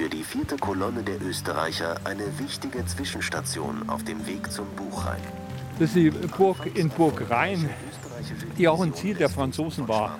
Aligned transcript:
für 0.00 0.08
die 0.08 0.24
vierte 0.24 0.56
Kolonne 0.56 1.02
der 1.02 1.20
Österreicher 1.20 1.94
eine 2.04 2.38
wichtige 2.38 2.86
Zwischenstation 2.86 3.86
auf 3.86 4.02
dem 4.02 4.26
Weg 4.26 4.50
zum 4.50 4.64
Buchrhein. 4.74 5.20
Das 5.78 5.90
ist 5.90 5.96
die 5.96 6.08
Burg 6.10 6.74
in 6.74 6.88
Burg 6.88 7.28
Rhein, 7.28 7.68
die 8.56 8.66
auch 8.66 8.80
ein 8.80 8.94
Ziel 8.94 9.14
der 9.14 9.28
Franzosen 9.28 9.88
war. 9.88 10.18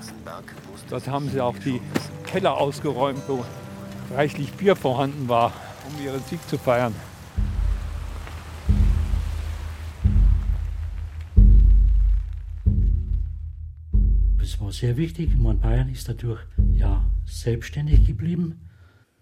Dort 0.90 1.08
haben 1.08 1.30
sie 1.30 1.40
auch 1.40 1.56
die 1.56 1.80
Keller 2.26 2.58
ausgeräumt, 2.58 3.22
wo 3.26 3.42
reichlich 4.14 4.52
Bier 4.52 4.76
vorhanden 4.76 5.30
war, 5.30 5.50
um 5.88 6.04
ihren 6.04 6.22
Sieg 6.24 6.46
zu 6.46 6.58
feiern. 6.58 6.94
Es 14.42 14.60
war 14.60 14.72
sehr 14.72 14.98
wichtig. 14.98 15.38
Man 15.38 15.58
Bayern 15.58 15.88
ist 15.88 16.06
dadurch 16.06 16.40
ja 16.74 17.02
selbstständig 17.24 18.06
geblieben. 18.06 18.60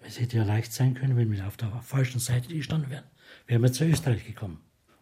Es 0.08 0.18
hätte 0.18 0.38
ja 0.38 0.42
leicht 0.42 0.72
sein 0.72 0.94
können, 0.94 1.18
wenn 1.18 1.30
wir 1.30 1.46
auf 1.46 1.58
der 1.58 1.70
falschen 1.82 2.18
Seite 2.18 2.48
gestanden 2.48 2.90
wären. 2.90 3.04
Wären 3.46 3.62
wir 3.62 3.70
zu 3.70 3.84
Österreich 3.84 4.26
gekommen. 4.26 4.58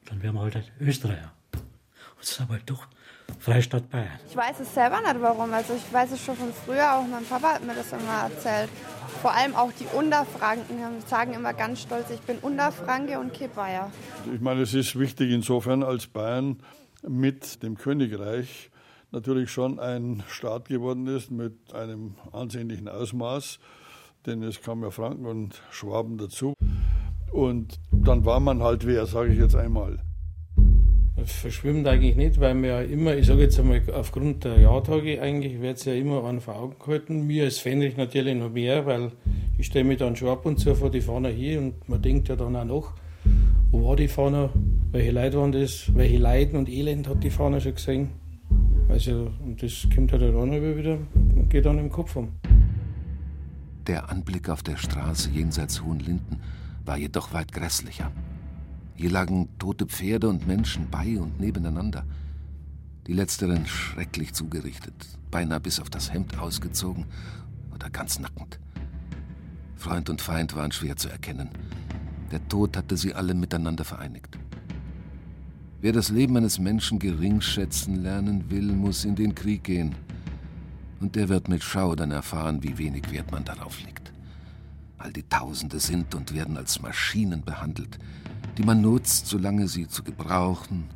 Dann 0.06 0.20
wären 0.20 0.34
wir 0.34 0.40
halt 0.40 0.72
Österreicher. 0.80 1.32
Und 1.52 2.22
es 2.22 2.32
ist 2.32 2.40
aber 2.40 2.54
halt 2.54 2.68
doch 2.68 2.88
Freistaat 3.38 3.88
Bayern. 3.88 4.18
Ich 4.28 4.36
weiß 4.36 4.58
es 4.58 4.74
selber 4.74 5.00
nicht 5.00 5.20
warum. 5.20 5.52
Also 5.52 5.74
ich 5.74 5.92
weiß 5.92 6.10
es 6.10 6.24
schon 6.24 6.34
von 6.34 6.52
früher, 6.52 6.92
auch 6.92 7.06
mein 7.06 7.24
Papa 7.24 7.54
hat 7.54 7.64
mir 7.64 7.76
das 7.76 7.92
immer 7.92 8.24
erzählt. 8.24 8.68
Vor 9.22 9.32
allem 9.32 9.54
auch 9.54 9.70
die 9.78 9.86
Unterfranken 9.96 10.76
sagen 11.06 11.34
immer 11.34 11.54
ganz 11.54 11.82
stolz, 11.82 12.10
ich 12.10 12.20
bin 12.22 12.38
Unterfranke 12.38 13.20
und 13.20 13.32
kein 13.32 13.50
Bayer. 13.50 13.92
Ich 14.34 14.40
meine, 14.40 14.62
es 14.62 14.74
ist 14.74 14.98
wichtig 14.98 15.30
insofern, 15.30 15.84
als 15.84 16.08
Bayern 16.08 16.58
mit 17.06 17.62
dem 17.62 17.78
Königreich 17.78 18.70
natürlich 19.12 19.52
schon 19.52 19.78
ein 19.78 20.24
Staat 20.28 20.68
geworden 20.68 21.06
ist 21.06 21.30
mit 21.30 21.72
einem 21.72 22.16
ansehnlichen 22.32 22.88
Ausmaß, 22.88 23.60
denn 24.26 24.42
es 24.42 24.60
kamen 24.60 24.82
ja 24.82 24.90
Franken 24.90 25.26
und 25.26 25.62
Schwaben 25.70 26.18
dazu. 26.18 26.54
Und 27.32 27.78
dann 27.92 28.24
war 28.24 28.40
man 28.40 28.62
halt 28.62 28.86
wer, 28.86 29.06
sage 29.06 29.32
ich 29.32 29.38
jetzt 29.38 29.56
einmal. 29.56 29.98
Verschwimmt 31.24 31.86
eigentlich 31.86 32.14
nicht, 32.14 32.40
weil 32.40 32.54
mir 32.54 32.68
ja 32.68 32.80
immer, 32.82 33.16
ich 33.16 33.26
sage 33.26 33.42
jetzt 33.42 33.58
einmal, 33.58 33.82
aufgrund 33.92 34.44
der 34.44 34.60
Jahrtage 34.60 35.20
eigentlich 35.20 35.60
wird 35.60 35.78
es 35.78 35.84
ja 35.86 35.94
immer 35.94 36.24
an 36.24 36.40
vor 36.40 36.56
Augen 36.56 36.76
gehalten. 36.78 37.26
Mir 37.26 37.44
als 37.44 37.58
Fähnrich 37.58 37.96
natürlich 37.96 38.36
noch 38.36 38.50
mehr, 38.50 38.86
weil 38.86 39.12
ich 39.58 39.66
stelle 39.66 39.86
mich 39.86 39.98
dann 39.98 40.14
schon 40.14 40.28
ab 40.28 40.44
und 40.44 40.58
zu 40.58 40.74
vor 40.74 40.90
die 40.90 41.00
Fahne 41.00 41.30
hier 41.30 41.58
und 41.58 41.88
man 41.88 42.02
denkt 42.02 42.28
ja 42.28 42.36
dann 42.36 42.54
auch 42.54 42.64
noch, 42.64 42.92
wo 43.70 43.88
war 43.88 43.96
die 43.96 44.08
Fahne, 44.08 44.50
welche 44.92 45.10
Leute 45.10 45.38
waren 45.38 45.52
das, 45.52 45.90
welche 45.94 46.18
Leiden 46.18 46.58
und 46.58 46.68
Elend 46.68 47.08
hat 47.08 47.24
die 47.24 47.30
Fahne 47.30 47.60
schon 47.60 47.74
gesehen. 47.74 48.10
Also, 48.88 49.30
und 49.44 49.62
das 49.62 49.86
kommt 49.94 50.12
halt 50.12 50.22
dann 50.22 50.52
wieder, 50.52 50.98
geht 51.48 51.66
dann 51.66 51.78
im 51.78 51.90
Kopf 51.90 52.14
um. 52.16 52.28
Der 53.86 54.10
Anblick 54.10 54.48
auf 54.48 54.64
der 54.64 54.76
Straße 54.76 55.30
jenseits 55.30 55.82
Hohenlinden 55.82 56.40
war 56.84 56.96
jedoch 56.96 57.32
weit 57.32 57.52
grässlicher. 57.52 58.10
Hier 58.96 59.10
lagen 59.10 59.48
tote 59.58 59.86
Pferde 59.86 60.28
und 60.28 60.46
Menschen 60.48 60.90
bei 60.90 61.20
und 61.20 61.38
nebeneinander. 61.38 62.04
Die 63.06 63.12
letzteren 63.12 63.66
schrecklich 63.66 64.34
zugerichtet, 64.34 64.94
beinahe 65.30 65.60
bis 65.60 65.78
auf 65.78 65.88
das 65.88 66.12
Hemd 66.12 66.36
ausgezogen 66.38 67.04
oder 67.72 67.88
ganz 67.88 68.18
nackend. 68.18 68.58
Freund 69.76 70.10
und 70.10 70.20
Feind 70.20 70.56
waren 70.56 70.72
schwer 70.72 70.96
zu 70.96 71.08
erkennen. 71.08 71.50
Der 72.32 72.46
Tod 72.48 72.76
hatte 72.76 72.96
sie 72.96 73.14
alle 73.14 73.34
miteinander 73.34 73.84
vereinigt. 73.84 74.36
Wer 75.80 75.92
das 75.92 76.08
Leben 76.08 76.36
eines 76.36 76.58
Menschen 76.58 76.98
gering 76.98 77.40
schätzen 77.40 78.02
lernen 78.02 78.50
will, 78.50 78.72
muss 78.72 79.04
in 79.04 79.14
den 79.14 79.34
Krieg 79.34 79.62
gehen. 79.62 79.94
Und 81.00 81.14
der 81.14 81.28
wird 81.28 81.48
mit 81.48 81.62
Schaudern 81.62 82.10
erfahren, 82.10 82.62
wie 82.62 82.78
wenig 82.78 83.10
Wert 83.10 83.30
man 83.30 83.44
darauf 83.44 83.82
legt. 83.82 84.12
All 84.98 85.12
die 85.12 85.28
Tausende 85.28 85.78
sind 85.78 86.14
und 86.14 86.34
werden 86.34 86.56
als 86.56 86.80
Maschinen 86.80 87.44
behandelt, 87.44 87.98
die 88.56 88.62
man 88.62 88.80
nutzt, 88.80 89.26
solange 89.26 89.68
sie 89.68 89.88
zu 89.88 90.02
gebrauchen 90.02 90.88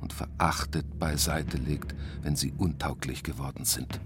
und 0.00 0.12
verachtet 0.12 0.98
beiseite 0.98 1.56
legt, 1.56 1.94
wenn 2.22 2.36
sie 2.36 2.52
untauglich 2.56 3.22
geworden 3.22 3.64
sind. 3.64 4.00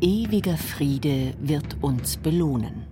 Ewiger 0.00 0.56
Friede 0.56 1.34
wird 1.40 1.82
uns 1.82 2.16
belohnen. 2.16 2.84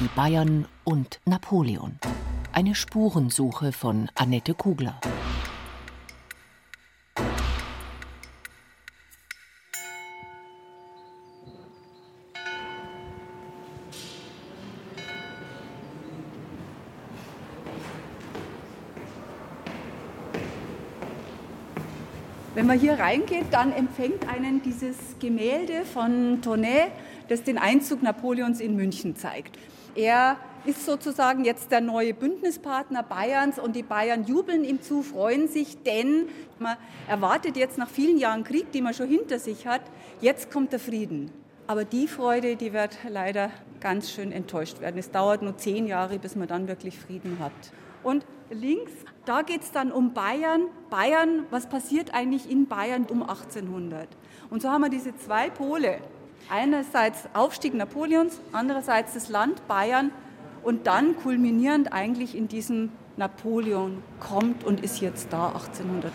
Die 0.00 0.08
Bayern 0.14 0.66
und 0.84 1.20
Napoleon. 1.24 1.98
Eine 2.52 2.74
Spurensuche 2.74 3.72
von 3.72 4.08
Annette 4.14 4.54
Kugler. 4.54 5.00
Wenn 22.66 22.78
man 22.78 22.80
hier 22.80 22.98
reingeht, 22.98 23.44
dann 23.52 23.72
empfängt 23.72 24.28
einen 24.28 24.60
dieses 24.60 24.96
Gemälde 25.20 25.84
von 25.84 26.42
Tonnet, 26.42 26.90
das 27.28 27.44
den 27.44 27.58
Einzug 27.58 28.02
Napoleons 28.02 28.58
in 28.58 28.74
München 28.74 29.14
zeigt. 29.14 29.56
Er 29.94 30.36
ist 30.64 30.84
sozusagen 30.84 31.44
jetzt 31.44 31.70
der 31.70 31.80
neue 31.80 32.12
Bündnispartner 32.12 33.04
Bayerns 33.04 33.60
und 33.60 33.76
die 33.76 33.84
Bayern 33.84 34.24
jubeln 34.24 34.64
ihm 34.64 34.82
zu, 34.82 35.04
freuen 35.04 35.46
sich, 35.46 35.80
denn 35.84 36.26
man 36.58 36.76
erwartet 37.06 37.56
jetzt 37.56 37.78
nach 37.78 37.88
vielen 37.88 38.18
Jahren 38.18 38.42
Krieg, 38.42 38.72
die 38.72 38.82
man 38.82 38.94
schon 38.94 39.06
hinter 39.06 39.38
sich 39.38 39.68
hat, 39.68 39.82
jetzt 40.20 40.50
kommt 40.50 40.72
der 40.72 40.80
Frieden. 40.80 41.30
Aber 41.68 41.84
die 41.84 42.08
Freude, 42.08 42.56
die 42.56 42.72
wird 42.72 42.98
leider 43.08 43.52
ganz 43.78 44.10
schön 44.10 44.32
enttäuscht 44.32 44.80
werden. 44.80 44.98
Es 44.98 45.12
dauert 45.12 45.40
nur 45.40 45.56
zehn 45.56 45.86
Jahre, 45.86 46.18
bis 46.18 46.34
man 46.34 46.48
dann 46.48 46.66
wirklich 46.66 46.98
Frieden 46.98 47.38
hat. 47.38 47.52
Und 48.06 48.24
links, 48.50 48.92
da 49.24 49.42
geht 49.42 49.62
es 49.62 49.72
dann 49.72 49.90
um 49.90 50.14
Bayern. 50.14 50.68
Bayern, 50.90 51.44
was 51.50 51.68
passiert 51.68 52.14
eigentlich 52.14 52.48
in 52.48 52.68
Bayern 52.68 53.04
um 53.10 53.22
1800? 53.22 54.06
Und 54.48 54.62
so 54.62 54.70
haben 54.70 54.82
wir 54.82 54.90
diese 54.90 55.16
zwei 55.16 55.50
Pole. 55.50 55.98
Einerseits 56.48 57.28
Aufstieg 57.34 57.74
Napoleons, 57.74 58.40
andererseits 58.52 59.14
das 59.14 59.28
Land 59.28 59.66
Bayern 59.66 60.12
und 60.62 60.86
dann 60.86 61.16
kulminierend 61.16 61.92
eigentlich 61.92 62.36
in 62.36 62.46
diesem 62.46 62.92
Napoleon 63.16 64.04
kommt 64.20 64.62
und 64.62 64.84
ist 64.84 65.00
jetzt 65.00 65.32
da 65.32 65.48
1805 65.48 66.12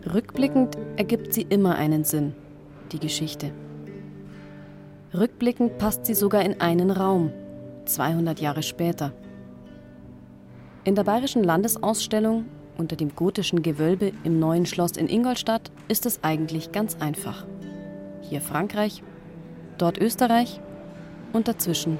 dann. 0.00 0.14
Rückblickend 0.14 0.78
ergibt 0.96 1.34
sie 1.34 1.42
immer 1.42 1.74
einen 1.74 2.04
Sinn, 2.04 2.34
die 2.90 3.00
Geschichte. 3.00 3.52
Rückblickend 5.16 5.78
passt 5.78 6.06
sie 6.06 6.14
sogar 6.14 6.42
in 6.42 6.60
einen 6.60 6.90
Raum, 6.90 7.30
200 7.84 8.40
Jahre 8.40 8.64
später. 8.64 9.12
In 10.82 10.96
der 10.96 11.04
Bayerischen 11.04 11.44
Landesausstellung 11.44 12.46
unter 12.78 12.96
dem 12.96 13.14
gotischen 13.14 13.62
Gewölbe 13.62 14.12
im 14.24 14.40
neuen 14.40 14.66
Schloss 14.66 14.96
in 14.96 15.08
Ingolstadt 15.08 15.70
ist 15.86 16.04
es 16.04 16.24
eigentlich 16.24 16.72
ganz 16.72 16.96
einfach. 16.98 17.46
Hier 18.22 18.40
Frankreich, 18.40 19.04
dort 19.78 19.98
Österreich 19.98 20.60
und 21.32 21.46
dazwischen 21.46 21.96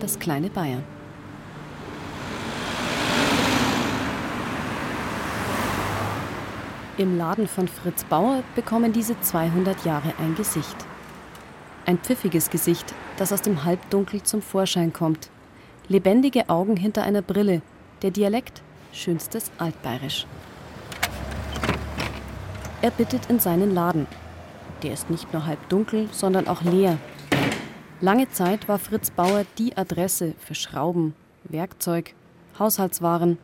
das 0.00 0.18
kleine 0.18 0.48
Bayern. 0.48 0.84
Im 6.96 7.18
Laden 7.18 7.46
von 7.46 7.68
Fritz 7.68 8.04
Bauer 8.04 8.42
bekommen 8.54 8.94
diese 8.94 9.20
200 9.20 9.84
Jahre 9.84 10.14
ein 10.18 10.34
Gesicht. 10.34 10.86
Ein 11.86 11.98
pfiffiges 11.98 12.48
Gesicht, 12.48 12.94
das 13.18 13.32
aus 13.32 13.42
dem 13.42 13.64
Halbdunkel 13.64 14.22
zum 14.22 14.40
Vorschein 14.40 14.92
kommt. 14.92 15.30
Lebendige 15.88 16.48
Augen 16.48 16.76
hinter 16.76 17.02
einer 17.02 17.20
Brille. 17.20 17.60
Der 18.02 18.10
Dialekt 18.10 18.62
schönstes 18.92 19.50
Altbayerisch. 19.58 20.26
Er 22.80 22.90
bittet 22.90 23.28
in 23.28 23.38
seinen 23.38 23.74
Laden. 23.74 24.06
Der 24.82 24.92
ist 24.92 25.10
nicht 25.10 25.32
nur 25.32 25.46
halb 25.46 25.68
dunkel, 25.68 26.08
sondern 26.12 26.48
auch 26.48 26.62
leer. 26.62 26.98
Lange 28.00 28.30
Zeit 28.30 28.68
war 28.68 28.78
Fritz 28.78 29.10
Bauer 29.10 29.44
die 29.58 29.76
Adresse 29.76 30.34
für 30.38 30.54
Schrauben, 30.54 31.14
Werkzeug, 31.44 32.14
Haushaltswaren, 32.58 33.38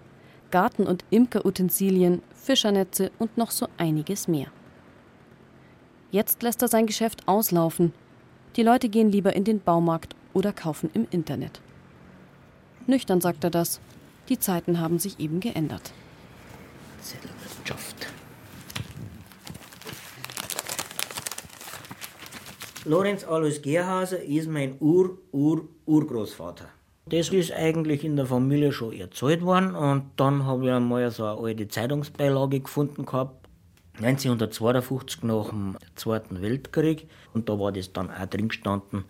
Garten- 0.51 0.87
und 0.87 1.05
Imkerutensilien, 1.11 2.23
Fischernetze 2.35 3.11
und 3.19 3.37
noch 3.37 3.51
so 3.51 3.69
einiges 3.77 4.29
mehr. 4.29 4.49
Jetzt 6.11 6.43
lässt 6.43 6.63
er 6.63 6.69
sein 6.69 6.87
Geschäft 6.87 7.27
auslaufen. 7.27 7.93
Die 8.57 8.63
Leute 8.65 8.89
gehen 8.89 9.13
lieber 9.13 9.35
in 9.35 9.45
den 9.45 9.61
Baumarkt 9.61 10.17
oder 10.33 10.53
kaufen 10.53 10.91
im 10.93 11.07
Internet. 11.11 11.61
Nüchtern 12.87 13.21
sagt 13.21 13.45
er 13.45 13.51
das. 13.51 13.81
Die 14.29 14.41
Zeiten 14.41 14.81
haben 14.81 14.99
sich 14.99 15.21
eben 15.21 15.39
geändert. 15.39 15.93
Zettelwirtschaft. 17.01 18.09
Lorenz 22.85 23.25
Alois 23.25 23.61
Gerhauser 23.63 24.23
ist 24.23 24.49
mein 24.49 24.77
Ur-Ur-Urgroßvater. 24.81 26.69
Das 27.07 27.29
ist 27.29 27.53
eigentlich 27.53 28.05
in 28.05 28.17
der 28.17 28.27
Familie 28.27 28.73
schon 28.73 28.93
erzählt 28.93 29.43
worden 29.43 29.75
und 29.77 30.05
dann 30.17 30.45
habe 30.45 30.67
ich 30.67 30.73
einmal 30.73 31.11
so 31.11 31.25
eine 31.25 31.41
alte 31.41 31.69
Zeitungsbeilage 31.69 32.61
gefunden 32.61 33.05
gehabt, 33.05 33.40
1952 34.03 35.23
nach 35.25 35.51
dem 35.51 35.77
Zweiten 35.95 36.41
Weltkrieg 36.41 37.09
und 37.35 37.49
da 37.49 37.59
war 37.59 37.71
das 37.71 37.93
dann 37.93 38.11
auch 38.11 38.27
drin 38.27 38.49
gestanden 38.49 39.05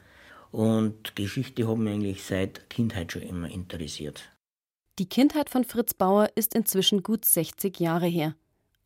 und 0.50 1.14
Geschichte 1.14 1.68
hat 1.68 1.78
mich 1.78 1.92
eigentlich 1.92 2.24
seit 2.24 2.68
Kindheit 2.70 3.12
schon 3.12 3.22
immer 3.22 3.48
interessiert. 3.50 4.30
Die 4.98 5.08
Kindheit 5.08 5.48
von 5.48 5.64
Fritz 5.64 5.94
Bauer 5.94 6.28
ist 6.34 6.54
inzwischen 6.54 7.02
gut 7.02 7.24
60 7.24 7.78
Jahre 7.78 8.06
her. 8.06 8.34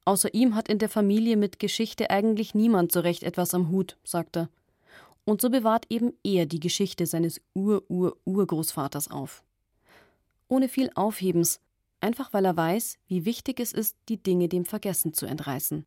Außer 0.04 0.34
ihm 0.34 0.54
hat 0.54 0.68
in 0.68 0.78
der 0.78 0.90
Familie 0.90 1.36
mit 1.36 1.58
Geschichte 1.58 2.10
eigentlich 2.10 2.54
niemand 2.54 2.92
so 2.92 3.00
recht 3.00 3.22
etwas 3.22 3.54
am 3.54 3.70
Hut, 3.70 3.96
sagt 4.04 4.36
er. 4.36 4.50
Und 5.24 5.40
so 5.40 5.48
bewahrt 5.48 5.86
eben 5.88 6.12
er 6.22 6.44
die 6.44 6.60
Geschichte 6.60 7.06
seines 7.06 7.40
Ur-Ur-Urgroßvaters 7.54 9.10
auf. 9.10 9.42
Ohne 10.48 10.68
viel 10.68 10.90
Aufhebens, 10.94 11.60
einfach 12.00 12.34
weil 12.34 12.44
er 12.44 12.56
weiß, 12.56 12.98
wie 13.08 13.24
wichtig 13.24 13.58
es 13.58 13.72
ist, 13.72 13.96
die 14.10 14.22
Dinge 14.22 14.48
dem 14.48 14.66
Vergessen 14.66 15.14
zu 15.14 15.24
entreißen. 15.24 15.86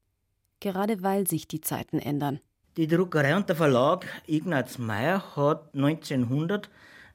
Gerade 0.60 1.04
weil 1.04 1.28
sich 1.28 1.48
die 1.48 1.62
Zeiten 1.62 2.00
ändern. 2.00 2.40
Die 2.78 2.88
Druckerei 2.88 3.36
und 3.36 3.50
der 3.50 3.56
Verlag 3.56 4.06
Ignaz 4.28 4.78
Meyer 4.78 5.36
hat 5.36 5.74
1900 5.74 6.70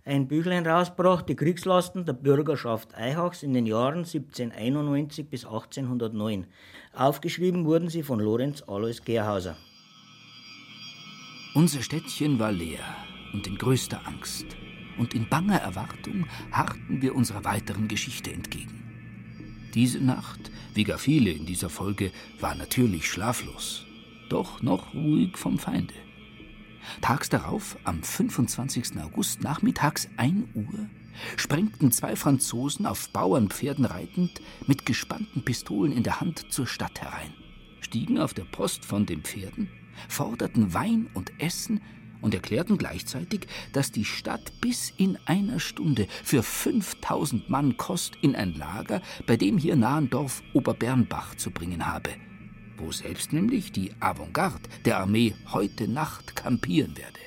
ein 0.04 0.26
Büchlein 0.26 0.66
rausgebracht, 0.66 1.28
die 1.28 1.36
Kriegslasten 1.36 2.04
der 2.04 2.14
Bürgerschaft 2.14 2.96
Eichachs 2.96 3.44
in 3.44 3.54
den 3.54 3.66
Jahren 3.66 3.98
1791 3.98 5.30
bis 5.30 5.44
1809. 5.44 6.46
Aufgeschrieben 6.92 7.64
wurden 7.64 7.88
sie 7.88 8.02
von 8.02 8.18
Lorenz 8.18 8.62
Alois 8.66 9.00
Gerhauser. 9.04 9.56
Unser 11.54 11.82
Städtchen 11.82 12.40
war 12.40 12.50
leer 12.50 12.84
und 13.32 13.46
in 13.46 13.56
größter 13.56 14.00
Angst. 14.04 14.46
Und 14.98 15.14
in 15.14 15.28
banger 15.28 15.58
Erwartung 15.58 16.26
harrten 16.50 17.00
wir 17.00 17.14
unserer 17.14 17.44
weiteren 17.44 17.86
Geschichte 17.88 18.32
entgegen. 18.32 18.81
Diese 19.74 20.00
Nacht, 20.00 20.50
wie 20.74 20.84
gar 20.84 20.98
viele 20.98 21.30
in 21.30 21.46
dieser 21.46 21.70
Folge, 21.70 22.12
war 22.40 22.54
natürlich 22.54 23.10
schlaflos, 23.10 23.84
doch 24.28 24.62
noch 24.62 24.94
ruhig 24.94 25.36
vom 25.36 25.58
Feinde. 25.58 25.94
Tags 27.00 27.28
darauf, 27.28 27.76
am 27.84 28.02
25. 28.02 28.98
August 29.00 29.42
nachmittags 29.42 30.08
1 30.16 30.44
Uhr, 30.54 30.88
sprengten 31.36 31.92
zwei 31.92 32.16
Franzosen 32.16 32.86
auf 32.86 33.08
Bauernpferden 33.10 33.84
reitend 33.84 34.40
mit 34.66 34.84
gespannten 34.84 35.44
Pistolen 35.44 35.92
in 35.92 36.02
der 36.02 36.20
Hand 36.20 36.52
zur 36.52 36.66
Stadt 36.66 37.00
herein, 37.00 37.32
stiegen 37.80 38.18
auf 38.18 38.34
der 38.34 38.44
Post 38.44 38.84
von 38.84 39.06
den 39.06 39.22
Pferden 39.22 39.68
forderten 40.08 40.74
Wein 40.74 41.08
und 41.14 41.32
Essen 41.38 41.80
und 42.22 42.34
erklärten 42.34 42.78
gleichzeitig, 42.78 43.46
dass 43.72 43.92
die 43.92 44.04
Stadt 44.04 44.52
bis 44.60 44.92
in 44.96 45.18
einer 45.26 45.60
Stunde 45.60 46.06
für 46.24 46.42
5000 46.42 47.50
Mann 47.50 47.76
Kost 47.76 48.16
in 48.22 48.34
ein 48.34 48.54
Lager 48.54 49.02
bei 49.26 49.36
dem 49.36 49.58
hier 49.58 49.76
nahen 49.76 50.08
Dorf 50.08 50.42
Oberbernbach 50.54 51.34
zu 51.34 51.50
bringen 51.50 51.86
habe, 51.86 52.10
wo 52.78 52.90
selbst 52.90 53.32
nämlich 53.32 53.72
die 53.72 53.92
Avantgarde 54.00 54.68
der 54.84 54.98
Armee 54.98 55.34
heute 55.52 55.88
Nacht 55.88 56.34
kampieren 56.36 56.96
werde. 56.96 57.20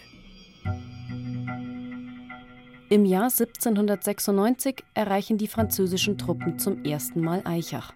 Im 2.87 3.03
Jahr 3.03 3.25
1796 3.31 4.83
erreichen 4.93 5.37
die 5.37 5.47
französischen 5.47 6.17
Truppen 6.17 6.59
zum 6.59 6.83
ersten 6.83 7.19
Mal 7.19 7.41
Eichach. 7.43 7.93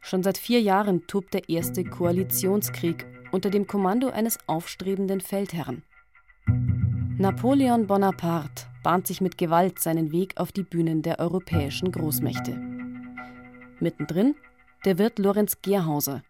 Schon 0.00 0.22
seit 0.22 0.38
vier 0.38 0.60
Jahren 0.62 1.06
tobt 1.06 1.34
der 1.34 1.48
erste 1.50 1.84
Koalitionskrieg 1.84 3.06
unter 3.30 3.50
dem 3.50 3.66
Kommando 3.66 4.08
eines 4.08 4.38
aufstrebenden 4.46 5.20
Feldherrn. 5.20 5.82
Napoleon 6.46 7.86
Bonaparte 7.86 8.66
bahnt 8.82 9.06
sich 9.06 9.20
mit 9.20 9.38
Gewalt 9.38 9.78
seinen 9.78 10.12
Weg 10.12 10.38
auf 10.38 10.52
die 10.52 10.62
Bühnen 10.62 11.02
der 11.02 11.18
europäischen 11.18 11.92
Großmächte. 11.92 12.56
Mittendrin 13.78 14.34
der 14.84 14.98
Wirt 14.98 15.18
Lorenz 15.18 15.60
Gerhauser. 15.62 16.22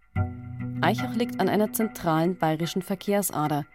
Eichach 0.80 1.14
liegt 1.14 1.40
an 1.40 1.48
einer 1.48 1.72
zentralen 1.72 2.36
bayerischen 2.36 2.82
Verkehrsader. 2.82 3.66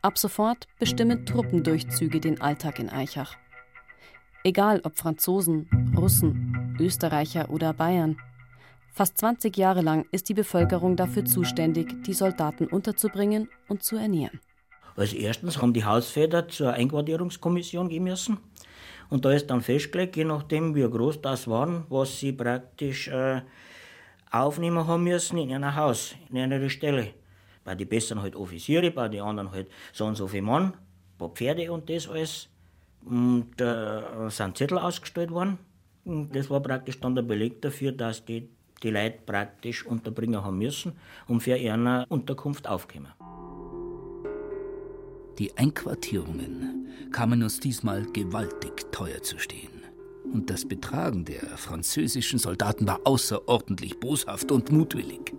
Ab 0.00 0.18
sofort 0.18 0.66
bestimmen 0.78 1.26
Truppendurchzüge 1.26 2.20
den 2.20 2.40
Alltag 2.40 2.78
in 2.78 2.88
Eichach. 2.88 3.36
Egal 4.44 4.80
ob 4.84 4.96
Franzosen, 4.96 5.68
Russen, 5.96 6.76
Österreicher 6.80 7.50
oder 7.50 7.72
Bayern– 7.72 8.16
Fast 8.94 9.16
20 9.16 9.56
Jahre 9.56 9.80
lang 9.80 10.04
ist 10.12 10.28
die 10.28 10.34
Bevölkerung 10.34 10.96
dafür 10.96 11.24
zuständig, 11.24 12.04
die 12.04 12.12
Soldaten 12.12 12.66
unterzubringen 12.66 13.48
und 13.66 13.82
zu 13.82 13.96
ernähren. 13.96 14.40
Als 14.96 15.12
erstens 15.12 15.60
haben 15.60 15.72
die 15.72 15.84
Hausväter 15.84 16.48
zur 16.48 16.72
Einquartierungskommission 16.72 17.88
gehen 17.88 18.04
müssen. 18.04 18.38
Und 19.10 19.24
da 19.24 19.32
ist 19.32 19.48
dann 19.48 19.60
festgelegt, 19.60 20.16
je 20.16 20.24
nachdem, 20.24 20.74
wie 20.74 20.88
groß 20.88 21.20
das 21.20 21.46
waren, 21.48 21.84
was 21.88 22.18
sie 22.18 22.32
praktisch 22.32 23.08
äh, 23.08 23.42
aufnehmen 24.30 24.86
haben 24.86 25.04
müssen 25.04 25.38
in 25.38 25.52
einer 25.52 25.76
Haus, 25.76 26.14
in 26.30 26.38
einer 26.38 26.68
Stelle. 26.70 27.08
Bei 27.64 27.74
den 27.74 27.88
Besseren 27.88 28.22
halt 28.22 28.34
Offiziere, 28.34 28.90
bei 28.90 29.08
den 29.08 29.22
anderen 29.22 29.52
halt 29.52 29.68
so 29.92 30.06
und 30.06 30.16
so 30.16 30.26
viel 30.26 30.42
Mann, 30.42 30.64
ein 30.64 31.18
paar 31.18 31.28
Pferde 31.28 31.70
und 31.70 31.88
das 31.88 32.08
alles. 32.08 32.48
Und 33.04 33.60
äh, 33.60 34.30
sind 34.30 34.56
Zettel 34.56 34.78
ausgestellt 34.78 35.30
worden. 35.30 35.58
Und 36.04 36.34
das 36.34 36.48
war 36.48 36.60
praktisch 36.60 36.98
dann 37.00 37.14
der 37.14 37.22
Beleg 37.22 37.60
dafür, 37.60 37.92
dass 37.92 38.24
die 38.24 38.48
die 38.82 38.90
Leute 38.90 39.18
praktisch 39.24 39.86
unterbringen 39.86 40.44
haben 40.44 40.58
müssen, 40.58 40.92
um 41.28 41.40
für 41.40 41.56
ihre 41.56 42.06
Unterkunft 42.08 42.66
aufzukommen. 42.66 43.12
Die 45.38 45.56
Einquartierungen 45.56 46.86
kamen 47.10 47.42
uns 47.42 47.60
diesmal 47.60 48.04
gewaltig 48.12 48.92
teuer 48.92 49.22
zu 49.22 49.38
stehen. 49.38 49.70
Und 50.32 50.50
das 50.50 50.66
Betragen 50.66 51.24
der 51.24 51.40
französischen 51.56 52.38
Soldaten 52.38 52.86
war 52.86 53.00
außerordentlich 53.04 53.98
boshaft 53.98 54.52
und 54.52 54.70
mutwillig. 54.70 55.34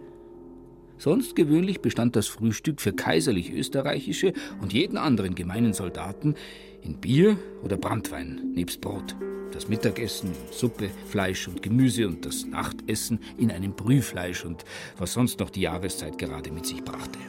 Sonst 0.97 1.35
gewöhnlich 1.35 1.81
bestand 1.81 2.15
das 2.15 2.27
Frühstück 2.27 2.79
für 2.79 2.93
kaiserlich-österreichische 2.93 4.33
und 4.61 4.73
jeden 4.73 4.97
anderen 4.97 5.35
gemeinen 5.35 5.73
Soldaten 5.73 6.35
in 6.81 6.97
Bier 6.97 7.38
oder 7.63 7.77
Brandwein 7.77 8.53
nebst 8.53 8.81
Brot 8.81 9.15
das 9.53 9.67
Mittagessen 9.67 10.29
in 10.29 10.53
Suppe, 10.53 10.89
Fleisch 11.07 11.47
und 11.47 11.62
Gemüse 11.62 12.07
und 12.07 12.25
das 12.25 12.45
Nachtessen 12.45 13.19
in 13.38 13.51
einem 13.51 13.73
Brühfleisch 13.73 14.45
und 14.45 14.65
was 14.97 15.13
sonst 15.13 15.39
noch 15.39 15.50
die 15.50 15.62
Jahreszeit 15.62 16.17
gerade 16.17 16.51
mit 16.51 16.65
sich 16.65 16.83
brachte. 16.83 17.19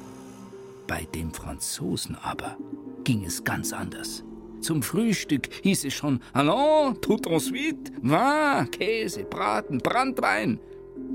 Bei 0.87 1.07
den 1.15 1.33
Franzosen 1.33 2.17
aber 2.23 2.57
ging 3.05 3.25
es 3.25 3.43
ganz 3.43 3.73
anders. 3.73 4.25
Zum 4.61 4.83
Frühstück 4.83 5.49
hieß 5.63 5.85
es 5.85 5.95
schon 5.95 6.21
Allons, 6.33 6.99
tout 7.01 7.27
ensuite, 7.27 7.93
Vin, 8.03 8.71
Käse, 8.71 9.25
Braten, 9.25 9.79
Brandwein. 9.79 10.59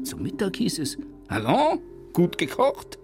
Zum 0.04 0.24
Mittag 0.24 0.56
hieß 0.58 0.80
es 0.80 0.98
Allons, 1.28 1.82
gut 2.14 2.38
gekocht, 2.38 3.00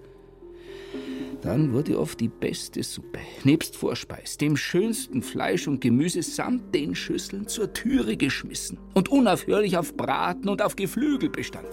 dann 1.45 1.74
wurde 1.74 2.00
oft 2.00 2.19
die 2.19 2.27
beste 2.27 2.81
Suppe, 2.81 3.19
nebst 3.43 3.75
Vorspeis, 3.75 4.36
dem 4.36 4.57
schönsten 4.57 5.22
Fleisch 5.22 5.67
und 5.67 5.79
Gemüse 5.79 6.24
samt 6.24 6.74
den 6.74 6.95
Schüsseln 6.95 7.48
zur 7.48 7.72
Türe 7.72 8.17
geschmissen 8.17 8.79
und 8.95 9.10
unaufhörlich 9.10 9.77
auf 9.77 9.95
Braten 9.95 10.50
und 10.50 10.63
auf 10.63 10.75
Geflügel 10.75 11.29
bestanden. 11.29 11.69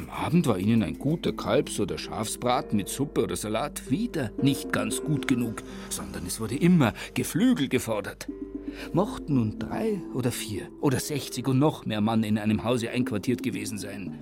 Am 0.00 0.08
Abend 0.08 0.46
war 0.46 0.58
ihnen 0.58 0.82
ein 0.82 0.98
guter 0.98 1.30
Kalbs- 1.34 1.78
oder 1.78 1.98
Schafsbraten 1.98 2.74
mit 2.74 2.88
Suppe 2.88 3.22
oder 3.22 3.36
Salat 3.36 3.90
wieder 3.90 4.30
nicht 4.40 4.72
ganz 4.72 5.02
gut 5.02 5.28
genug, 5.28 5.62
sondern 5.90 6.24
es 6.24 6.40
wurde 6.40 6.56
immer 6.56 6.94
Geflügel 7.12 7.68
gefordert. 7.68 8.26
Mochten 8.94 9.34
nun 9.34 9.58
drei 9.58 10.00
oder 10.14 10.32
vier 10.32 10.70
oder 10.80 10.98
sechzig 10.98 11.46
und 11.46 11.58
noch 11.58 11.84
mehr 11.84 12.00
Mann 12.00 12.22
in 12.22 12.38
einem 12.38 12.64
Hause 12.64 12.88
einquartiert 12.88 13.42
gewesen 13.42 13.76
sein. 13.76 14.18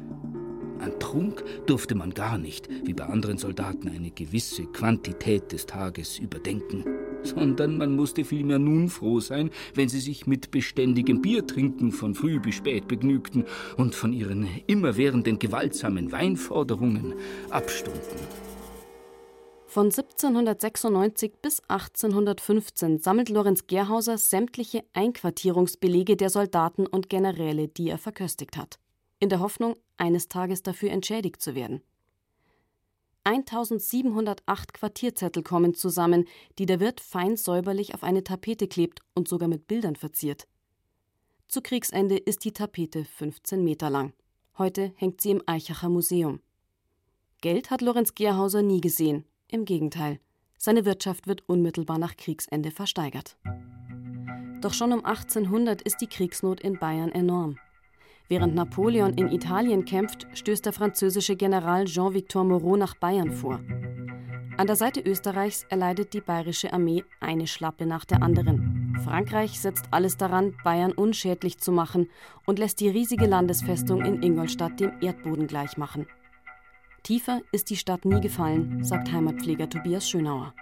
An 0.81 0.99
Trunk 0.99 1.45
durfte 1.69 1.95
man 1.95 2.13
gar 2.13 2.39
nicht, 2.39 2.69
wie 2.85 2.95
bei 2.95 3.05
anderen 3.05 3.39
Soldaten, 3.39 3.89
eine 3.89 4.11
gewisse 4.11 4.65
Quantität 4.65 5.53
des 5.53 5.67
Tages 5.67 6.19
überdenken, 6.19 6.83
sondern 7.23 7.79
man 7.79 7.95
musste 7.95 8.25
vielmehr 8.25 8.59
nun 8.59 8.89
froh 8.89 9.21
sein, 9.21 9.51
wenn 9.75 9.89
sie 9.89 10.01
sich 10.01 10.27
mit 10.27 10.51
beständigem 10.51 11.23
Biertrinken 11.23 11.93
von 11.93 12.15
früh 12.15 12.41
bis 12.41 12.57
spät 12.57 12.89
begnügten 12.89 13.45
und 13.77 13.95
von 13.95 14.13
ihren 14.13 14.49
immerwährenden 14.67 15.39
gewaltsamen 15.39 16.13
Weinforderungen 16.13 17.15
abstunden. 17.51 18.01
Von 19.67 19.87
1796 19.87 21.35
bis 21.43 21.61
1815 21.69 22.99
sammelt 22.99 23.29
Lorenz 23.29 23.67
Gerhauser 23.67 24.17
sämtliche 24.17 24.83
Einquartierungsbelege 24.95 26.17
der 26.17 26.31
Soldaten 26.31 26.87
und 26.87 27.11
Generäle, 27.11 27.69
die 27.69 27.91
er 27.91 27.99
verköstigt 27.99 28.57
hat 28.57 28.79
in 29.21 29.29
der 29.29 29.41
Hoffnung, 29.41 29.77
eines 29.97 30.29
Tages 30.29 30.63
dafür 30.63 30.91
entschädigt 30.91 31.43
zu 31.43 31.55
werden. 31.55 31.83
1708 33.25 34.73
Quartierzettel 34.73 35.43
kommen 35.43 35.75
zusammen, 35.75 36.27
die 36.59 36.67
der 36.67 36.81
Wirt 36.81 37.01
fein 37.01 37.37
säuberlich 37.37 37.95
auf 37.95 38.03
eine 38.03 38.25
Tapete 38.25 38.69
klebt 38.69 39.01
und 39.15 39.29
sogar 39.29 39.49
mit 39.49 39.67
Bildern 39.69 39.97
verziert. 39.97 40.47
Zu 41.47 41.63
Kriegsende 41.63 42.17
ist 42.17 42.45
die 42.45 42.53
Tapete 42.53 43.05
15 43.05 43.65
Meter 43.65 43.91
lang. 43.91 44.13
Heute 44.57 44.93
hängt 44.97 45.21
sie 45.21 45.31
im 45.31 45.43
Eichacher 45.47 45.89
Museum. 45.89 46.41
Geld 47.41 47.71
hat 47.71 47.81
Lorenz 47.81 48.15
Gerhauser 48.15 48.63
nie 48.63 48.81
gesehen. 48.81 49.25
Im 49.49 49.65
Gegenteil. 49.65 50.21
Seine 50.59 50.85
Wirtschaft 50.85 51.27
wird 51.27 51.49
unmittelbar 51.49 51.99
nach 51.99 52.17
Kriegsende 52.17 52.71
versteigert. 52.71 53.37
Doch 54.61 54.75
schon 54.75 54.93
um 54.93 55.05
1800 55.05 55.81
ist 55.83 56.01
die 56.01 56.09
Kriegsnot 56.09 56.61
in 56.61 56.79
Bayern 56.79 57.13
enorm. 57.13 57.59
Während 58.29 58.55
Napoleon 58.55 59.15
in 59.15 59.33
Italien 59.33 59.87
kämpft, 59.87 60.27
stößt 60.35 60.67
der 60.67 60.75
französische 60.75 61.35
General 61.35 61.87
Jean-Victor 61.87 62.45
Moreau 62.45 62.77
nach 62.77 62.95
Bayern 62.95 63.33
vor. 63.33 63.61
An 64.59 64.67
der 64.67 64.77
Seite 64.77 65.01
Österreichs 65.01 65.65
erleidet 65.71 66.13
die 66.13 66.21
bayerische 66.21 66.73
Armee 66.73 67.05
eine 67.21 67.47
Schlappe 67.47 67.87
nach 67.87 68.05
der 68.05 68.23
anderen. 68.23 68.99
Frankreich 69.03 69.59
setzt 69.59 69.87
alles 69.93 70.19
daran, 70.19 70.55
Bayern 70.63 70.93
unschädlich 70.93 71.59
zu 71.59 71.73
machen 71.73 72.11
und 72.45 72.59
lässt 72.59 72.81
die 72.81 72.89
riesige 72.91 73.27
Landesfestung 73.27 74.05
in 74.05 74.23
Ingolstadt 74.23 74.79
dem 74.79 74.93
Erdboden 75.01 75.47
gleichmachen. 75.47 76.07
Tiefer 77.05 77.41
ist 77.53 77.71
die 77.71 77.77
Stadt 77.77 78.05
nie 78.05 78.21
gefallen, 78.21 78.85
sagt 78.85 79.11
Heimatpfleger 79.11 79.71
Tobias 79.71 80.07
Schönauer. 80.07 80.53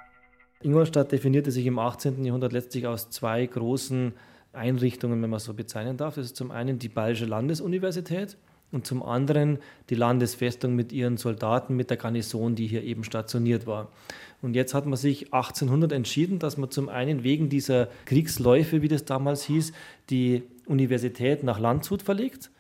Ingolstadt 0.61 1.11
definierte 1.11 1.51
sich 1.51 1.67
im 1.67 1.81
18. 1.81 2.25
Jahrhundert 2.25 2.53
letztlich 2.53 2.87
aus 2.87 3.11
zwei 3.11 3.45
großen 3.45 4.13
Einrichtungen, 4.57 5.23
wenn 5.23 5.31
man 5.31 5.41
so 5.41 5.55
bezeichnen 5.55 5.97
darf. 5.97 6.17
Das 6.17 6.27
ist 6.27 6.37
zum 6.37 6.51
einen 6.51 6.79
die 6.79 6.89
Bayerische 6.89 7.27
Landesuniversität 7.27 8.37
und 8.73 8.87
zum 8.87 9.03
anderen 9.03 9.59
die 9.91 9.95
Landesfestung 9.95 10.75
mit 10.75 10.93
ihren 10.93 11.17
Soldaten, 11.17 11.77
mit 11.77 11.91
der 11.91 11.97
Garnison, 11.97 12.55
die 12.55 12.67
hier 12.67 12.83
eben 12.83 13.05
stationiert 13.05 13.67
war. 13.67 13.89
Und 14.43 14.55
jetzt 14.55 14.75
hat 14.75 14.87
man 14.87 14.97
sich 14.97 15.33
1800 15.33 15.93
entschieden, 15.93 16.39
dass 16.39 16.57
man 16.57 16.71
zum 16.71 16.89
einen 16.89 17.23
wegen 17.23 17.49
dieser 17.49 17.89
Kriegsläufe, 18.05 18.83
wie 18.83 18.89
das 18.89 19.05
damals 19.05 19.45
hieß, 19.45 19.73
die 20.11 20.43
Universität 20.67 21.43
nach 21.43 21.59
Landshut 21.59 22.03
verlegt. 22.03 22.51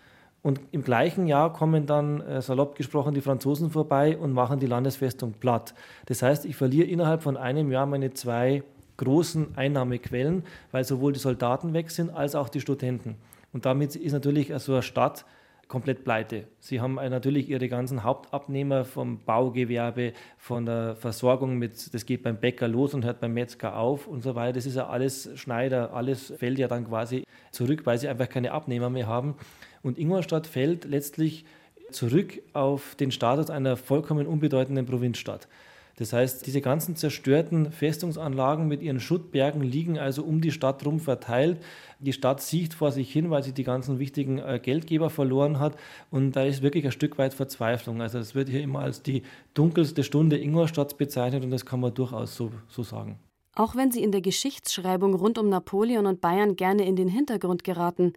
Und 0.43 0.61
im 0.71 0.85
gleichen 0.85 1.27
Jahr 1.27 1.53
kommen 1.53 1.87
dann, 1.87 2.21
äh, 2.21 2.41
salopp 2.41 2.77
gesprochen, 2.77 3.15
die 3.15 3.21
Franzosen 3.21 3.71
vorbei 3.71 4.17
und 4.17 4.33
machen 4.33 4.61
die 4.61 4.67
Landesfestung 4.67 5.33
platt. 5.33 5.75
Das 6.07 6.23
heißt, 6.23 6.45
ich 6.45 6.55
verliere 6.55 6.87
innerhalb 6.87 7.25
von 7.25 7.37
einem 7.37 7.73
Jahr 7.73 7.85
meine 7.85 8.15
zwei 8.15 8.63
großen 8.97 9.57
Einnahmequellen, 9.57 10.45
weil 10.73 10.85
sowohl 10.85 11.13
die 11.13 11.19
Soldaten 11.19 11.73
weg 11.73 11.91
sind 11.91 12.11
als 12.11 12.35
auch 12.35 12.49
die 12.49 12.61
Studenten. 12.61 13.17
Und 13.53 13.67
damit 13.67 13.97
ist 13.97 14.13
natürlich 14.13 14.53
so 14.59 14.73
eine 14.73 14.83
Stadt 14.83 15.25
komplett 15.69 16.05
pleite. 16.05 16.45
Sie 16.61 16.81
haben 16.81 16.95
natürlich 16.95 17.49
ihre 17.49 17.69
ganzen 17.69 18.05
Hauptabnehmer 18.05 18.85
vom 18.85 19.19
Baugewerbe, 19.25 20.13
von 20.39 20.65
der 20.65 20.95
Versorgung 20.95 21.59
mit, 21.59 21.93
das 21.93 22.07
geht 22.07 22.23
beim 22.23 22.37
Bäcker 22.37 22.69
los 22.69 22.95
und 22.95 23.05
hört 23.05 23.21
beim 23.21 23.35
Metzger 23.35 23.77
auf 23.77 24.07
und 24.07 24.23
so 24.23 24.35
weiter. 24.35 24.55
Das 24.55 24.67
ist 24.67 24.77
ja 24.77 24.87
alles 24.87 25.29
Schneider, 25.35 25.93
alles 25.93 26.33
fällt 26.37 26.59
ja 26.59 26.69
dann 26.69 26.87
quasi 26.87 27.25
zurück, 27.51 27.83
weil 27.85 27.99
sie 27.99 28.09
einfach 28.09 28.29
keine 28.29 28.53
Abnehmer 28.53 28.91
mehr 28.91 29.09
haben. 29.09 29.35
Und 29.83 29.99
Ingolstadt 29.99 30.47
fällt 30.47 30.85
letztlich 30.85 31.45
zurück 31.91 32.41
auf 32.53 32.95
den 32.95 33.11
Status 33.11 33.51
einer 33.51 33.77
vollkommen 33.77 34.27
unbedeutenden 34.27 34.87
Provinzstadt. 34.87 35.49
Das 35.97 36.13
heißt, 36.13 36.47
diese 36.47 36.61
ganzen 36.61 36.95
zerstörten 36.95 37.73
Festungsanlagen 37.73 38.69
mit 38.69 38.83
ihren 38.83 39.01
Schuttbergen 39.01 39.63
liegen 39.63 39.99
also 39.99 40.23
um 40.25 40.43
die 40.43 40.53
Stadt 40.53 40.85
rum 40.85 41.01
verteilt. 41.01 41.63
Die 42.01 42.13
Stadt 42.13 42.43
sieht 42.43 42.75
vor 42.75 42.93
sich 42.93 43.11
hin, 43.11 43.31
weil 43.31 43.43
sie 43.43 43.53
die 43.53 43.65
ganzen 43.65 43.99
wichtigen 43.99 44.39
äh, 44.39 44.61
Geldgeber 44.63 45.09
verloren 45.09 45.59
hat. 45.59 45.77
Und 46.11 46.33
da 46.33 46.45
ist 46.45 46.61
wirklich 46.61 46.85
ein 46.85 46.93
Stück 46.93 47.17
weit 47.17 47.33
Verzweiflung. 47.33 48.03
Also 48.03 48.19
es 48.19 48.35
wird 48.35 48.51
hier 48.51 48.61
immer 48.61 48.81
als 48.81 49.03
die 49.03 49.23
dunkelste 49.55 50.05
Stunde 50.05 50.39
Ingolstadts 50.39 50.95
bezeichnet 50.95 51.43
und 51.45 51.51
das 51.51 51.65
kann 51.65 51.81
man 51.81 51.95
durchaus 51.95 52.37
so, 52.37 52.53
so 52.69 52.83
sagen. 52.83 53.19
Auch 53.55 53.75
wenn 53.75 53.91
sie 53.91 54.03
in 54.03 54.13
der 54.13 54.21
Geschichtsschreibung 54.21 55.15
rund 55.15 55.39
um 55.39 55.49
Napoleon 55.49 56.05
und 56.05 56.21
Bayern 56.21 56.57
gerne 56.57 56.87
in 56.87 56.95
den 56.95 57.09
Hintergrund 57.09 57.65
geraten, 57.65 58.13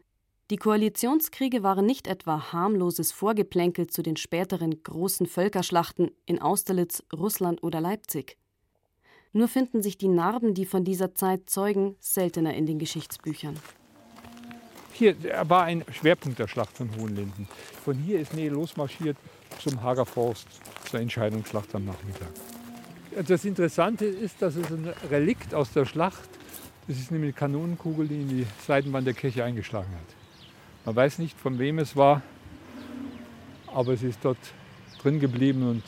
die 0.49 0.57
Koalitionskriege 0.57 1.61
waren 1.61 1.85
nicht 1.85 2.07
etwa 2.07 2.51
harmloses 2.51 3.11
Vorgeplänkel 3.11 3.85
zu 3.85 4.01
den 4.01 4.17
späteren 4.17 4.81
großen 4.81 5.27
Völkerschlachten 5.27 6.09
in 6.25 6.41
Austerlitz, 6.41 7.03
Russland 7.13 7.61
oder 7.61 7.79
Leipzig. 7.81 8.37
Nur 9.31 9.47
finden 9.47 9.83
sich 9.83 9.99
die 9.99 10.07
Narben, 10.07 10.55
die 10.55 10.65
von 10.65 10.83
dieser 10.83 11.13
Zeit 11.13 11.51
zeugen, 11.51 11.95
seltener 11.99 12.55
in 12.55 12.65
den 12.65 12.79
Geschichtsbüchern. 12.79 13.59
Hier 14.91 15.15
war 15.47 15.63
ein 15.65 15.85
Schwerpunkt 15.91 16.39
der 16.39 16.47
Schlacht 16.47 16.75
von 16.75 16.89
Hohenlinden. 16.97 17.47
Von 17.85 17.95
hier 17.97 18.19
ist 18.19 18.33
Nähe 18.33 18.49
losmarschiert 18.49 19.17
zum 19.59 19.83
Hager 19.83 20.05
Forst, 20.05 20.47
zur 20.89 20.99
Entscheidungsschlacht 20.99 21.73
am 21.75 21.85
Nachmittag. 21.85 22.29
Das 23.27 23.45
Interessante 23.45 24.05
ist, 24.05 24.41
dass 24.41 24.55
es 24.55 24.71
ein 24.71 24.91
Relikt 25.11 25.53
aus 25.53 25.71
der 25.71 25.85
Schlacht, 25.85 26.29
das 26.87 26.97
ist 26.97 27.11
nämlich 27.11 27.29
eine 27.29 27.39
Kanonenkugel, 27.39 28.07
die 28.07 28.21
in 28.21 28.29
die 28.29 28.47
Seitenwand 28.65 29.05
der 29.05 29.13
Kirche 29.13 29.43
eingeschlagen 29.43 29.91
hat. 29.93 30.18
Man 30.89 30.95
weiß 30.95 31.19
nicht, 31.19 31.39
von 31.39 31.59
wem 31.59 31.77
es 31.77 31.95
war, 31.95 32.23
aber 33.71 33.93
es 33.93 34.01
ist 34.01 34.17
dort 34.23 34.39
drin 34.99 35.19
geblieben 35.19 35.69
und 35.69 35.83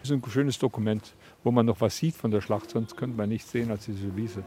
es 0.00 0.08
ist 0.08 0.12
ein 0.12 0.22
schönes 0.30 0.56
Dokument, 0.56 1.16
wo 1.42 1.50
man 1.50 1.66
noch 1.66 1.80
was 1.80 1.96
sieht 1.96 2.14
von 2.14 2.30
der 2.30 2.40
Schlacht, 2.40 2.70
sonst 2.70 2.96
könnte 2.96 3.16
man 3.16 3.28
nichts 3.28 3.50
sehen 3.50 3.72
als 3.72 3.86
diese 3.86 4.14
Wiese. 4.14 4.44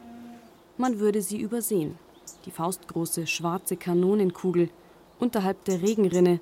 Man 0.77 0.99
würde 0.99 1.21
sie 1.21 1.37
übersehen. 1.37 1.97
Die 2.45 2.51
faustgroße 2.51 3.27
schwarze 3.27 3.75
Kanonenkugel 3.75 4.69
unterhalb 5.19 5.65
der 5.65 5.81
Regenrinne, 5.81 6.39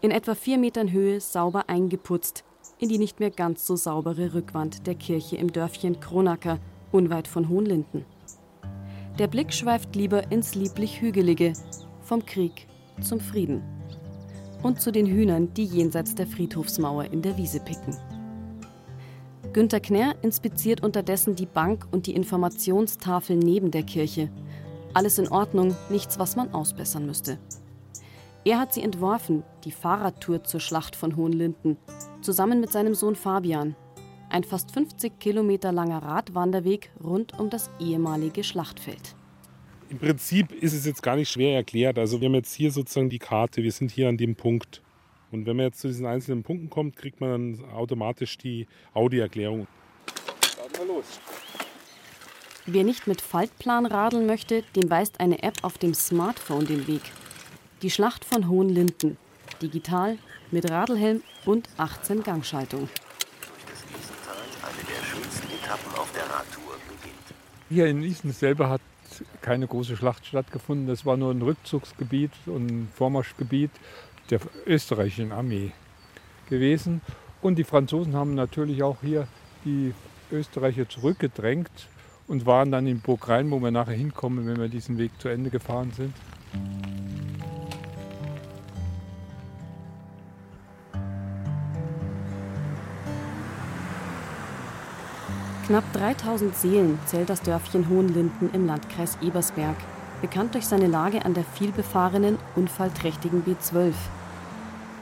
in 0.00 0.12
etwa 0.12 0.36
vier 0.36 0.58
Metern 0.58 0.92
Höhe 0.92 1.20
sauber 1.20 1.64
eingeputzt, 1.68 2.44
in 2.78 2.88
die 2.88 2.98
nicht 2.98 3.18
mehr 3.18 3.32
ganz 3.32 3.66
so 3.66 3.74
saubere 3.74 4.32
Rückwand 4.32 4.86
der 4.86 4.94
Kirche 4.94 5.34
im 5.34 5.52
Dörfchen 5.52 5.98
Kronacker, 5.98 6.60
unweit 6.92 7.26
von 7.26 7.48
Hohenlinden. 7.48 8.04
Der 9.18 9.26
Blick 9.26 9.52
schweift 9.52 9.96
lieber 9.96 10.30
ins 10.30 10.54
lieblich 10.54 11.00
Hügelige, 11.00 11.54
vom 12.08 12.24
Krieg 12.24 12.66
zum 13.02 13.20
Frieden. 13.20 13.62
Und 14.62 14.80
zu 14.80 14.90
den 14.90 15.06
Hühnern, 15.06 15.52
die 15.52 15.64
jenseits 15.64 16.14
der 16.14 16.26
Friedhofsmauer 16.26 17.04
in 17.04 17.22
der 17.22 17.36
Wiese 17.36 17.60
picken. 17.60 17.96
Günter 19.52 19.78
Knär 19.78 20.16
inspiziert 20.22 20.82
unterdessen 20.82 21.36
die 21.36 21.46
Bank 21.46 21.86
und 21.92 22.06
die 22.06 22.14
Informationstafel 22.14 23.36
neben 23.36 23.70
der 23.70 23.82
Kirche. 23.82 24.30
Alles 24.94 25.18
in 25.18 25.28
Ordnung, 25.28 25.76
nichts, 25.90 26.18
was 26.18 26.34
man 26.34 26.52
ausbessern 26.54 27.06
müsste. 27.06 27.38
Er 28.44 28.58
hat 28.58 28.72
sie 28.72 28.82
entworfen, 28.82 29.42
die 29.64 29.70
Fahrradtour 29.70 30.44
zur 30.44 30.60
Schlacht 30.60 30.96
von 30.96 31.14
Hohenlinden, 31.14 31.76
zusammen 32.22 32.60
mit 32.60 32.72
seinem 32.72 32.94
Sohn 32.94 33.16
Fabian. 33.16 33.76
Ein 34.30 34.44
fast 34.44 34.72
50 34.72 35.18
Kilometer 35.18 35.72
langer 35.72 36.02
Radwanderweg 36.02 36.90
rund 37.02 37.38
um 37.38 37.50
das 37.50 37.70
ehemalige 37.78 38.44
Schlachtfeld. 38.44 39.14
Im 39.90 39.98
Prinzip 39.98 40.52
ist 40.52 40.74
es 40.74 40.84
jetzt 40.84 41.02
gar 41.02 41.16
nicht 41.16 41.30
schwer 41.30 41.56
erklärt. 41.56 41.98
Also 41.98 42.20
wir 42.20 42.26
haben 42.26 42.34
jetzt 42.34 42.52
hier 42.52 42.70
sozusagen 42.70 43.08
die 43.08 43.18
Karte, 43.18 43.62
wir 43.62 43.72
sind 43.72 43.90
hier 43.90 44.08
an 44.08 44.18
dem 44.18 44.34
Punkt. 44.34 44.82
Und 45.30 45.46
wenn 45.46 45.56
man 45.56 45.66
jetzt 45.66 45.80
zu 45.80 45.88
diesen 45.88 46.04
einzelnen 46.04 46.42
Punkten 46.42 46.68
kommt, 46.68 46.96
kriegt 46.96 47.20
man 47.20 47.58
dann 47.58 47.70
automatisch 47.70 48.36
die 48.36 48.66
Audioerklärung. 48.92 49.66
Starten 50.52 50.78
wir 50.78 50.94
los. 50.94 51.20
Wer 52.66 52.84
nicht 52.84 53.06
mit 53.06 53.22
Faltplan 53.22 53.86
radeln 53.86 54.26
möchte, 54.26 54.62
dem 54.76 54.90
weist 54.90 55.20
eine 55.20 55.42
App 55.42 55.56
auf 55.62 55.78
dem 55.78 55.94
Smartphone 55.94 56.66
den 56.66 56.86
Weg. 56.86 57.02
Die 57.80 57.90
Schlacht 57.90 58.26
von 58.26 58.48
Hohenlinden. 58.48 59.16
Digital, 59.62 60.18
mit 60.50 60.70
Radlhelm 60.70 61.22
und 61.46 61.68
18 61.78 62.22
Gangschaltung. 62.22 62.90
Hier 67.70 67.86
in 67.86 68.02
Isen 68.02 68.32
selber 68.32 68.68
hat 68.68 68.80
keine 69.40 69.66
große 69.66 69.96
Schlacht 69.96 70.26
stattgefunden. 70.26 70.86
Das 70.86 71.06
war 71.06 71.16
nur 71.16 71.30
ein 71.32 71.42
Rückzugsgebiet 71.42 72.32
und 72.46 72.70
ein 72.70 72.88
Vormarschgebiet 72.94 73.70
der 74.30 74.40
österreichischen 74.66 75.32
Armee 75.32 75.72
gewesen. 76.48 77.00
Und 77.40 77.56
die 77.56 77.64
Franzosen 77.64 78.14
haben 78.14 78.34
natürlich 78.34 78.82
auch 78.82 78.98
hier 79.02 79.28
die 79.64 79.94
Österreicher 80.30 80.88
zurückgedrängt 80.88 81.88
und 82.26 82.46
waren 82.46 82.70
dann 82.70 82.86
in 82.86 83.00
Burg 83.00 83.28
Rhein, 83.28 83.50
wo 83.50 83.60
wir 83.60 83.70
nachher 83.70 83.94
hinkommen, 83.94 84.46
wenn 84.46 84.58
wir 84.58 84.68
diesen 84.68 84.98
Weg 84.98 85.12
zu 85.20 85.28
Ende 85.28 85.50
gefahren 85.50 85.92
sind. 85.92 86.14
Knapp 95.68 95.84
3000 95.92 96.56
Seelen 96.56 96.98
zählt 97.04 97.28
das 97.28 97.42
Dörfchen 97.42 97.90
Hohenlinden 97.90 98.48
im 98.54 98.66
Landkreis 98.66 99.18
Ebersberg, 99.20 99.76
bekannt 100.22 100.54
durch 100.54 100.64
seine 100.64 100.86
Lage 100.86 101.26
an 101.26 101.34
der 101.34 101.44
vielbefahrenen, 101.44 102.38
unfallträchtigen 102.56 103.44
B12. 103.44 103.92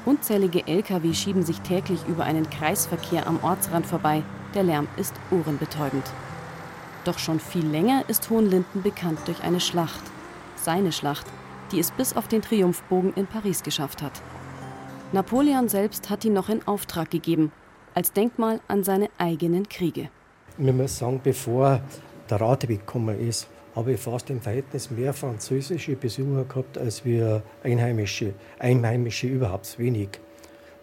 Unzählige 0.06 0.66
Lkw 0.66 1.14
schieben 1.14 1.44
sich 1.44 1.60
täglich 1.60 2.00
über 2.08 2.24
einen 2.24 2.50
Kreisverkehr 2.50 3.28
am 3.28 3.38
Ortsrand 3.44 3.86
vorbei. 3.86 4.24
Der 4.54 4.64
Lärm 4.64 4.88
ist 4.96 5.14
ohrenbetäubend. 5.30 6.02
Doch 7.04 7.20
schon 7.20 7.38
viel 7.38 7.64
länger 7.64 8.02
ist 8.08 8.28
Hohenlinden 8.28 8.82
bekannt 8.82 9.20
durch 9.26 9.44
eine 9.44 9.60
Schlacht. 9.60 10.02
Seine 10.56 10.90
Schlacht, 10.90 11.28
die 11.70 11.78
es 11.78 11.92
bis 11.92 12.16
auf 12.16 12.26
den 12.26 12.42
Triumphbogen 12.42 13.14
in 13.14 13.28
Paris 13.28 13.62
geschafft 13.62 14.02
hat. 14.02 14.20
Napoleon 15.12 15.68
selbst 15.68 16.10
hat 16.10 16.24
ihn 16.24 16.32
noch 16.32 16.48
in 16.48 16.66
Auftrag 16.66 17.12
gegeben 17.12 17.52
als 17.94 18.12
Denkmal 18.12 18.60
an 18.68 18.82
seine 18.84 19.08
eigenen 19.16 19.68
Kriege. 19.68 20.10
Man 20.58 20.76
muss 20.76 20.98
sagen, 20.98 21.20
bevor 21.22 21.80
der 22.30 22.40
Radweg 22.40 22.80
gekommen 22.80 23.20
ist, 23.20 23.46
habe 23.74 23.92
ich 23.92 24.00
fast 24.00 24.30
im 24.30 24.40
Verhältnis 24.40 24.90
mehr 24.90 25.12
französische 25.12 25.96
Besucher 25.96 26.44
gehabt 26.44 26.78
als 26.78 27.04
wir 27.04 27.42
Einheimische. 27.62 28.32
Einheimische 28.58 29.26
überhaupt 29.26 29.78
wenig. 29.78 30.08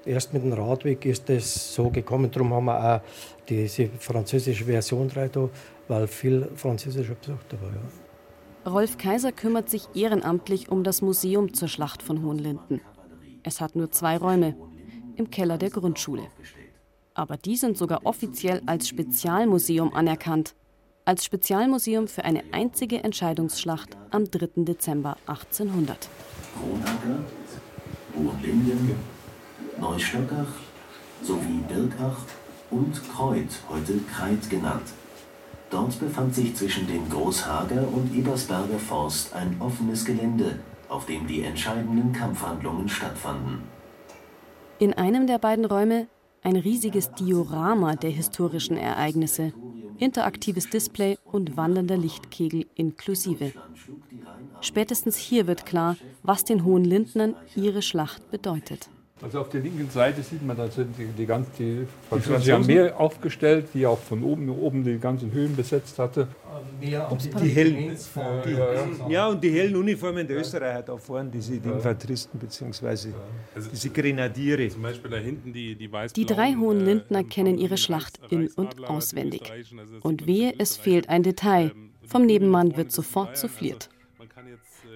Erst 0.06 0.32
mit 0.32 0.44
dem 0.44 0.54
Radweg 0.54 1.06
ist 1.06 1.28
es 1.30 1.74
so 1.74 1.90
gekommen, 1.90 2.30
darum 2.30 2.54
haben 2.54 2.66
wir 2.66 2.98
auch 2.98 3.02
diese 3.50 3.90
französische 3.98 4.66
Version 4.66 5.10
da, 5.10 5.50
weil 5.88 6.08
viel 6.08 6.48
französischer 6.56 7.16
Besuch 7.16 7.40
dabei 7.50 7.68
war. 8.64 8.74
Rolf 8.74 8.98
Kaiser 8.98 9.32
kümmert 9.32 9.70
sich 9.70 9.88
ehrenamtlich 9.96 10.70
um 10.70 10.84
das 10.84 11.02
Museum 11.02 11.54
zur 11.54 11.68
Schlacht 11.68 12.04
von 12.04 12.24
Hohenlinden. 12.24 12.82
Es 13.44 13.60
hat 13.60 13.76
nur 13.76 13.92
zwei 13.92 14.18
Räume, 14.18 14.56
im 15.16 15.32
Keller 15.32 15.58
der 15.58 15.70
Grundschule. 15.70 16.24
Aber 17.16 17.38
die 17.38 17.56
sind 17.56 17.78
sogar 17.78 18.06
offiziell 18.06 18.62
als 18.66 18.88
Spezialmuseum 18.88 19.94
anerkannt. 19.94 20.56
Als 21.06 21.26
Spezialmuseum 21.26 22.08
für 22.08 22.24
eine 22.24 22.44
einzige 22.52 23.04
Entscheidungsschlacht 23.04 23.98
am 24.10 24.30
3. 24.30 24.64
Dezember 24.64 25.18
1800. 25.28 26.10
Kronacker, 26.56 27.24
Hohenlinden, 28.16 28.96
Neustockach 29.80 30.54
sowie 31.22 31.62
Birkach 31.68 32.18
und 32.72 32.94
Kreuth, 33.14 33.60
heute 33.70 34.00
Kreit 34.14 34.50
genannt. 34.50 34.94
Dort 35.70 36.00
befand 36.00 36.36
sich 36.36 36.56
zwischen 36.56 36.88
dem 36.88 37.10
Großhager 37.10 37.88
und 37.94 38.16
Ebersberger 38.16 38.80
Forst 38.80 39.34
ein 39.34 39.56
offenes 39.60 40.06
Gelände, 40.06 40.60
auf 40.88 41.06
dem 41.06 41.28
die 41.28 41.44
entscheidenden 41.44 42.14
Kampfhandlungen 42.14 42.88
stattfanden. 42.88 43.64
In 44.80 44.94
einem 44.94 45.28
der 45.28 45.40
beiden 45.40 45.66
Räume 45.66 46.08
ein 46.44 46.56
riesiges 46.56 47.12
Diorama 47.12 47.96
der 47.96 48.10
historischen 48.10 48.78
Ereignisse, 48.78 49.54
interaktives 49.98 50.70
Display 50.70 51.18
und 51.24 51.56
wandernder 51.56 51.98
Lichtkegel 51.98 52.66
inklusive. 52.76 53.54
Spätestens 54.62 55.18
hier 55.18 55.48
wird 55.48 55.66
klar, 55.66 55.98
was 56.22 56.44
den 56.44 56.64
Hohenlindnern 56.66 57.36
ihre 57.56 57.82
Schlacht 57.82 58.30
bedeutet. 58.32 58.90
Also 59.24 59.40
auf 59.40 59.50
der 59.50 59.62
linken 59.62 59.90
Seite 59.90 60.22
sieht 60.22 60.46
man, 60.46 60.58
da 60.58 60.70
sind 60.70 60.98
die, 60.98 61.06
die 61.06 61.26
ganze 61.26 61.50
die 61.58 61.88
französische 62.10 62.56
Armee 62.56 62.90
aufgestellt, 62.90 63.68
die 63.74 63.86
auch 63.86 64.00
von 64.00 64.22
oben 64.24 64.50
oben 64.50 64.84
die 64.84 65.00
ganzen 65.00 65.32
Höhen 65.32 65.56
besetzt 65.56 65.98
hatte. 65.98 66.28
Ja, 66.82 67.10
die, 67.16 67.30
die 67.30 67.50
hellen, 67.50 67.98
die, 68.46 69.12
ja, 69.14 69.28
und 69.28 69.44
die 69.44 69.50
hellen 69.50 69.76
Uniformen 69.78 70.28
der 70.28 70.38
Österreicher 70.38 70.84
da 70.84 70.98
vorne, 70.98 71.30
diese 71.30 71.58
die 71.58 71.70
Infanteristen 71.70 72.38
bzw. 72.38 73.14
Also 73.56 73.70
diese 73.72 73.90
Grenadiere. 73.90 74.68
Zum 74.68 74.82
Beispiel 74.82 75.10
da 75.10 75.18
hinten 75.18 75.54
die, 75.54 75.76
die 75.76 75.90
Die 76.16 76.26
drei 76.26 76.56
Hohenlindner 76.56 77.24
kennen 77.24 77.58
ihre 77.58 77.78
Schlacht 77.78 78.20
in- 78.30 78.50
und 78.50 78.84
auswendig. 78.90 79.52
Und 80.02 80.28
wehe, 80.28 80.54
es 80.58 80.76
fehlt 80.76 81.08
ein 81.08 81.24
Detail. 81.24 81.72
Vom 82.06 82.26
Nebenmann 82.26 82.76
wird 82.76 82.92
sofort 82.92 83.38
souffliert. 83.38 83.90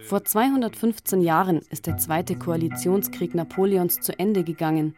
Vor 0.04 0.24
215 0.24 1.22
Jahren 1.22 1.62
ist 1.70 1.88
der 1.88 1.98
zweite 1.98 2.38
Koalitionskrieg 2.38 3.36
Napoleons 3.36 4.00
zu 4.00 4.18
Ende 4.18 4.44
gegangen. 4.44 4.96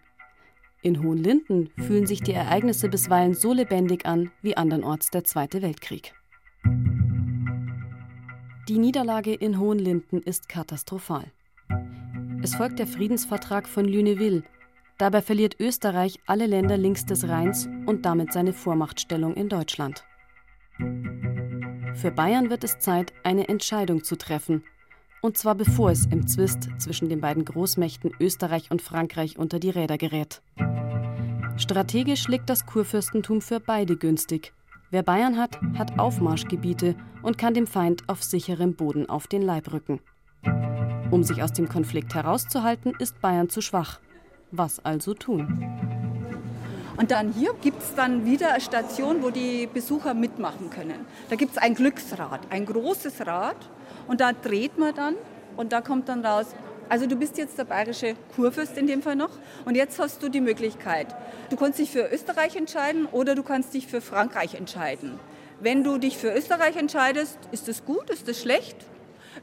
In 0.81 1.03
Hohenlinden 1.03 1.69
fühlen 1.77 2.05
sich 2.05 2.21
die 2.21 2.33
Ereignisse 2.33 2.89
bisweilen 2.89 3.33
so 3.33 3.53
lebendig 3.53 4.05
an 4.05 4.31
wie 4.41 4.55
andernorts 4.55 5.09
der 5.09 5.23
Zweite 5.23 5.61
Weltkrieg. 5.61 6.13
Die 8.67 8.77
Niederlage 8.77 9.33
in 9.33 9.59
Hohenlinden 9.59 10.21
ist 10.21 10.47
katastrophal. 10.47 11.25
Es 12.43 12.55
folgt 12.55 12.79
der 12.79 12.87
Friedensvertrag 12.87 13.67
von 13.67 13.85
Lüneville. 13.85 14.43
Dabei 14.97 15.21
verliert 15.21 15.59
Österreich 15.59 16.19
alle 16.27 16.45
Länder 16.45 16.77
links 16.77 17.05
des 17.05 17.27
Rheins 17.27 17.67
und 17.85 18.05
damit 18.05 18.31
seine 18.31 18.53
Vormachtstellung 18.53 19.33
in 19.33 19.49
Deutschland. 19.49 20.05
Für 21.93 22.11
Bayern 22.11 22.49
wird 22.49 22.63
es 22.63 22.79
Zeit, 22.79 23.11
eine 23.23 23.49
Entscheidung 23.49 24.03
zu 24.03 24.15
treffen, 24.15 24.63
und 25.21 25.37
zwar 25.37 25.55
bevor 25.55 25.91
es 25.91 26.05
im 26.05 26.27
Zwist 26.27 26.69
zwischen 26.77 27.09
den 27.09 27.21
beiden 27.21 27.45
Großmächten 27.45 28.11
Österreich 28.19 28.71
und 28.71 28.81
Frankreich 28.81 29.37
unter 29.37 29.59
die 29.59 29.69
Räder 29.69 29.97
gerät. 29.97 30.41
Strategisch 31.57 32.27
liegt 32.27 32.49
das 32.49 32.65
Kurfürstentum 32.65 33.41
für 33.41 33.59
beide 33.59 33.97
günstig. 33.97 34.53
Wer 34.91 35.03
Bayern 35.03 35.37
hat, 35.37 35.59
hat 35.77 35.99
Aufmarschgebiete 35.99 36.95
und 37.21 37.37
kann 37.37 37.53
dem 37.53 37.67
Feind 37.67 38.03
auf 38.07 38.23
sicherem 38.23 38.75
Boden 38.75 39.09
auf 39.09 39.27
den 39.27 39.41
Leib 39.41 39.71
rücken. 39.71 39.99
Um 41.11 41.23
sich 41.23 41.43
aus 41.43 41.53
dem 41.53 41.67
Konflikt 41.67 42.15
herauszuhalten, 42.15 42.93
ist 42.97 43.19
Bayern 43.19 43.49
zu 43.49 43.61
schwach. 43.61 43.99
Was 44.51 44.83
also 44.83 45.13
tun? 45.13 45.63
Und 46.97 47.11
dann 47.11 47.31
hier 47.33 47.53
gibt 47.61 47.81
es 47.81 47.95
dann 47.95 48.25
wieder 48.25 48.51
eine 48.51 48.61
Station, 48.61 49.23
wo 49.23 49.29
die 49.29 49.67
Besucher 49.67 50.13
mitmachen 50.13 50.69
können. 50.69 51.05
Da 51.29 51.35
gibt 51.35 51.51
es 51.51 51.57
ein 51.57 51.75
Glücksrad, 51.75 52.41
ein 52.49 52.65
großes 52.65 53.25
Rad. 53.25 53.69
Und 54.09 54.21
da 54.21 54.33
dreht 54.33 54.79
man 54.79 54.95
dann 54.95 55.15
und 55.55 55.71
da 55.71 55.81
kommt 55.81 56.09
dann 56.09 56.25
raus, 56.25 56.47
also 56.89 57.05
du 57.05 57.15
bist 57.15 57.37
jetzt 57.37 57.59
der 57.59 57.65
bayerische 57.65 58.15
Kurfürst 58.35 58.75
in 58.75 58.87
dem 58.87 59.03
Fall 59.03 59.15
noch 59.15 59.29
und 59.65 59.75
jetzt 59.75 59.99
hast 59.99 60.23
du 60.23 60.29
die 60.29 60.41
Möglichkeit. 60.41 61.15
Du 61.51 61.55
kannst 61.55 61.77
dich 61.77 61.91
für 61.91 62.09
Österreich 62.11 62.55
entscheiden 62.55 63.05
oder 63.05 63.35
du 63.35 63.43
kannst 63.43 63.75
dich 63.75 63.85
für 63.85 64.01
Frankreich 64.01 64.55
entscheiden. 64.55 65.19
Wenn 65.59 65.83
du 65.83 65.99
dich 65.99 66.17
für 66.17 66.33
Österreich 66.33 66.75
entscheidest, 66.75 67.37
ist 67.51 67.69
es 67.69 67.85
gut, 67.85 68.09
ist 68.09 68.27
es 68.27 68.41
schlecht? 68.41 68.77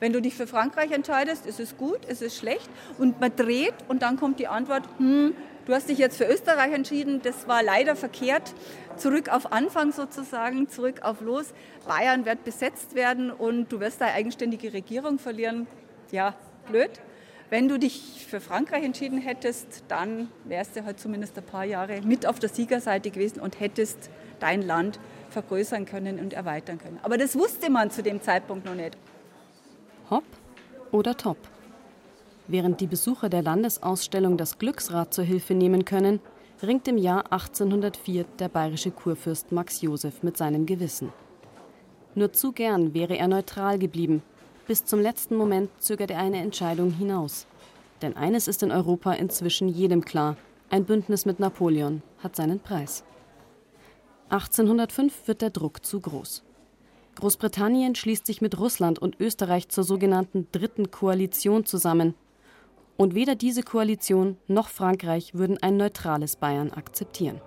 Wenn 0.01 0.13
du 0.13 0.21
dich 0.21 0.35
für 0.35 0.49
Frankreich 0.49 0.91
entscheidest, 0.91 1.47
ist 1.47 1.61
es 1.61 1.77
gut, 1.77 2.05
ist 2.05 2.21
es 2.21 2.37
schlecht? 2.37 2.69
Und 2.99 3.21
man 3.21 3.37
dreht 3.37 3.75
und 3.87 4.03
dann 4.03 4.17
kommt 4.17 4.41
die 4.41 4.49
Antwort, 4.49 4.83
hm, 4.99 5.33
du 5.67 5.75
hast 5.75 5.89
dich 5.89 5.99
jetzt 5.99 6.17
für 6.17 6.25
Österreich 6.25 6.73
entschieden, 6.73 7.21
das 7.23 7.47
war 7.47 7.63
leider 7.63 7.97
verkehrt. 7.97 8.55
Zurück 8.97 9.29
auf 9.29 9.53
Anfang 9.53 9.93
sozusagen, 9.93 10.69
zurück 10.69 11.03
auf 11.03 11.21
Los. 11.21 11.53
Bayern 11.87 12.25
wird 12.25 12.45
besetzt 12.45 12.95
werden 12.95 13.31
und 13.31 13.71
du 13.71 13.81
wirst 13.81 14.01
deine 14.01 14.13
eigenständige 14.13 14.73
Regierung 14.73 15.19
verlieren. 15.19 15.67
Ja, 16.11 16.35
blöd. 16.69 16.91
Wenn 17.49 17.69
du 17.69 17.79
dich 17.79 18.27
für 18.29 18.41
Frankreich 18.41 18.83
entschieden 18.83 19.19
hättest, 19.19 19.85
dann 19.87 20.29
wärst 20.45 20.75
du 20.75 20.85
halt 20.85 20.99
zumindest 20.99 21.39
ein 21.39 21.45
paar 21.45 21.65
Jahre 21.65 22.01
mit 22.01 22.27
auf 22.27 22.41
der 22.41 22.49
Siegerseite 22.49 23.11
gewesen 23.11 23.41
und 23.41 23.61
hättest 23.61 24.11
dein 24.41 24.63
Land 24.63 24.99
vergrößern 25.31 25.85
können 25.85 26.19
und 26.19 26.33
erweitern 26.33 26.79
können. 26.79 26.99
Aber 27.03 27.19
das 27.19 27.37
wusste 27.37 27.71
man 27.71 27.91
zu 27.91 28.03
dem 28.03 28.21
Zeitpunkt 28.21 28.65
noch 28.65 28.75
nicht. 28.75 28.97
Hopp 30.11 30.25
oder 30.91 31.17
top? 31.17 31.37
Während 32.49 32.81
die 32.81 32.87
Besucher 32.87 33.29
der 33.29 33.43
Landesausstellung 33.43 34.37
das 34.37 34.59
Glücksrad 34.59 35.13
zur 35.13 35.25
Hilfe 35.25 35.55
nehmen 35.55 35.85
können, 35.85 36.21
ringt 36.63 36.87
im 36.89 36.97
Jahr 36.97 37.33
1804 37.33 38.25
der 38.39 38.49
bayerische 38.49 38.93
Kurfürst 38.93 39.53
Max 39.53 39.81
Joseph 39.83 40.23
mit 40.23 40.37
seinem 40.37 40.65
Gewissen. 40.65 41.13
Nur 42.15 42.33
zu 42.33 42.53
gern 42.53 42.95
wäre 42.95 43.17
er 43.17 43.29
neutral 43.29 43.79
geblieben. 43.79 44.23
Bis 44.67 44.85
zum 44.85 45.01
letzten 45.01 45.37
Moment 45.37 45.71
zögert 45.81 46.11
er 46.11 46.19
eine 46.19 46.39
Entscheidung 46.39 46.91
hinaus. 46.93 47.47
Denn 48.01 48.17
eines 48.17 48.49
ist 48.49 48.63
in 48.63 48.71
Europa 48.71 49.13
inzwischen 49.13 49.69
jedem 49.69 50.05
klar: 50.05 50.37
ein 50.71 50.85
Bündnis 50.85 51.27
mit 51.27 51.41
Napoleon 51.41 52.03
hat 52.23 52.37
seinen 52.37 52.61
Preis. 52.61 53.05
1805 54.31 55.29
wird 55.29 55.43
der 55.43 55.51
Druck 55.51 55.85
zu 55.85 56.01
groß. 56.01 56.43
Großbritannien 57.17 57.95
schließt 57.95 58.27
sich 58.27 58.41
mit 58.41 58.59
Russland 58.59 58.99
und 58.99 59.21
Österreich 59.21 59.69
zur 59.69 59.85
sogenannten 59.85 60.49
Dritten 60.53 60.91
Koalition 60.91 61.65
zusammen. 61.65 62.15
Und 62.97 63.15
weder 63.15 63.35
diese 63.35 63.63
Koalition 63.63 64.39
noch 64.49 64.69
Frankreich 64.69 65.35
würden 65.35 65.59
ein 65.63 65.77
neutrales 65.77 66.37
Bayern 66.37 66.73
akzeptieren. 66.73 67.41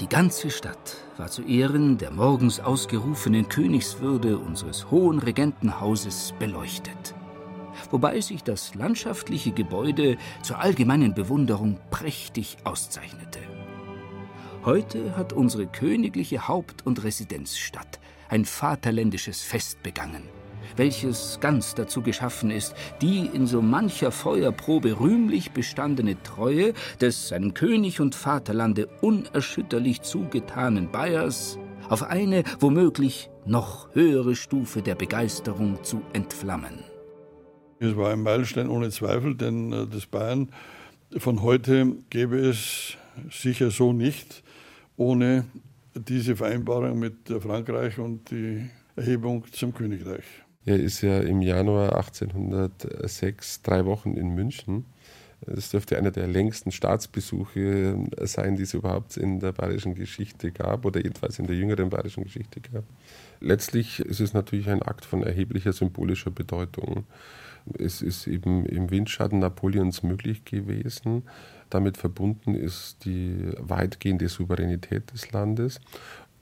Die 0.00 0.08
ganze 0.08 0.50
Stadt 0.50 0.96
war 1.16 1.28
zu 1.28 1.42
Ehren 1.42 1.98
der 1.98 2.12
morgens 2.12 2.60
ausgerufenen 2.60 3.48
Königswürde 3.48 4.38
unseres 4.38 4.90
hohen 4.92 5.18
Regentenhauses 5.18 6.34
beleuchtet. 6.38 7.14
Wobei 7.90 8.20
sich 8.20 8.44
das 8.44 8.74
landschaftliche 8.76 9.50
Gebäude 9.50 10.16
zur 10.42 10.60
allgemeinen 10.60 11.14
Bewunderung 11.14 11.78
prächtig 11.90 12.58
auszeichnete. 12.62 13.40
Heute 14.64 15.16
hat 15.16 15.32
unsere 15.32 15.66
königliche 15.66 16.46
Haupt- 16.46 16.86
und 16.86 17.02
Residenzstadt 17.02 17.98
ein 18.28 18.44
vaterländisches 18.44 19.42
Fest 19.42 19.82
begangen, 19.82 20.22
welches 20.76 21.38
ganz 21.40 21.74
dazu 21.74 22.02
geschaffen 22.02 22.50
ist, 22.50 22.74
die 23.00 23.28
in 23.32 23.46
so 23.46 23.62
mancher 23.62 24.10
Feuerprobe 24.10 25.00
rühmlich 25.00 25.52
bestandene 25.52 26.22
Treue 26.22 26.74
des 27.00 27.28
seinem 27.28 27.54
König 27.54 28.00
und 28.00 28.14
Vaterlande 28.14 28.88
unerschütterlich 29.00 30.02
zugetanen 30.02 30.90
Bayers 30.90 31.58
auf 31.88 32.02
eine 32.02 32.44
womöglich 32.60 33.30
noch 33.46 33.94
höhere 33.94 34.36
Stufe 34.36 34.82
der 34.82 34.94
Begeisterung 34.94 35.82
zu 35.82 36.02
entflammen. 36.12 36.84
Es 37.80 37.96
war 37.96 38.10
ein 38.10 38.22
Meilenstein 38.22 38.68
ohne 38.68 38.90
Zweifel, 38.90 39.36
denn 39.36 39.72
äh, 39.72 39.86
das 39.86 40.06
Bayern 40.06 40.50
von 41.16 41.42
heute 41.42 41.96
gäbe 42.10 42.36
es 42.36 42.96
sicher 43.30 43.70
so 43.70 43.92
nicht 43.92 44.42
ohne 44.96 45.44
diese 45.94 46.36
Vereinbarung 46.36 46.98
mit 46.98 47.28
Frankreich 47.40 47.98
und 47.98 48.30
die 48.30 48.68
Erhebung 48.96 49.44
zum 49.52 49.72
Königreich. 49.72 50.24
Er 50.68 50.78
ist 50.78 51.00
ja 51.00 51.20
im 51.20 51.40
Januar 51.40 51.96
1806 51.96 53.62
drei 53.62 53.86
Wochen 53.86 54.18
in 54.18 54.34
München 54.34 54.84
Es 55.46 55.70
dürfte 55.70 55.96
einer 55.96 56.10
der 56.10 56.26
längsten 56.26 56.72
Staatsbesuche 56.72 57.96
sein, 58.24 58.56
die 58.56 58.64
es 58.64 58.74
überhaupt 58.74 59.16
in 59.16 59.40
der 59.40 59.52
bayerischen 59.52 59.94
Geschichte 59.94 60.52
gab 60.52 60.84
oder 60.84 61.02
jedenfalls 61.02 61.38
in 61.38 61.46
der 61.46 61.56
jüngeren 61.56 61.88
bayerischen 61.88 62.24
Geschichte 62.24 62.60
gab. 62.60 62.84
Letztlich 63.40 64.00
ist 64.00 64.20
es 64.20 64.34
natürlich 64.34 64.68
ein 64.68 64.82
Akt 64.82 65.06
von 65.06 65.22
erheblicher 65.22 65.72
symbolischer 65.72 66.30
Bedeutung. 66.30 67.06
Es 67.78 68.02
ist 68.02 68.26
eben 68.26 68.66
im 68.66 68.90
Windschatten 68.90 69.38
Napoleons 69.38 70.02
möglich 70.02 70.44
gewesen. 70.44 71.22
Damit 71.70 71.96
verbunden 71.96 72.54
ist 72.54 73.06
die 73.06 73.52
weitgehende 73.56 74.28
Souveränität 74.28 75.12
des 75.14 75.32
Landes. 75.32 75.80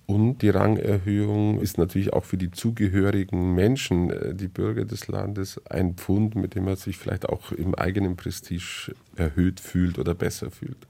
Und 0.06 0.38
die 0.42 0.50
Rangerhöhung 0.50 1.60
ist 1.60 1.78
natürlich 1.78 2.12
auch 2.12 2.24
für 2.24 2.36
die 2.36 2.52
zugehörigen 2.52 3.54
Menschen, 3.54 4.10
äh, 4.10 4.34
die 4.34 4.46
Bürger 4.46 4.84
des 4.84 5.08
Landes, 5.08 5.60
ein 5.68 5.94
Pfund, 5.94 6.36
mit 6.36 6.54
dem 6.54 6.64
man 6.64 6.76
sich 6.76 6.96
vielleicht 6.96 7.28
auch 7.28 7.50
im 7.50 7.74
eigenen 7.74 8.16
Prestige 8.16 8.94
erhöht 9.16 9.58
fühlt 9.58 9.98
oder 9.98 10.14
besser 10.14 10.52
fühlt. 10.52 10.86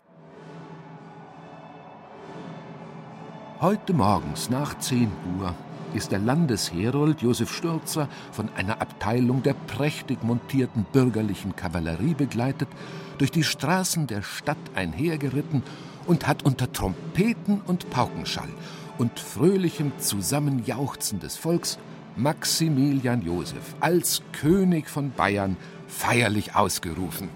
Heute 3.63 3.95
morgens 3.95 4.51
nach 4.51 4.79
10 4.79 5.11
Uhr 5.39 5.55
ist 5.95 6.13
der 6.13 6.19
Landesherold 6.19 7.23
Josef 7.23 7.51
Stürzer 7.51 8.11
von 8.33 8.51
einer 8.55 8.83
Abteilung 8.83 9.43
der 9.43 9.55
prächtig 9.55 10.23
montierten 10.23 10.85
bürgerlichen 10.93 11.57
Kavallerie 11.57 12.13
begleitet 12.13 12.69
durch 13.17 13.31
die 13.31 13.45
Straßen 13.45 14.07
der 14.07 14.21
Stadt 14.21 14.59
einhergeritten 14.75 15.63
und 16.07 16.27
hat 16.27 16.45
unter 16.45 16.71
Trompeten 16.71 17.63
und 17.63 17.89
Paukenschall 17.89 18.51
und 18.99 19.19
fröhlichem 19.19 19.93
Zusammenjauchzen 19.99 21.21
des 21.21 21.37
Volks 21.37 21.79
Maximilian 22.17 23.23
Joseph 23.23 23.75
als 23.81 24.23
König 24.33 24.89
von 24.89 25.13
Bayern 25.13 25.57
feierlich 25.87 26.55
ausgerufen. 26.57 27.29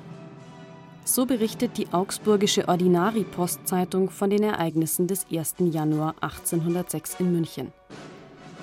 So 1.05 1.27
berichtet 1.27 1.77
die 1.77 1.93
Augsburgische 1.93 2.69
Ordinari-Postzeitung 2.69 4.11
von 4.11 4.31
den 4.31 4.43
Ereignissen 4.43 5.07
des 5.07 5.27
1. 5.31 5.57
Januar 5.59 6.15
1806 6.21 7.17
in 7.19 7.33
München. 7.33 7.73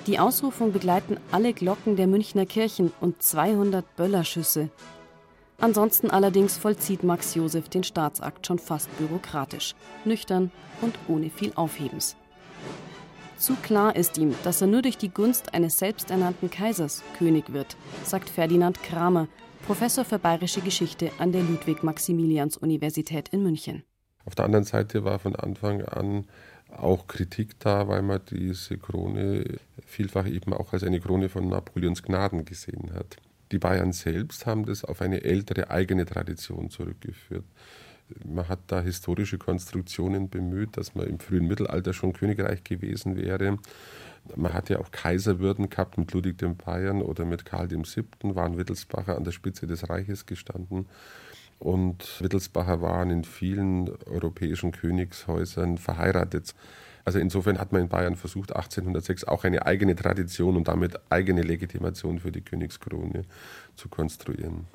Die 0.06 0.18
Ausrufung 0.18 0.72
begleiten 0.72 1.18
alle 1.30 1.52
Glocken 1.52 1.96
der 1.96 2.06
Münchner 2.06 2.46
Kirchen 2.46 2.92
und 3.00 3.22
200 3.22 3.84
Böllerschüsse. 3.96 4.70
Ansonsten 5.60 6.10
allerdings 6.10 6.56
vollzieht 6.56 7.02
Max 7.02 7.34
Joseph 7.34 7.68
den 7.68 7.84
Staatsakt 7.84 8.46
schon 8.46 8.58
fast 8.58 8.88
bürokratisch, 8.96 9.74
nüchtern 10.04 10.50
und 10.80 10.94
ohne 11.08 11.28
viel 11.30 11.52
Aufhebens. 11.54 12.16
Zu 13.38 13.54
klar 13.54 13.94
ist 13.94 14.18
ihm, 14.18 14.34
dass 14.42 14.60
er 14.60 14.66
nur 14.66 14.82
durch 14.82 14.98
die 14.98 15.10
Gunst 15.10 15.54
eines 15.54 15.78
selbsternannten 15.78 16.50
Kaisers 16.50 17.04
König 17.18 17.52
wird, 17.52 17.76
sagt 18.04 18.28
Ferdinand 18.28 18.82
Kramer, 18.82 19.28
Professor 19.64 20.04
für 20.04 20.18
bayerische 20.18 20.60
Geschichte 20.60 21.12
an 21.18 21.30
der 21.30 21.42
Ludwig-Maximilians-Universität 21.42 23.28
in 23.28 23.44
München. 23.44 23.84
Auf 24.24 24.34
der 24.34 24.44
anderen 24.44 24.64
Seite 24.64 25.04
war 25.04 25.20
von 25.20 25.36
Anfang 25.36 25.82
an 25.82 26.26
auch 26.68 27.06
Kritik 27.06 27.60
da, 27.60 27.86
weil 27.86 28.02
man 28.02 28.20
diese 28.28 28.76
Krone 28.76 29.58
vielfach 29.86 30.26
eben 30.26 30.52
auch 30.52 30.72
als 30.72 30.82
eine 30.82 31.00
Krone 31.00 31.28
von 31.28 31.48
Napoleons 31.48 32.02
Gnaden 32.02 32.44
gesehen 32.44 32.92
hat. 32.92 33.18
Die 33.52 33.58
Bayern 33.58 33.92
selbst 33.92 34.46
haben 34.46 34.66
das 34.66 34.84
auf 34.84 35.00
eine 35.00 35.22
ältere 35.22 35.70
eigene 35.70 36.04
Tradition 36.04 36.70
zurückgeführt. 36.70 37.44
Man 38.24 38.48
hat 38.48 38.60
da 38.68 38.80
historische 38.80 39.38
Konstruktionen 39.38 40.28
bemüht, 40.28 40.76
dass 40.76 40.94
man 40.94 41.06
im 41.06 41.18
frühen 41.18 41.46
Mittelalter 41.46 41.92
schon 41.92 42.12
Königreich 42.12 42.64
gewesen 42.64 43.16
wäre. 43.16 43.58
Man 44.36 44.52
hat 44.52 44.68
ja 44.68 44.78
auch 44.78 44.90
Kaiserwürden 44.90 45.70
gehabt 45.70 45.98
mit 45.98 46.12
Ludwig 46.12 46.38
dem 46.38 46.56
Bayern 46.56 47.02
oder 47.02 47.24
mit 47.24 47.44
Karl 47.44 47.70
VII. 47.70 48.04
waren 48.22 48.58
Wittelsbacher 48.58 49.16
an 49.16 49.24
der 49.24 49.32
Spitze 49.32 49.66
des 49.66 49.88
Reiches 49.88 50.26
gestanden. 50.26 50.86
Und 51.58 52.20
Wittelsbacher 52.20 52.80
waren 52.80 53.10
in 53.10 53.24
vielen 53.24 53.90
europäischen 54.06 54.72
Königshäusern 54.72 55.76
verheiratet. 55.76 56.54
Also 57.04 57.18
insofern 57.18 57.58
hat 57.58 57.72
man 57.72 57.82
in 57.82 57.88
Bayern 57.88 58.16
versucht, 58.16 58.54
1806 58.54 59.24
auch 59.24 59.44
eine 59.44 59.66
eigene 59.66 59.96
Tradition 59.96 60.56
und 60.56 60.68
damit 60.68 61.00
eigene 61.10 61.42
Legitimation 61.42 62.20
für 62.20 62.30
die 62.30 62.42
Königskrone 62.42 63.22
zu 63.76 63.88
konstruieren. 63.88 64.66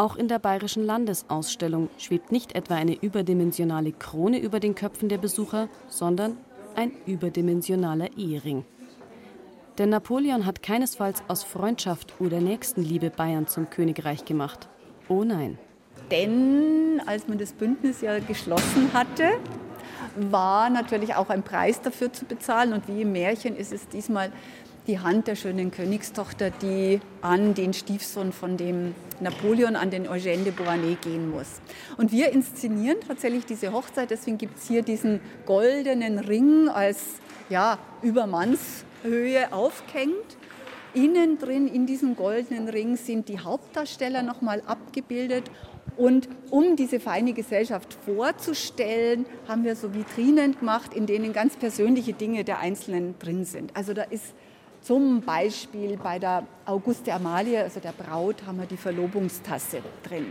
Auch 0.00 0.16
in 0.16 0.28
der 0.28 0.38
Bayerischen 0.38 0.86
Landesausstellung 0.86 1.90
schwebt 1.98 2.32
nicht 2.32 2.54
etwa 2.54 2.74
eine 2.74 2.94
überdimensionale 2.94 3.92
Krone 3.92 4.38
über 4.38 4.58
den 4.58 4.74
Köpfen 4.74 5.10
der 5.10 5.18
Besucher, 5.18 5.68
sondern 5.88 6.38
ein 6.74 6.92
überdimensionaler 7.04 8.16
Ehering. 8.16 8.64
Denn 9.76 9.90
Napoleon 9.90 10.46
hat 10.46 10.62
keinesfalls 10.62 11.22
aus 11.28 11.44
Freundschaft 11.44 12.14
oder 12.18 12.40
Nächstenliebe 12.40 13.10
Bayern 13.10 13.46
zum 13.46 13.68
Königreich 13.68 14.24
gemacht. 14.24 14.70
Oh 15.10 15.22
nein. 15.22 15.58
Denn 16.10 17.02
als 17.04 17.28
man 17.28 17.36
das 17.36 17.52
Bündnis 17.52 18.00
ja 18.00 18.20
geschlossen 18.20 18.94
hatte, 18.94 19.32
war 20.16 20.70
natürlich 20.70 21.14
auch 21.14 21.28
ein 21.28 21.42
Preis 21.42 21.82
dafür 21.82 22.10
zu 22.10 22.24
bezahlen. 22.24 22.72
Und 22.72 22.88
wie 22.88 23.02
im 23.02 23.12
Märchen 23.12 23.54
ist 23.54 23.70
es 23.70 23.86
diesmal 23.86 24.32
die 24.90 24.98
Hand 24.98 25.28
der 25.28 25.36
schönen 25.36 25.70
Königstochter, 25.70 26.50
die 26.50 27.00
an 27.22 27.54
den 27.54 27.72
Stiefsohn 27.72 28.32
von 28.32 28.56
dem 28.56 28.96
Napoleon, 29.20 29.76
an 29.76 29.92
den 29.92 30.08
Eugène 30.08 30.42
de 30.42 30.50
Beauharnais 30.50 30.96
gehen 31.00 31.30
muss. 31.30 31.60
Und 31.96 32.10
wir 32.10 32.32
inszenieren 32.32 32.96
tatsächlich 33.06 33.46
diese 33.46 33.72
Hochzeit, 33.72 34.10
deswegen 34.10 34.36
gibt 34.36 34.58
es 34.58 34.66
hier 34.66 34.82
diesen 34.82 35.20
goldenen 35.46 36.18
Ring 36.18 36.68
als 36.68 37.20
ja, 37.48 37.78
Übermannshöhe 38.02 39.52
aufgehängt. 39.52 40.36
Innen 40.92 41.38
drin 41.38 41.68
in 41.68 41.86
diesem 41.86 42.16
goldenen 42.16 42.68
Ring 42.68 42.96
sind 42.96 43.28
die 43.28 43.38
Hauptdarsteller 43.38 44.24
nochmal 44.24 44.60
abgebildet 44.66 45.52
und 45.96 46.28
um 46.50 46.74
diese 46.74 46.98
feine 46.98 47.32
Gesellschaft 47.32 47.96
vorzustellen, 48.04 49.24
haben 49.46 49.62
wir 49.62 49.76
so 49.76 49.94
Vitrinen 49.94 50.58
gemacht, 50.58 50.94
in 50.94 51.06
denen 51.06 51.32
ganz 51.32 51.56
persönliche 51.56 52.12
Dinge 52.12 52.42
der 52.42 52.58
Einzelnen 52.58 53.16
drin 53.20 53.44
sind. 53.44 53.76
Also 53.76 53.92
da 53.92 54.02
ist 54.02 54.34
zum 54.82 55.20
Beispiel 55.20 55.96
bei 55.96 56.18
der 56.18 56.46
Auguste 56.66 57.12
Amalie, 57.12 57.62
also 57.62 57.80
der 57.80 57.92
Braut, 57.92 58.46
haben 58.46 58.58
wir 58.58 58.66
die 58.66 58.76
Verlobungstasse 58.76 59.82
drin. 60.02 60.26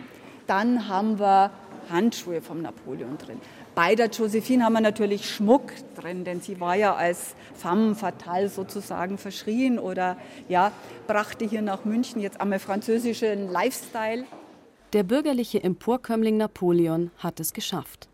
Dann 0.48 0.88
haben 0.88 1.20
wir 1.20 1.52
Handschuhe 1.90 2.42
vom 2.42 2.62
Napoleon 2.62 3.18
drin. 3.18 3.40
Bei 3.76 3.96
der 3.96 4.08
Josephine 4.10 4.66
haben 4.66 4.74
wir 4.74 4.82
natürlich 4.82 5.30
Schmuck 5.30 5.72
drin, 5.96 6.24
denn 6.24 6.42
sie 6.42 6.60
war 6.60 6.76
ja 6.76 6.96
als 6.96 7.36
femme 7.54 7.96
fatale 7.96 8.50
sozusagen 8.50 9.18
verschrien 9.18 9.80
oder 9.80 10.18
ja, 10.48 10.72
brachte 11.08 11.46
hier 11.46 11.62
nach 11.62 11.86
München 11.86 12.22
jetzt 12.22 12.42
einmal 12.42 12.60
französischen 12.60 13.50
Lifestyle. 13.50 14.26
Der 14.94 15.04
bürgerliche 15.04 15.64
Emporkömmling 15.64 16.38
Napoleon 16.38 17.12
hat 17.18 17.40
es 17.40 17.54
geschafft. 17.54 18.10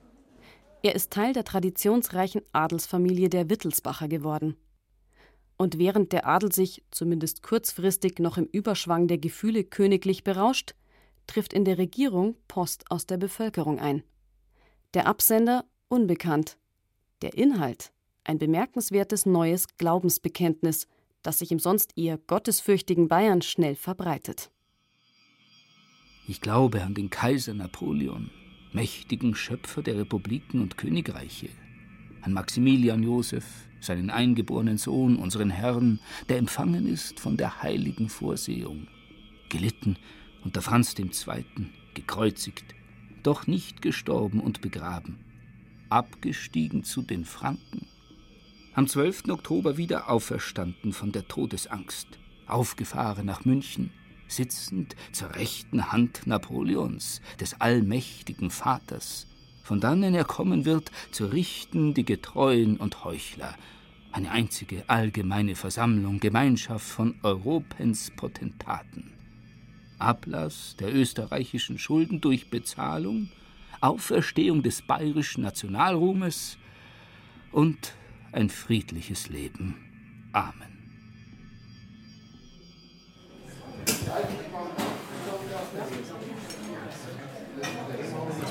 Er 0.84 0.94
ist 0.94 1.12
Teil 1.12 1.34
der 1.34 1.46
traditionsreichen 1.46 2.42
Adelsfamilie 2.52 3.30
der 3.30 3.50
Wittelsbacher 3.50 4.08
geworden. 4.08 4.56
Und 5.58 5.78
während 5.78 6.12
der 6.12 6.28
Adel 6.28 6.52
sich, 6.52 6.84
zumindest 6.92 7.44
kurzfristig, 7.44 8.20
noch 8.20 8.38
im 8.38 8.46
Überschwang 8.52 9.08
der 9.08 9.18
Gefühle 9.18 9.64
königlich 9.64 10.24
berauscht, 10.24 10.76
trifft 11.28 11.54
in 11.54 11.66
der 11.66 11.78
Regierung 11.78 12.36
Post 12.48 12.92
aus 12.92 13.06
der 13.06 13.18
Bevölkerung 13.18 13.80
ein. 13.80 14.04
Der 14.94 15.08
Absender 15.08 15.66
unbekannt, 15.88 16.58
der 17.22 17.34
Inhalt 17.36 17.92
ein 18.26 18.40
bemerkenswertes 18.40 19.26
neues 19.26 19.68
Glaubensbekenntnis, 19.78 20.88
das 21.22 21.40
sich 21.40 21.52
im 21.52 21.60
sonst 21.60 21.98
eher 21.98 22.18
gottesfürchtigen 22.18 23.08
Bayern 23.08 23.42
schnell 23.42 23.76
verbreitet. 23.76 24.52
Ich 26.28 26.42
glaube 26.42 26.82
an 26.84 26.96
den 26.96 27.10
Kaiser 27.10 27.54
Napoleon, 27.54 28.32
mächtigen 28.74 29.36
Schöpfer 29.36 29.84
der 29.84 29.98
Republiken 29.98 30.62
und 30.62 30.78
Königreiche, 30.78 31.50
an 32.26 32.34
Maximilian 32.34 33.04
Joseph, 33.04 33.46
seinen 33.80 34.10
eingeborenen 34.10 34.80
Sohn, 34.80 35.16
unseren 35.16 35.52
Herrn, 35.52 36.00
der 36.28 36.40
empfangen 36.40 36.88
ist 36.88 37.20
von 37.20 37.38
der 37.38 37.62
heiligen 37.62 38.10
Vorsehung, 38.10 38.88
gelitten 39.50 39.98
unter 40.44 40.64
Franz 40.64 40.96
II., 40.98 41.46
gekreuzigt, 41.94 42.66
doch 43.22 43.46
nicht 43.46 43.84
gestorben 43.84 44.40
und 44.40 44.62
begraben, 44.62 45.20
abgestiegen 45.90 46.84
zu 46.84 47.04
den 47.04 47.26
Franken, 47.26 47.88
am 48.74 48.88
12. 48.88 49.30
Oktober 49.30 49.78
wieder 49.78 50.10
auferstanden 50.10 50.94
von 50.94 51.12
der 51.12 51.28
Todesangst, 51.28 52.08
aufgefahren 52.48 53.28
nach 53.28 53.46
München, 53.46 53.92
sitzend 54.28 54.96
zur 55.12 55.36
rechten 55.36 55.92
Hand 55.92 56.26
Napoleons, 56.26 57.22
des 57.40 57.62
allmächtigen 57.62 58.50
Vaters, 58.50 59.28
von 59.66 59.80
dannen 59.80 60.14
er 60.14 60.26
kommen 60.26 60.64
wird, 60.64 60.92
zu 61.10 61.26
richten 61.26 61.96
die 61.96 62.06
Getreuen 62.06 62.78
und 62.78 63.04
Heuchler, 63.04 63.56
eine 64.12 64.30
einzige 64.30 64.88
allgemeine 64.88 65.56
Versammlung, 65.56 66.20
Gemeinschaft 66.20 66.86
von 66.86 67.16
Europens 67.24 68.12
Potentaten. 68.16 69.12
Ablass 69.98 70.76
der 70.80 70.94
österreichischen 70.94 71.80
Schulden 71.80 72.22
durch 72.22 72.52
Bezahlung, 72.52 73.32
Auferstehung 73.82 74.62
des 74.62 74.84
bayerischen 74.84 75.42
Nationalruhmes 75.42 76.60
und 77.52 77.94
ein 78.34 78.52
friedliches 78.52 79.30
Leben. 79.30 79.78
Amen. 80.32 80.76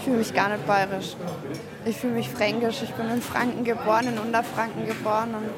Fühle 0.04 0.18
mich 0.18 0.34
gar 0.34 0.50
nicht 0.50 0.66
bayerisch. 0.66 1.16
Ich 1.86 1.96
fühle 1.96 2.14
mich 2.14 2.28
fränkisch. 2.28 2.82
Ich 2.82 2.92
bin 2.92 3.08
in 3.10 3.20
Franken 3.20 3.64
geboren, 3.64 4.08
in 4.08 4.18
Unterfranken 4.18 4.86
geboren 4.86 5.34
und 5.34 5.50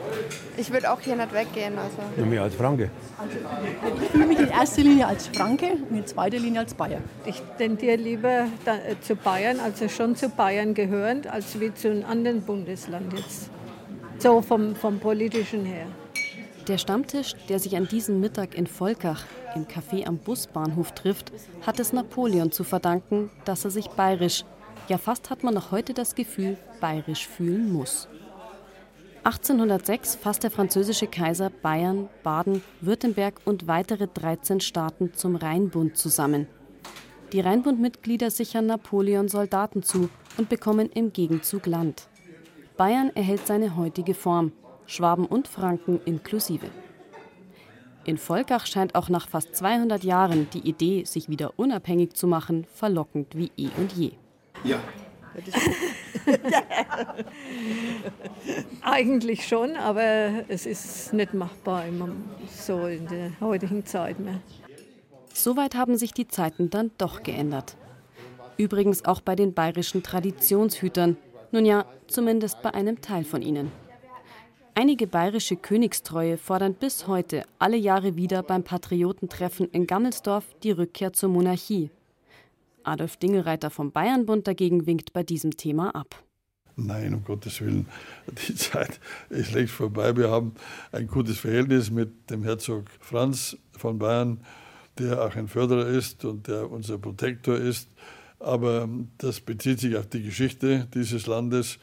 ich 0.56 0.72
würde 0.72 0.90
auch 0.90 1.00
hier 1.00 1.16
nicht 1.16 1.32
weggehen. 1.32 1.74
Also. 1.78 1.98
Nur 2.16 2.26
mehr 2.26 2.42
als 2.42 2.54
Franke. 2.54 2.90
Ich 4.02 4.08
fühle 4.10 4.26
mich 4.26 4.38
in 4.38 4.48
erster 4.48 4.82
Linie 4.82 5.06
als 5.06 5.28
Franke 5.28 5.72
und 5.88 5.96
in 5.96 6.06
zweiter 6.06 6.38
Linie 6.38 6.60
als 6.60 6.74
Bayer. 6.74 7.00
Ich 7.24 7.42
tendiere 7.58 7.96
lieber 7.96 8.46
da, 8.64 8.76
äh, 8.76 9.00
zu 9.00 9.16
Bayern, 9.16 9.60
also 9.60 9.88
schon 9.88 10.16
zu 10.16 10.28
Bayern 10.28 10.74
gehörend, 10.74 11.26
als 11.26 11.58
wie 11.60 11.74
zu 11.74 11.90
einem 11.90 12.04
anderen 12.04 12.42
Bundesland 12.42 13.12
jetzt. 13.12 13.50
So 14.18 14.40
vom, 14.40 14.74
vom 14.74 14.98
politischen 14.98 15.64
her. 15.64 15.86
Der 16.68 16.78
Stammtisch, 16.78 17.34
der 17.48 17.60
sich 17.60 17.76
an 17.76 17.86
diesem 17.86 18.20
Mittag 18.20 18.56
in 18.56 18.66
Volkach 18.66 19.24
im 19.54 19.66
Café 19.66 20.04
am 20.04 20.18
Busbahnhof 20.18 20.92
trifft, 20.92 21.30
hat 21.64 21.78
es 21.78 21.92
Napoleon 21.92 22.50
zu 22.50 22.64
verdanken, 22.64 23.30
dass 23.44 23.64
er 23.64 23.70
sich 23.70 23.86
bayerisch, 23.90 24.44
ja 24.88 24.98
fast 24.98 25.30
hat 25.30 25.44
man 25.44 25.54
noch 25.54 25.70
heute 25.70 25.94
das 25.94 26.16
Gefühl, 26.16 26.58
bayerisch 26.80 27.28
fühlen 27.28 27.72
muss. 27.72 28.08
1806 29.22 30.16
fasst 30.16 30.42
der 30.42 30.50
französische 30.50 31.06
Kaiser 31.06 31.50
Bayern, 31.50 32.08
Baden, 32.24 32.62
Württemberg 32.80 33.40
und 33.44 33.68
weitere 33.68 34.08
13 34.08 34.60
Staaten 34.60 35.14
zum 35.14 35.36
Rheinbund 35.36 35.96
zusammen. 35.96 36.48
Die 37.32 37.40
Rheinbundmitglieder 37.40 38.30
sichern 38.30 38.66
Napoleon 38.66 39.28
Soldaten 39.28 39.84
zu 39.84 40.10
und 40.36 40.48
bekommen 40.48 40.90
im 40.90 41.12
Gegenzug 41.12 41.66
Land. 41.66 42.08
Bayern 42.76 43.10
erhält 43.14 43.46
seine 43.46 43.76
heutige 43.76 44.14
Form, 44.14 44.52
Schwaben 44.86 45.26
und 45.26 45.48
Franken 45.48 46.00
inklusive. 46.04 46.66
In 48.04 48.18
Volkach 48.18 48.66
scheint 48.66 48.94
auch 48.94 49.08
nach 49.08 49.28
fast 49.28 49.56
200 49.56 50.04
Jahren 50.04 50.48
die 50.52 50.60
Idee, 50.60 51.04
sich 51.04 51.28
wieder 51.28 51.54
unabhängig 51.56 52.14
zu 52.14 52.28
machen, 52.28 52.64
verlockend 52.72 53.36
wie 53.36 53.50
eh 53.56 53.68
und 53.76 53.92
je. 53.92 54.12
Ja. 54.62 54.78
Eigentlich 58.82 59.46
schon, 59.46 59.76
aber 59.76 60.44
es 60.48 60.66
ist 60.66 61.12
nicht 61.12 61.34
machbar 61.34 61.84
so 62.48 62.86
in 62.86 63.06
der 63.08 63.32
heutigen 63.40 63.84
Zeit 63.84 64.18
mehr. 64.20 64.40
Soweit 65.34 65.74
haben 65.74 65.98
sich 65.98 66.12
die 66.12 66.28
Zeiten 66.28 66.70
dann 66.70 66.92
doch 66.96 67.22
geändert. 67.22 67.76
Übrigens 68.56 69.04
auch 69.04 69.20
bei 69.20 69.34
den 69.34 69.52
bayerischen 69.52 70.02
Traditionshütern. 70.02 71.18
Nun 71.52 71.66
ja, 71.66 71.84
zumindest 72.06 72.62
bei 72.62 72.72
einem 72.72 73.00
Teil 73.02 73.24
von 73.24 73.42
ihnen. 73.42 73.70
Einige 74.78 75.06
bayerische 75.06 75.56
Königstreue 75.56 76.36
fordern 76.36 76.74
bis 76.74 77.06
heute 77.06 77.44
alle 77.58 77.78
Jahre 77.78 78.14
wieder 78.16 78.42
beim 78.42 78.62
Patriotentreffen 78.62 79.70
in 79.70 79.86
Gammelsdorf 79.86 80.44
die 80.62 80.70
Rückkehr 80.70 81.14
zur 81.14 81.30
Monarchie. 81.30 81.90
Adolf 82.82 83.16
Dingelreiter 83.16 83.70
vom 83.70 83.90
Bayernbund 83.90 84.46
dagegen 84.46 84.84
winkt 84.84 85.14
bei 85.14 85.22
diesem 85.22 85.56
Thema 85.56 85.94
ab. 85.94 86.22
Nein, 86.76 87.14
um 87.14 87.24
Gottes 87.24 87.62
Willen, 87.62 87.86
die 88.46 88.54
Zeit 88.54 89.00
ist 89.30 89.54
längst 89.54 89.72
vorbei. 89.72 90.14
Wir 90.14 90.30
haben 90.30 90.52
ein 90.92 91.06
gutes 91.06 91.38
Verhältnis 91.38 91.90
mit 91.90 92.28
dem 92.28 92.42
Herzog 92.44 92.90
Franz 93.00 93.56
von 93.78 93.98
Bayern, 93.98 94.42
der 94.98 95.22
auch 95.22 95.36
ein 95.36 95.48
Förderer 95.48 95.86
ist 95.86 96.22
und 96.26 96.48
der 96.48 96.70
unser 96.70 96.98
Protektor 96.98 97.56
ist. 97.56 97.88
Aber 98.40 98.86
das 99.16 99.40
bezieht 99.40 99.80
sich 99.80 99.96
auf 99.96 100.06
die 100.06 100.22
Geschichte 100.22 100.86
dieses 100.92 101.26
Landes. 101.26 101.78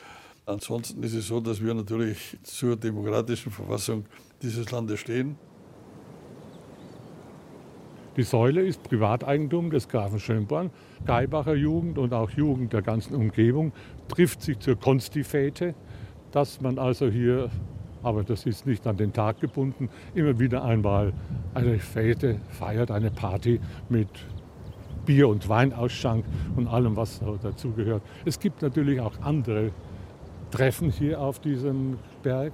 Ansonsten 0.45 1.01
ist 1.03 1.13
es 1.13 1.27
so, 1.27 1.39
dass 1.39 1.63
wir 1.63 1.73
natürlich 1.73 2.37
zur 2.43 2.75
demokratischen 2.75 3.49
Verfassung 3.49 4.05
dieses 4.41 4.71
Landes 4.71 4.99
stehen. 4.99 5.37
Die 8.17 8.23
Säule 8.23 8.61
ist 8.61 8.83
Privateigentum 8.83 9.71
des 9.71 9.87
Grafen 9.87 10.19
Schönborn. 10.19 10.69
Geibacher 11.05 11.55
Jugend 11.55 11.97
und 11.97 12.13
auch 12.13 12.29
Jugend 12.29 12.73
der 12.73 12.81
ganzen 12.81 13.15
Umgebung 13.15 13.71
trifft 14.09 14.41
sich 14.41 14.59
zur 14.59 14.75
Konstifete, 14.75 15.75
dass 16.31 16.59
man 16.59 16.77
also 16.77 17.07
hier, 17.07 17.49
aber 18.03 18.23
das 18.23 18.45
ist 18.45 18.67
nicht 18.67 18.85
an 18.85 18.97
den 18.97 19.13
Tag 19.13 19.39
gebunden, 19.39 19.89
immer 20.13 20.37
wieder 20.39 20.63
einmal 20.63 21.13
eine 21.53 21.79
Fete 21.79 22.41
feiert, 22.49 22.91
eine 22.91 23.11
Party 23.11 23.61
mit 23.87 24.09
Bier- 25.05 25.29
und 25.29 25.47
Weinausschank 25.47 26.25
und 26.57 26.67
allem, 26.67 26.97
was 26.97 27.21
dazugehört. 27.41 28.03
Es 28.25 28.39
gibt 28.39 28.61
natürlich 28.61 28.99
auch 28.99 29.21
andere 29.21 29.71
Treffen 30.53 30.91
hier 30.91 31.19
auf 31.19 31.39
diesem 31.39 31.97
Berg. 32.21 32.53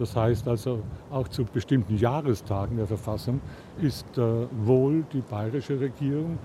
Das 0.00 0.16
heißt 0.16 0.48
also, 0.48 0.82
auch 1.12 1.28
zu 1.28 1.44
bestimmten 1.44 1.96
Jahrestagen 1.96 2.76
der 2.76 2.88
Verfassung 2.88 3.40
ist 3.80 4.18
äh, 4.18 4.46
wohl 4.64 5.04
die 5.12 5.20
bayerische 5.20 5.78
Regierung, 5.78 6.38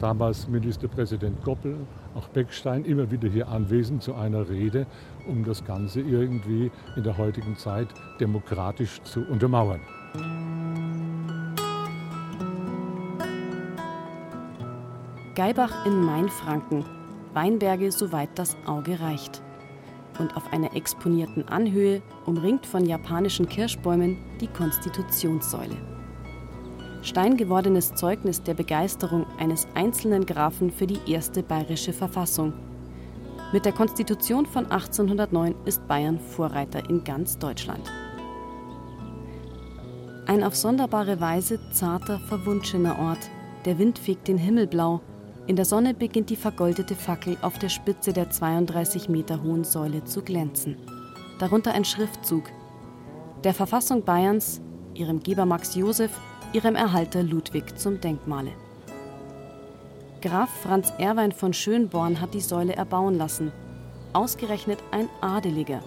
damals 0.00 0.48
Ministerpräsident 0.48 1.40
Goppel, 1.44 1.76
auch 2.16 2.26
Beckstein, 2.28 2.84
immer 2.84 3.08
wieder 3.12 3.28
hier 3.28 3.46
anwesend 3.46 4.02
zu 4.02 4.14
einer 4.14 4.48
Rede, 4.48 4.86
um 5.28 5.44
das 5.44 5.64
Ganze 5.64 6.00
irgendwie 6.00 6.72
in 6.96 7.04
der 7.04 7.16
heutigen 7.16 7.56
Zeit 7.56 7.86
demokratisch 8.18 9.00
zu 9.04 9.20
untermauern. 9.20 9.80
Geibach 15.36 15.86
in 15.86 16.04
Mainfranken. 16.04 16.84
Weinberge, 17.34 17.92
soweit 17.92 18.30
das 18.34 18.56
Auge 18.66 19.00
reicht 19.00 19.42
und 20.18 20.36
auf 20.36 20.52
einer 20.52 20.74
exponierten 20.74 21.48
Anhöhe, 21.48 22.02
umringt 22.26 22.66
von 22.66 22.86
japanischen 22.86 23.48
Kirschbäumen, 23.48 24.18
die 24.40 24.46
Konstitutionssäule. 24.46 25.76
Steingewordenes 27.02 27.94
Zeugnis 27.94 28.42
der 28.42 28.54
Begeisterung 28.54 29.26
eines 29.38 29.66
einzelnen 29.74 30.24
Grafen 30.24 30.70
für 30.70 30.86
die 30.86 31.00
erste 31.10 31.42
bayerische 31.42 31.92
Verfassung. 31.92 32.52
Mit 33.52 33.64
der 33.64 33.72
Konstitution 33.72 34.46
von 34.46 34.66
1809 34.66 35.54
ist 35.64 35.86
Bayern 35.88 36.18
Vorreiter 36.18 36.88
in 36.88 37.02
ganz 37.04 37.38
Deutschland. 37.38 37.90
Ein 40.26 40.44
auf 40.44 40.54
sonderbare 40.54 41.20
Weise 41.20 41.58
zarter, 41.72 42.20
verwunschener 42.20 42.98
Ort. 42.98 43.28
Der 43.64 43.78
Wind 43.78 43.98
fegt 43.98 44.28
den 44.28 44.38
Himmel 44.38 44.68
blau, 44.68 45.00
in 45.48 45.56
der 45.56 45.64
Sonne 45.64 45.92
beginnt 45.92 46.30
die 46.30 46.36
vergoldete 46.36 46.94
Fackel 46.94 47.36
auf 47.42 47.58
der 47.58 47.68
Spitze 47.68 48.12
der 48.12 48.30
32 48.30 49.08
Meter 49.08 49.42
hohen 49.42 49.64
Säule 49.64 50.04
zu 50.04 50.22
glänzen. 50.22 50.76
Darunter 51.40 51.72
ein 51.72 51.84
Schriftzug. 51.84 52.44
Der 53.42 53.52
Verfassung 53.52 54.04
Bayerns, 54.04 54.60
ihrem 54.94 55.20
Geber 55.20 55.44
Max 55.44 55.74
Josef, 55.74 56.12
ihrem 56.52 56.76
Erhalter 56.76 57.24
Ludwig 57.24 57.76
zum 57.76 58.00
Denkmale. 58.00 58.52
Graf 60.20 60.50
Franz 60.62 60.92
Erwein 60.98 61.32
von 61.32 61.52
Schönborn 61.52 62.20
hat 62.20 62.34
die 62.34 62.40
Säule 62.40 62.76
erbauen 62.76 63.18
lassen. 63.18 63.50
Ausgerechnet 64.12 64.78
ein 64.92 65.08
Adeliger. 65.20 65.82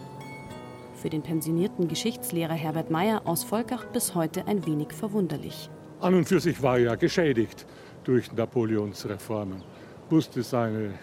Für 0.96 1.10
den 1.10 1.22
pensionierten 1.22 1.88
Geschichtslehrer 1.88 2.56
Herbert 2.56 2.92
Meyer 2.92 3.22
aus 3.24 3.46
Volkach 3.46 3.86
bis 3.86 4.16
heute 4.16 4.48
ein 4.48 4.66
wenig 4.66 4.92
verwunderlich. 4.92 5.70
An 6.02 6.14
und 6.14 6.28
für 6.28 6.42
sich 6.42 6.62
war 6.62 6.78
er 6.78 6.84
ja 6.84 6.96
geschädigt 6.96 7.66
durch 8.06 8.32
Napoleons 8.32 9.08
Reformen, 9.08 9.62
musste 10.10 10.44
seine 10.44 10.94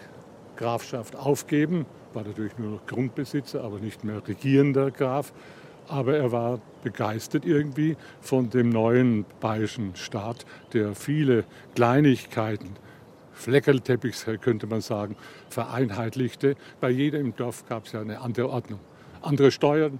Grafschaft 0.55 1.15
aufgeben, 1.15 1.85
war 2.13 2.23
natürlich 2.23 2.57
nur 2.57 2.71
noch 2.71 2.85
Grundbesitzer, 2.85 3.63
aber 3.63 3.79
nicht 3.79 4.03
mehr 4.03 4.25
regierender 4.27 4.91
Graf. 4.91 5.33
Aber 5.87 6.15
er 6.15 6.31
war 6.31 6.61
begeistert 6.81 7.45
irgendwie 7.45 7.97
von 8.21 8.49
dem 8.49 8.69
neuen 8.69 9.25
bayerischen 9.41 9.95
Staat, 9.95 10.45
der 10.71 10.95
viele 10.95 11.43
Kleinigkeiten, 11.75 12.69
Fleckerlteppichs 13.33 14.25
könnte 14.41 14.67
man 14.67 14.81
sagen, 14.81 15.17
vereinheitlichte. 15.49 16.55
Bei 16.79 16.89
jedem 16.89 17.35
Dorf 17.35 17.67
gab 17.67 17.85
es 17.85 17.91
ja 17.91 18.01
eine 18.01 18.21
andere 18.21 18.49
Ordnung. 18.49 18.79
Andere 19.21 19.51
Steuern, 19.51 19.99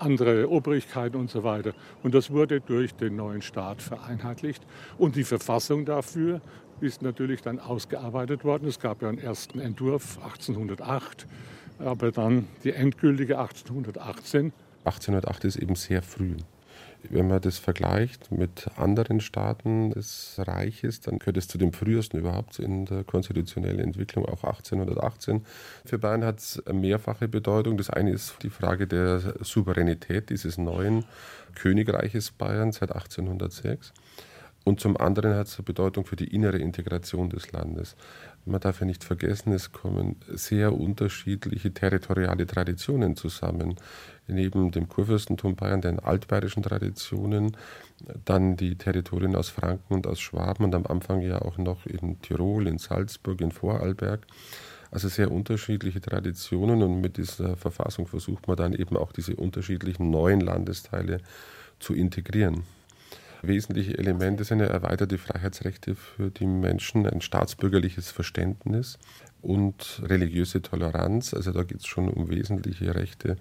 andere 0.00 0.48
Obrigkeiten 0.48 1.16
und 1.16 1.30
so 1.30 1.44
weiter. 1.44 1.72
Und 2.02 2.14
das 2.14 2.30
wurde 2.30 2.60
durch 2.60 2.94
den 2.94 3.16
neuen 3.16 3.42
Staat 3.42 3.82
vereinheitlicht. 3.82 4.62
Und 4.98 5.16
die 5.16 5.24
Verfassung 5.24 5.84
dafür 5.84 6.40
ist 6.80 7.02
natürlich 7.02 7.42
dann 7.42 7.58
ausgearbeitet 7.58 8.44
worden. 8.44 8.66
Es 8.68 8.80
gab 8.80 9.02
ja 9.02 9.08
einen 9.08 9.18
ersten 9.18 9.60
Entwurf 9.60 10.18
1808, 10.22 11.26
aber 11.78 12.10
dann 12.10 12.48
die 12.64 12.72
endgültige 12.72 13.38
1818. 13.38 14.52
1808 14.84 15.44
ist 15.44 15.56
eben 15.56 15.74
sehr 15.74 16.02
früh. 16.02 16.36
Wenn 17.08 17.28
man 17.28 17.40
das 17.40 17.58
vergleicht 17.58 18.30
mit 18.30 18.68
anderen 18.76 19.20
Staaten 19.20 19.90
des 19.90 20.34
Reiches, 20.38 21.00
dann 21.00 21.18
gehört 21.18 21.36
es 21.38 21.48
zu 21.48 21.58
den 21.58 21.72
frühesten 21.72 22.18
überhaupt 22.18 22.58
in 22.58 22.84
der 22.84 23.04
konstitutionellen 23.04 23.80
Entwicklung, 23.80 24.26
auch 24.26 24.44
1818. 24.44 25.44
Für 25.84 25.98
Bayern 25.98 26.24
hat 26.24 26.38
es 26.38 26.62
mehrfache 26.70 27.26
Bedeutung. 27.26 27.76
Das 27.76 27.90
eine 27.90 28.12
ist 28.12 28.36
die 28.42 28.50
Frage 28.50 28.86
der 28.86 29.34
Souveränität 29.40 30.30
dieses 30.30 30.58
neuen 30.58 31.04
Königreiches 31.54 32.30
Bayern 32.30 32.72
seit 32.72 32.92
1806. 32.92 33.92
Und 34.64 34.78
zum 34.78 34.96
anderen 34.98 35.34
hat 35.34 35.46
es 35.46 35.56
eine 35.56 35.64
Bedeutung 35.64 36.04
für 36.04 36.16
die 36.16 36.34
innere 36.34 36.58
Integration 36.58 37.30
des 37.30 37.50
Landes. 37.50 37.96
Man 38.44 38.60
darf 38.60 38.80
ja 38.80 38.86
nicht 38.86 39.04
vergessen, 39.04 39.52
es 39.52 39.72
kommen 39.72 40.16
sehr 40.28 40.74
unterschiedliche 40.74 41.72
territoriale 41.72 42.46
Traditionen 42.46 43.16
zusammen. 43.16 43.76
Neben 44.26 44.70
dem 44.70 44.88
Kurfürstentum 44.88 45.56
Bayern, 45.56 45.80
den 45.80 45.98
altbayerischen 45.98 46.62
Traditionen, 46.62 47.56
dann 48.24 48.56
die 48.56 48.76
Territorien 48.76 49.34
aus 49.34 49.48
Franken 49.48 49.94
und 49.94 50.06
aus 50.06 50.20
Schwaben 50.20 50.64
und 50.64 50.74
am 50.74 50.86
Anfang 50.86 51.22
ja 51.22 51.40
auch 51.40 51.58
noch 51.58 51.86
in 51.86 52.20
Tirol, 52.20 52.66
in 52.66 52.78
Salzburg, 52.78 53.40
in 53.40 53.52
Vorarlberg. 53.52 54.26
Also 54.90 55.08
sehr 55.08 55.30
unterschiedliche 55.30 56.00
Traditionen 56.00 56.82
und 56.82 57.00
mit 57.00 57.16
dieser 57.16 57.56
Verfassung 57.56 58.06
versucht 58.06 58.46
man 58.48 58.56
dann 58.56 58.72
eben 58.74 58.96
auch 58.96 59.12
diese 59.12 59.36
unterschiedlichen 59.36 60.10
neuen 60.10 60.40
Landesteile 60.40 61.18
zu 61.78 61.94
integrieren. 61.94 62.64
Wesentliche 63.42 63.96
Elemente 63.96 64.44
sind 64.44 64.60
ja 64.60 64.66
erweiterte 64.66 65.16
Freiheitsrechte 65.16 65.94
für 65.94 66.30
die 66.30 66.46
Menschen, 66.46 67.06
ein 67.06 67.20
staatsbürgerliches 67.22 68.10
Verständnis 68.10 68.98
und 69.40 70.02
religiöse 70.04 70.60
Toleranz. 70.60 71.32
Also 71.32 71.52
da 71.52 71.62
geht 71.62 71.78
es 71.78 71.86
schon 71.86 72.08
um 72.08 72.28
wesentliche 72.28 72.94
Rechte, 72.94 73.36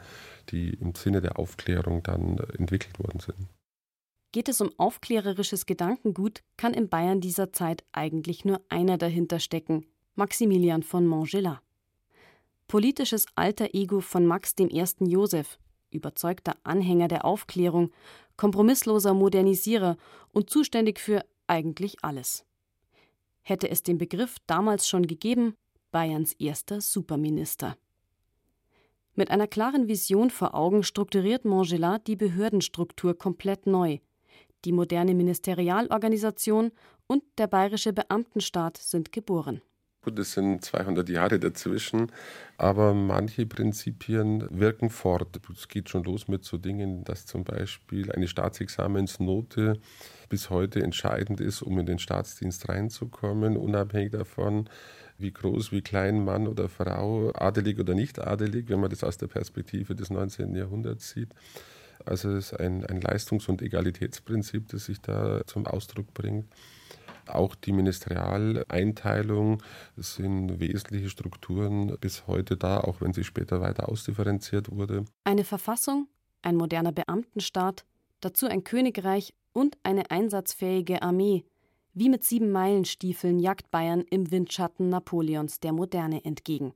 die 0.50 0.70
im 0.70 0.96
Sinne 0.96 1.22
der 1.22 1.38
Aufklärung 1.38 2.02
dann 2.04 2.38
entwickelt 2.58 2.98
worden 3.00 3.20
sind. 3.20 3.48
Geht 4.32 4.48
es 4.48 4.62
um 4.62 4.72
aufklärerisches 4.78 5.66
Gedankengut, 5.66 6.44
kann 6.56 6.74
in 6.74 6.88
Bayern 6.88 7.20
dieser 7.20 7.52
Zeit 7.52 7.84
eigentlich 7.92 8.46
nur 8.46 8.62
einer 8.70 8.98
dahinter 8.98 9.40
stecken, 9.40 9.86
Maximilian 10.16 10.84
von 10.84 11.08
Montgelat. 11.08 11.62
Politisches 12.68 13.26
alter 13.36 13.74
Ego 13.74 14.00
von 14.00 14.28
Max 14.28 14.54
I. 14.60 14.86
Joseph, 15.00 15.58
überzeugter 15.90 16.56
Anhänger 16.64 17.08
der 17.08 17.26
Aufklärung, 17.26 17.92
kompromissloser 18.40 19.14
Modernisierer 19.14 19.98
und 20.32 20.50
zuständig 20.50 20.98
für 20.98 21.26
eigentlich 21.48 21.98
alles. 22.04 22.46
Hätte 23.42 23.70
es 23.70 23.84
den 23.84 23.98
Begriff 23.98 24.38
damals 24.48 24.88
schon 24.88 25.08
gegeben, 25.08 25.56
Bayerns 25.92 26.32
erster 26.40 26.80
Superminister. 26.80 27.76
Mit 29.14 29.30
einer 29.30 29.48
klaren 29.48 29.90
Vision 29.90 30.30
vor 30.30 30.56
Augen 30.56 30.84
strukturiert 30.84 31.44
Montgelat 31.44 32.08
die 32.08 32.16
Behördenstruktur 32.16 33.18
komplett 33.18 33.68
neu. 33.68 33.98
Die 34.64 34.72
moderne 34.72 35.16
Ministerialorganisation 35.16 36.72
und 37.08 37.24
der 37.38 37.48
bayerische 37.48 37.92
Beamtenstaat 37.92 38.78
sind 38.78 39.12
geboren. 39.12 39.62
Es 40.18 40.34
sind 40.34 40.64
200 40.64 41.10
Jahre 41.10 41.38
dazwischen, 41.40 42.12
aber 42.58 42.94
manche 42.94 43.46
Prinzipien 43.46 44.48
wirken 44.50 44.90
fort. 44.90 45.40
Es 45.54 45.68
geht 45.68 45.90
schon 45.90 46.04
los 46.04 46.28
mit 46.28 46.46
so 46.46 46.58
Dingen, 46.58 47.04
dass 47.04 47.26
zum 47.26 47.44
Beispiel 47.44 48.12
eine 48.12 48.28
Staatsexamensnote 48.28 49.80
bis 50.30 50.50
heute 50.50 50.82
entscheidend 50.82 51.42
ist, 51.42 51.62
um 51.62 51.78
in 51.78 51.86
den 51.86 52.00
Staatsdienst 52.00 52.70
reinzukommen, 52.70 53.58
unabhängig 53.58 54.12
davon, 54.12 54.70
wie 55.18 55.32
groß, 55.32 55.72
wie 55.72 55.82
klein 55.82 56.24
Mann 56.24 56.48
oder 56.48 56.70
Frau, 56.70 57.32
adelig 57.36 57.80
oder 57.80 57.94
nicht 57.94 58.20
adelig, 58.20 58.70
wenn 58.70 58.80
man 58.80 58.90
das 58.90 59.04
aus 59.04 59.18
der 59.18 59.28
Perspektive 59.28 59.94
des 59.94 60.10
19. 60.10 60.56
Jahrhunderts 60.56 61.10
sieht. 61.10 61.30
Also 62.06 62.32
es 62.32 62.54
ist 62.54 62.60
ein, 62.60 62.86
ein 62.86 63.02
Leistungs- 63.02 63.50
und 63.50 63.62
Egalitätsprinzip, 63.62 64.70
das 64.70 64.86
sich 64.86 65.02
da 65.02 65.42
zum 65.46 65.68
Ausdruck 65.68 66.14
bringt. 66.14 66.46
Auch 67.30 67.56
die 67.56 67.72
Ministerialeinteilung 67.72 69.62
sind 69.96 70.60
wesentliche 70.60 71.10
Strukturen 71.10 71.98
bis 72.00 72.28
heute 72.28 72.58
da, 72.58 72.80
auch 72.80 73.02
wenn 73.02 73.14
sie 73.14 73.24
später 73.24 73.62
weiter 73.62 73.90
ausdifferenziert 73.90 74.72
wurde. 74.72 75.06
Eine 75.24 75.44
Verfassung, 75.44 76.08
ein 76.42 76.56
moderner 76.56 76.92
Beamtenstaat, 76.92 77.86
dazu 78.22 78.48
ein 78.48 78.64
Königreich 78.64 79.34
und 79.54 79.78
eine 79.84 80.12
einsatzfähige 80.12 81.02
Armee. 81.02 81.46
Wie 81.94 82.10
mit 82.10 82.24
sieben 82.24 82.52
Meilenstiefeln 82.52 83.40
jagt 83.40 83.72
Bayern 83.72 84.02
im 84.10 84.32
Windschatten 84.32 84.90
Napoleons 84.90 85.60
der 85.60 85.74
Moderne 85.74 86.24
entgegen. 86.24 86.74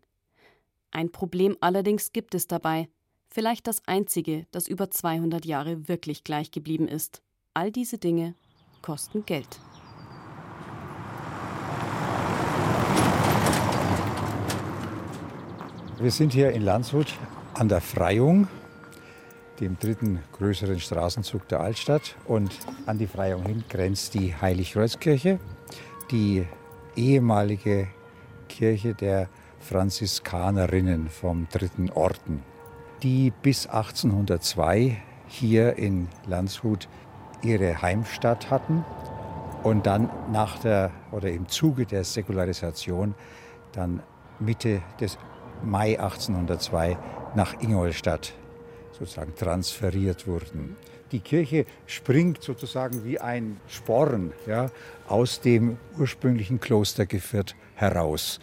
Ein 0.92 1.12
Problem 1.12 1.58
allerdings 1.60 2.12
gibt 2.12 2.36
es 2.36 2.48
dabei, 2.48 2.88
vielleicht 3.30 3.68
das 3.68 3.82
einzige, 3.88 4.46
das 4.52 4.68
über 4.68 4.92
200 4.92 5.46
Jahre 5.46 5.88
wirklich 5.88 6.24
gleich 6.24 6.52
geblieben 6.52 6.88
ist. 6.88 7.22
All 7.54 7.72
diese 7.72 7.98
Dinge 7.98 8.36
kosten 8.82 9.26
Geld. 9.26 9.60
Wir 16.04 16.12
sind 16.12 16.34
hier 16.34 16.52
in 16.52 16.64
Landshut 16.64 17.14
an 17.54 17.70
der 17.70 17.80
Freiung, 17.80 18.50
dem 19.62 19.80
dritten 19.80 20.20
größeren 20.34 20.78
Straßenzug 20.82 21.48
der 21.48 21.62
Altstadt. 21.62 22.18
Und 22.26 22.52
an 22.86 22.98
die 22.98 23.08
Freiung 23.08 23.46
hin 23.46 23.64
grenzt 23.70 24.14
die 24.14 24.36
Heiligkreuzkirche, 24.36 25.40
die 26.12 26.46
ehemalige 26.98 27.88
Kirche 28.50 28.94
der 28.96 29.30
Franziskanerinnen 29.62 31.08
vom 31.08 31.48
dritten 31.54 31.90
Orden, 31.92 32.44
die 33.02 33.32
bis 33.42 33.68
1802 33.68 35.02
hier 35.30 35.78
in 35.78 36.10
Landshut 36.28 36.90
ihre 37.44 37.82
Heimstatt 37.82 38.50
hatten 38.50 38.84
und 39.64 39.86
dann 39.86 40.10
nach 40.34 40.60
der 40.60 40.92
oder 41.14 41.32
im 41.32 41.48
Zuge 41.48 41.86
der 41.86 42.04
Säkularisation 42.04 43.16
dann 43.72 44.04
Mitte 44.42 44.82
des 45.00 45.18
Mai 45.64 46.00
1802 46.00 46.98
nach 47.36 47.62
Ingolstadt 47.62 48.34
sozusagen 48.92 49.36
transferiert 49.36 50.28
wurden. 50.28 50.76
Die 51.12 51.20
Kirche 51.20 51.66
springt 51.86 52.42
sozusagen 52.42 53.04
wie 53.06 53.20
ein 53.20 53.58
Sporn 53.68 54.34
ja, 54.48 54.72
aus 55.08 55.42
dem 55.42 55.78
ursprünglichen 55.98 56.60
Klostergeviert 56.60 57.56
heraus. 57.76 58.40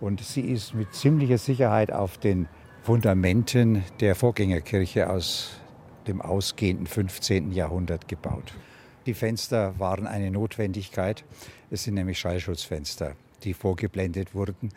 Und 0.00 0.20
sie 0.20 0.42
ist 0.42 0.74
mit 0.74 0.94
ziemlicher 0.94 1.38
Sicherheit 1.38 1.92
auf 1.92 2.18
den 2.18 2.48
Fundamenten 2.82 3.84
der 4.00 4.14
Vorgängerkirche 4.14 5.10
aus 5.10 5.60
dem 6.06 6.20
ausgehenden 6.20 6.86
15. 6.86 7.52
Jahrhundert 7.52 8.08
gebaut. 8.08 8.54
Die 9.06 9.14
Fenster 9.14 9.78
waren 9.78 10.06
eine 10.06 10.30
Notwendigkeit. 10.30 11.24
Es 11.70 11.84
sind 11.84 11.94
nämlich 11.94 12.18
Schallschutzfenster, 12.18 13.14
die 13.44 13.54
vorgeblendet 13.54 14.34
wurden, 14.34 14.70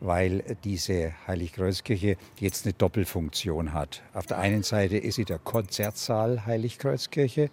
weil 0.00 0.44
diese 0.64 1.12
Heiligkreuzkirche 1.26 2.16
jetzt 2.38 2.64
eine 2.64 2.72
Doppelfunktion 2.72 3.72
hat. 3.72 4.02
Auf 4.14 4.26
der 4.26 4.38
einen 4.38 4.62
Seite 4.62 4.96
ist 4.96 5.16
sie 5.16 5.24
der 5.24 5.38
Konzertsaal 5.38 6.46
Heiligkreuzkirche 6.46 7.50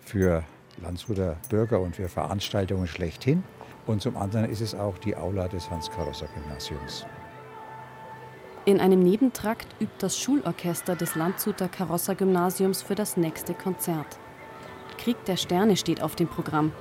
für 0.00 0.44
Landshuter 0.82 1.36
Bürger 1.48 1.80
und 1.80 1.96
für 1.96 2.08
Veranstaltungen 2.08 2.86
schlechthin. 2.86 3.42
Und 3.86 4.00
zum 4.00 4.16
anderen 4.16 4.50
ist 4.50 4.60
es 4.60 4.74
auch 4.74 4.96
die 4.98 5.14
Aula 5.14 5.46
des 5.48 5.70
Hans-Karosser-Gymnasiums. 5.70 7.06
In 8.64 8.80
einem 8.80 9.00
Nebentrakt 9.00 9.66
übt 9.78 9.96
das 9.98 10.18
Schulorchester 10.18 10.96
des 10.96 11.16
Landshuter 11.16 11.68
Karosser-Gymnasiums 11.68 12.80
für 12.80 12.94
das 12.94 13.18
nächste 13.18 13.52
Konzert. 13.52 14.18
Krieg 14.96 15.22
der 15.26 15.36
Sterne 15.36 15.76
steht 15.76 16.00
auf 16.00 16.16
dem 16.16 16.28
Programm. 16.28 16.72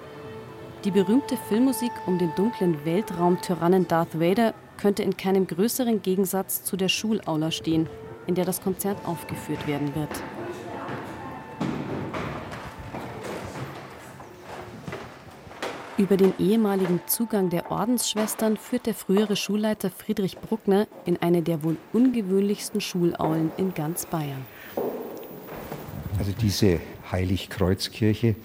Die 0.86 0.92
berühmte 0.92 1.36
Filmmusik 1.50 1.92
um 2.06 2.18
den 2.18 2.34
dunklen 2.36 2.86
Weltraum-Tyrannen 2.86 3.88
Darth 3.88 4.18
Vader 4.18 4.54
könnte 4.78 5.04
in 5.04 5.18
keinem 5.18 5.48
größeren 5.48 6.02
Gegensatz 6.02 6.64
zu 6.64 6.78
der 6.78 6.90
Schulaula 6.90 7.52
stehen, 7.52 7.88
in 8.28 8.36
der 8.36 8.46
das 8.46 8.62
Konzert 8.62 8.98
aufgeführt 9.06 9.68
werden 9.68 9.94
wird. 9.96 10.10
Über 15.96 16.18
den 16.18 16.34
ehemaligen 16.40 17.02
Zugang 17.06 17.52
der 17.52 17.70
Ordensschwestern 17.70 18.58
führt 18.58 18.88
der 18.88 18.96
frühere 18.96 19.36
Schulleiter 19.36 19.92
Friedrich 19.92 20.38
Bruckner 20.40 20.88
in 21.06 21.22
eine 21.22 21.44
der 21.44 21.64
wohl 21.64 21.78
ungewöhnlichsten 21.94 22.82
Schulaulen 22.82 23.52
in 23.58 23.76
ganz 23.76 24.08
Bayern. 24.08 24.44
Also 26.18 26.32
diese 26.32 26.80
Heiligkreuzkirche 27.12 28.36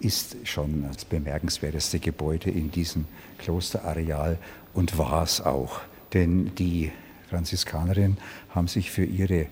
ist 0.00 0.36
schon 0.44 0.84
das 0.86 1.04
bemerkenswerteste 1.04 1.98
Gebäude 1.98 2.50
in 2.50 2.70
diesem 2.70 3.06
Klosterareal 3.38 4.38
und 4.74 4.98
war 4.98 5.22
es 5.22 5.40
auch. 5.40 5.80
Denn 6.12 6.54
die 6.56 6.92
Franziskanerinnen 7.30 8.18
haben 8.50 8.68
sich 8.68 8.90
für 8.90 9.04
ihre 9.04 9.46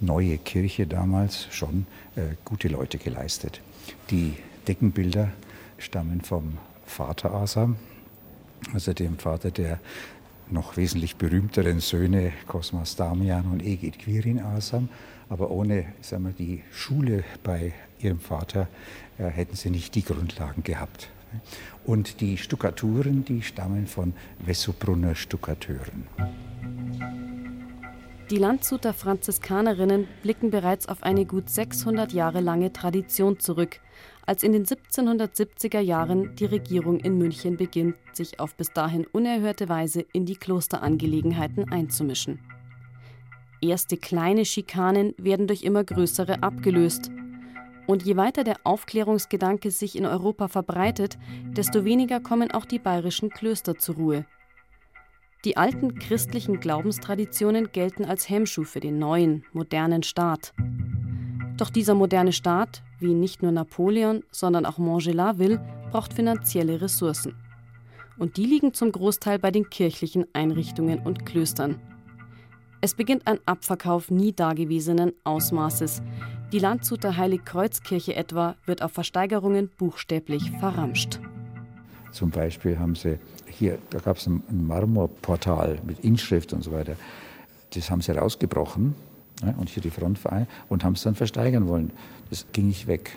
neue 0.00 0.38
Kirche 0.38 0.86
damals 0.86 1.46
schon 1.50 1.86
äh, 2.16 2.34
gute 2.44 2.68
Leute 2.68 2.98
geleistet. 2.98 3.60
Die 4.10 4.34
Deckenbilder 4.66 5.28
stammen 5.78 6.20
vom 6.20 6.58
Vater 6.86 7.32
Asam, 7.32 7.76
also 8.74 8.92
dem 8.92 9.18
Vater 9.18 9.50
der 9.50 9.78
noch 10.50 10.76
wesentlich 10.76 11.16
berühmteren 11.16 11.80
Söhne 11.80 12.32
Kosmas 12.46 12.96
Damian 12.96 13.46
und 13.46 13.62
Egid 13.62 13.98
Quirin 13.98 14.40
Asam. 14.40 14.88
Aber 15.28 15.50
ohne 15.50 15.86
sagen 16.02 16.24
wir, 16.24 16.32
die 16.32 16.62
Schule 16.72 17.24
bei 17.42 17.72
ihrem 18.00 18.20
Vater 18.20 18.68
äh, 19.18 19.24
hätten 19.24 19.56
sie 19.56 19.70
nicht 19.70 19.94
die 19.94 20.04
Grundlagen 20.04 20.62
gehabt. 20.62 21.08
Und 21.84 22.20
die 22.20 22.36
Stuckaturen, 22.36 23.24
die 23.24 23.42
stammen 23.42 23.86
von 23.86 24.14
Wessobrunner 24.44 25.14
Stuckateuren. 25.14 26.06
Die 28.30 28.38
Landshuter 28.38 28.94
Franziskanerinnen 28.94 30.08
blicken 30.22 30.50
bereits 30.50 30.88
auf 30.88 31.02
eine 31.02 31.26
gut 31.26 31.50
600 31.50 32.14
Jahre 32.14 32.40
lange 32.40 32.72
Tradition 32.72 33.38
zurück, 33.38 33.80
als 34.24 34.42
in 34.42 34.52
den 34.52 34.64
1770er 34.64 35.80
Jahren 35.80 36.34
die 36.36 36.46
Regierung 36.46 36.98
in 37.00 37.18
München 37.18 37.58
beginnt, 37.58 37.96
sich 38.14 38.40
auf 38.40 38.54
bis 38.54 38.72
dahin 38.72 39.06
unerhörte 39.06 39.68
Weise 39.68 40.06
in 40.14 40.24
die 40.24 40.36
Klosterangelegenheiten 40.36 41.70
einzumischen. 41.70 42.38
Erste 43.60 43.96
kleine 43.96 44.44
Schikanen 44.44 45.14
werden 45.18 45.46
durch 45.46 45.62
immer 45.62 45.84
größere 45.84 46.42
abgelöst. 46.42 47.10
Und 47.92 48.04
je 48.04 48.16
weiter 48.16 48.42
der 48.42 48.56
Aufklärungsgedanke 48.64 49.70
sich 49.70 49.96
in 49.96 50.06
Europa 50.06 50.48
verbreitet, 50.48 51.18
desto 51.48 51.84
weniger 51.84 52.20
kommen 52.20 52.50
auch 52.50 52.64
die 52.64 52.78
bayerischen 52.78 53.28
Klöster 53.28 53.76
zur 53.76 53.96
Ruhe. 53.96 54.24
Die 55.44 55.58
alten 55.58 55.98
christlichen 55.98 56.58
Glaubenstraditionen 56.58 57.70
gelten 57.70 58.06
als 58.06 58.30
Hemmschuh 58.30 58.64
für 58.64 58.80
den 58.80 58.98
neuen, 58.98 59.44
modernen 59.52 60.02
Staat. 60.04 60.54
Doch 61.58 61.68
dieser 61.68 61.92
moderne 61.92 62.32
Staat, 62.32 62.82
wie 62.98 63.12
nicht 63.12 63.42
nur 63.42 63.52
Napoleon, 63.52 64.24
sondern 64.30 64.64
auch 64.64 64.78
Montgelas 64.78 65.36
will, 65.36 65.60
braucht 65.90 66.14
finanzielle 66.14 66.80
Ressourcen. 66.80 67.36
Und 68.16 68.38
die 68.38 68.46
liegen 68.46 68.72
zum 68.72 68.90
Großteil 68.90 69.38
bei 69.38 69.50
den 69.50 69.68
kirchlichen 69.68 70.24
Einrichtungen 70.32 71.00
und 71.00 71.26
Klöstern. 71.26 71.78
Es 72.80 72.94
beginnt 72.94 73.26
ein 73.26 73.38
Abverkauf 73.44 74.10
nie 74.10 74.32
dagewesenen 74.32 75.12
Ausmaßes. 75.24 76.00
Die 76.52 76.58
Landshuter 76.58 77.16
Heiligkreuzkirche 77.16 78.14
etwa 78.14 78.56
wird 78.66 78.82
auf 78.82 78.92
Versteigerungen 78.92 79.70
buchstäblich 79.78 80.50
verramscht. 80.50 81.18
Zum 82.10 82.28
Beispiel 82.28 82.78
haben 82.78 82.94
sie 82.94 83.18
hier, 83.46 83.78
da 83.88 84.00
gab 84.00 84.18
es 84.18 84.26
ein 84.26 84.42
Marmorportal 84.50 85.78
mit 85.86 86.00
Inschrift 86.00 86.52
und 86.52 86.62
so 86.62 86.72
weiter. 86.72 86.96
Das 87.72 87.90
haben 87.90 88.02
sie 88.02 88.12
rausgebrochen 88.12 88.94
ne, 89.42 89.54
und 89.56 89.70
hier 89.70 89.82
die 89.82 89.88
Frontverein 89.88 90.46
und 90.68 90.84
haben 90.84 90.92
es 90.92 91.02
dann 91.02 91.14
versteigern 91.14 91.68
wollen. 91.68 91.90
Das 92.28 92.44
ging 92.52 92.68
nicht 92.68 92.86
weg. 92.86 93.12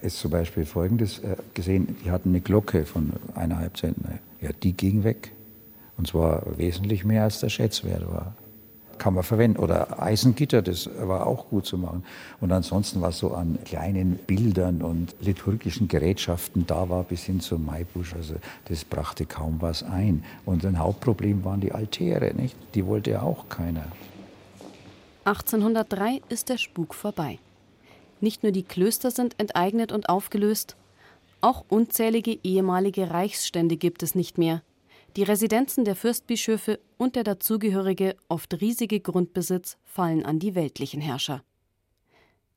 Es 0.00 0.14
ist 0.14 0.20
zum 0.20 0.30
Beispiel 0.30 0.64
Folgendes 0.64 1.18
äh, 1.18 1.34
gesehen: 1.54 1.96
Die 2.04 2.12
hatten 2.12 2.28
eine 2.28 2.40
Glocke 2.40 2.86
von 2.86 3.12
eineinhalb 3.34 3.76
Zentner. 3.76 4.20
Ja, 4.40 4.50
die 4.52 4.72
ging 4.72 5.02
weg. 5.02 5.32
Und 5.96 6.06
zwar 6.06 6.56
wesentlich 6.56 7.04
mehr 7.04 7.24
als 7.24 7.40
der 7.40 7.48
Schätzwert 7.48 8.08
war 8.08 8.36
kann 8.98 9.14
man 9.14 9.22
verwenden. 9.22 9.58
Oder 9.58 10.02
Eisengitter, 10.02 10.62
das 10.62 10.90
war 11.00 11.26
auch 11.26 11.48
gut 11.48 11.66
zu 11.66 11.78
machen. 11.78 12.04
Und 12.40 12.52
ansonsten, 12.52 13.00
was 13.00 13.18
so 13.18 13.32
an 13.32 13.58
kleinen 13.64 14.16
Bildern 14.16 14.82
und 14.82 15.14
liturgischen 15.20 15.88
Gerätschaften 15.88 16.66
da 16.66 16.88
war, 16.88 17.04
bis 17.04 17.24
hin 17.24 17.40
zum 17.40 17.64
Maibusch, 17.64 18.14
also 18.14 18.34
das 18.66 18.84
brachte 18.84 19.26
kaum 19.26 19.56
was 19.60 19.82
ein. 19.82 20.24
Und 20.44 20.64
ein 20.64 20.78
Hauptproblem 20.78 21.44
waren 21.44 21.60
die 21.60 21.72
Altäre, 21.72 22.34
nicht? 22.34 22.56
Die 22.74 22.86
wollte 22.86 23.12
ja 23.12 23.22
auch 23.22 23.48
keiner. 23.48 23.84
1803 25.24 26.22
ist 26.28 26.48
der 26.48 26.58
Spuk 26.58 26.94
vorbei. 26.94 27.38
Nicht 28.20 28.42
nur 28.42 28.52
die 28.52 28.62
Klöster 28.62 29.10
sind 29.10 29.38
enteignet 29.38 29.92
und 29.92 30.08
aufgelöst, 30.08 30.76
auch 31.40 31.64
unzählige 31.68 32.38
ehemalige 32.42 33.10
Reichsstände 33.10 33.76
gibt 33.76 34.02
es 34.02 34.14
nicht 34.14 34.38
mehr. 34.38 34.62
Die 35.16 35.22
Residenzen 35.22 35.84
der 35.84 35.96
Fürstbischöfe 35.96 36.78
und 36.96 37.16
der 37.16 37.24
dazugehörige, 37.24 38.16
oft 38.28 38.60
riesige 38.60 39.00
Grundbesitz 39.00 39.76
fallen 39.84 40.24
an 40.24 40.38
die 40.38 40.54
weltlichen 40.54 41.00
Herrscher. 41.00 41.42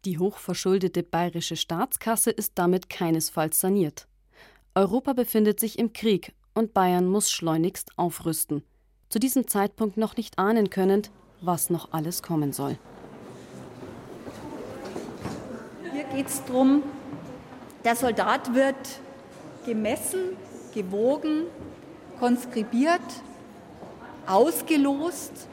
Die 0.06 0.18
hochverschuldete 0.18 1.04
bayerische 1.04 1.56
Staatskasse 1.56 2.32
ist 2.32 2.54
damit 2.56 2.90
keinesfalls 2.90 3.60
saniert. 3.60 4.08
Europa 4.76 5.14
befindet 5.14 5.60
sich 5.60 5.80
im 5.80 5.94
Krieg 5.94 6.34
und 6.54 6.74
Bayern 6.74 7.08
muss 7.08 7.32
schleunigst 7.32 7.98
aufrüsten. 7.98 8.64
Zu 9.10 9.20
diesem 9.20 9.48
Zeitpunkt 9.48 9.98
noch 9.98 10.18
nicht 10.18 10.40
ahnen 10.40 10.70
können, 10.70 11.04
was 11.42 11.70
noch 11.70 11.92
alles 11.92 12.24
kommen 12.24 12.54
soll. 12.54 12.78
Hier 15.92 16.04
geht 16.06 16.28
es 16.28 16.44
darum, 16.46 16.84
der 17.84 17.96
Soldat 17.96 18.54
wird 18.54 19.00
gemessen, 19.66 20.38
gewogen, 20.74 21.44
konskribiert, 22.22 23.02
ausgelost 24.28 25.48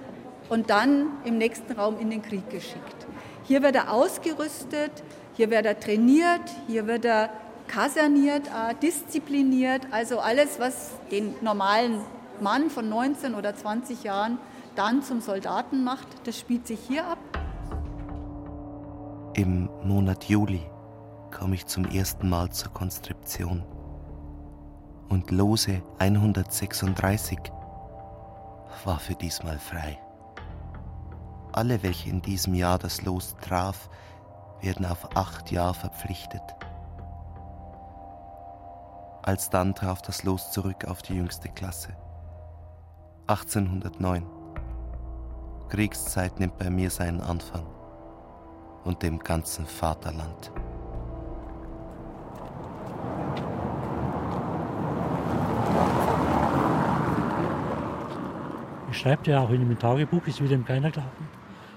und 0.51 0.69
dann 0.69 1.07
im 1.25 1.39
nächsten 1.39 1.73
Raum 1.73 1.99
in 1.99 2.11
den 2.11 2.21
Krieg 2.21 2.49
geschickt. 2.51 3.07
Hier 3.45 3.63
wird 3.63 3.75
er 3.75 3.91
ausgerüstet, 3.91 4.93
hier 5.35 5.49
wird 5.49 5.65
er 5.65 5.81
trainiert, 5.81 6.43
hier 6.67 6.87
wird 6.87 7.07
er 7.07 7.31
kaserniert, 7.69 8.49
äh, 8.49 8.75
diszipliniert, 8.83 9.87
also 9.91 10.19
alles, 10.19 10.61
was 10.61 10.91
den 11.11 11.35
normalen 11.41 12.03
Mann 12.43 12.69
von 12.69 12.87
19 12.87 13.35
oder 13.35 13.57
20 13.57 14.05
Jahren 14.05 14.37
dann 14.77 15.03
zum 15.03 15.23
Soldaten 15.23 15.85
macht, 15.85 16.07
das 16.25 16.39
spielt 16.39 16.67
sich 16.67 16.81
hier 16.87 17.07
ab. 17.07 17.19
Im 19.33 19.71
Monat 19.85 20.25
Juli 20.25 20.61
komme 21.31 21.55
ich 21.55 21.65
zum 21.65 21.87
ersten 21.87 22.29
Mal 22.29 22.51
zur 22.51 22.73
Konstription 22.75 23.65
und 25.09 25.31
Lose 25.31 25.83
136 25.99 27.39
war 28.85 28.99
für 28.99 29.15
diesmal 29.15 29.59
frei. 29.59 29.99
Alle, 31.53 31.83
welche 31.83 32.11
in 32.11 32.23
diesem 32.23 32.55
Jahr 32.55 32.79
das 32.79 33.03
Los 33.03 33.37
traf, 33.41 33.89
werden 34.61 34.87
auf 34.87 35.17
acht 35.17 35.51
Jahre 35.51 35.75
verpflichtet. 35.75 36.43
Alsdann 39.23 39.75
traf 39.75 40.03
das 40.03 40.25
Los 40.25 40.53
zurück 40.53 40.85
auf 40.87 41.03
die 41.03 41.15
jüngste 41.15 41.49
Klasse. 41.49 41.97
1809. 43.27 44.25
Kriegszeit 45.69 46.41
nimmt 46.41 46.57
bei 46.57 46.71
mir 46.71 46.91
seinen 46.91 47.21
Anfang 47.21 47.67
und 48.85 49.03
dem 49.03 49.19
ganzen 49.19 49.67
Vaterland. 49.67 50.51
Schreibt 58.99 59.27
ja 59.27 59.41
auch 59.41 59.51
in 59.51 59.61
dem 59.61 59.79
Tagebuch, 59.79 60.27
ist 60.27 60.43
wieder 60.43 60.55
im 60.55 60.65
keiner 60.65 60.91
glauben, 60.91 61.29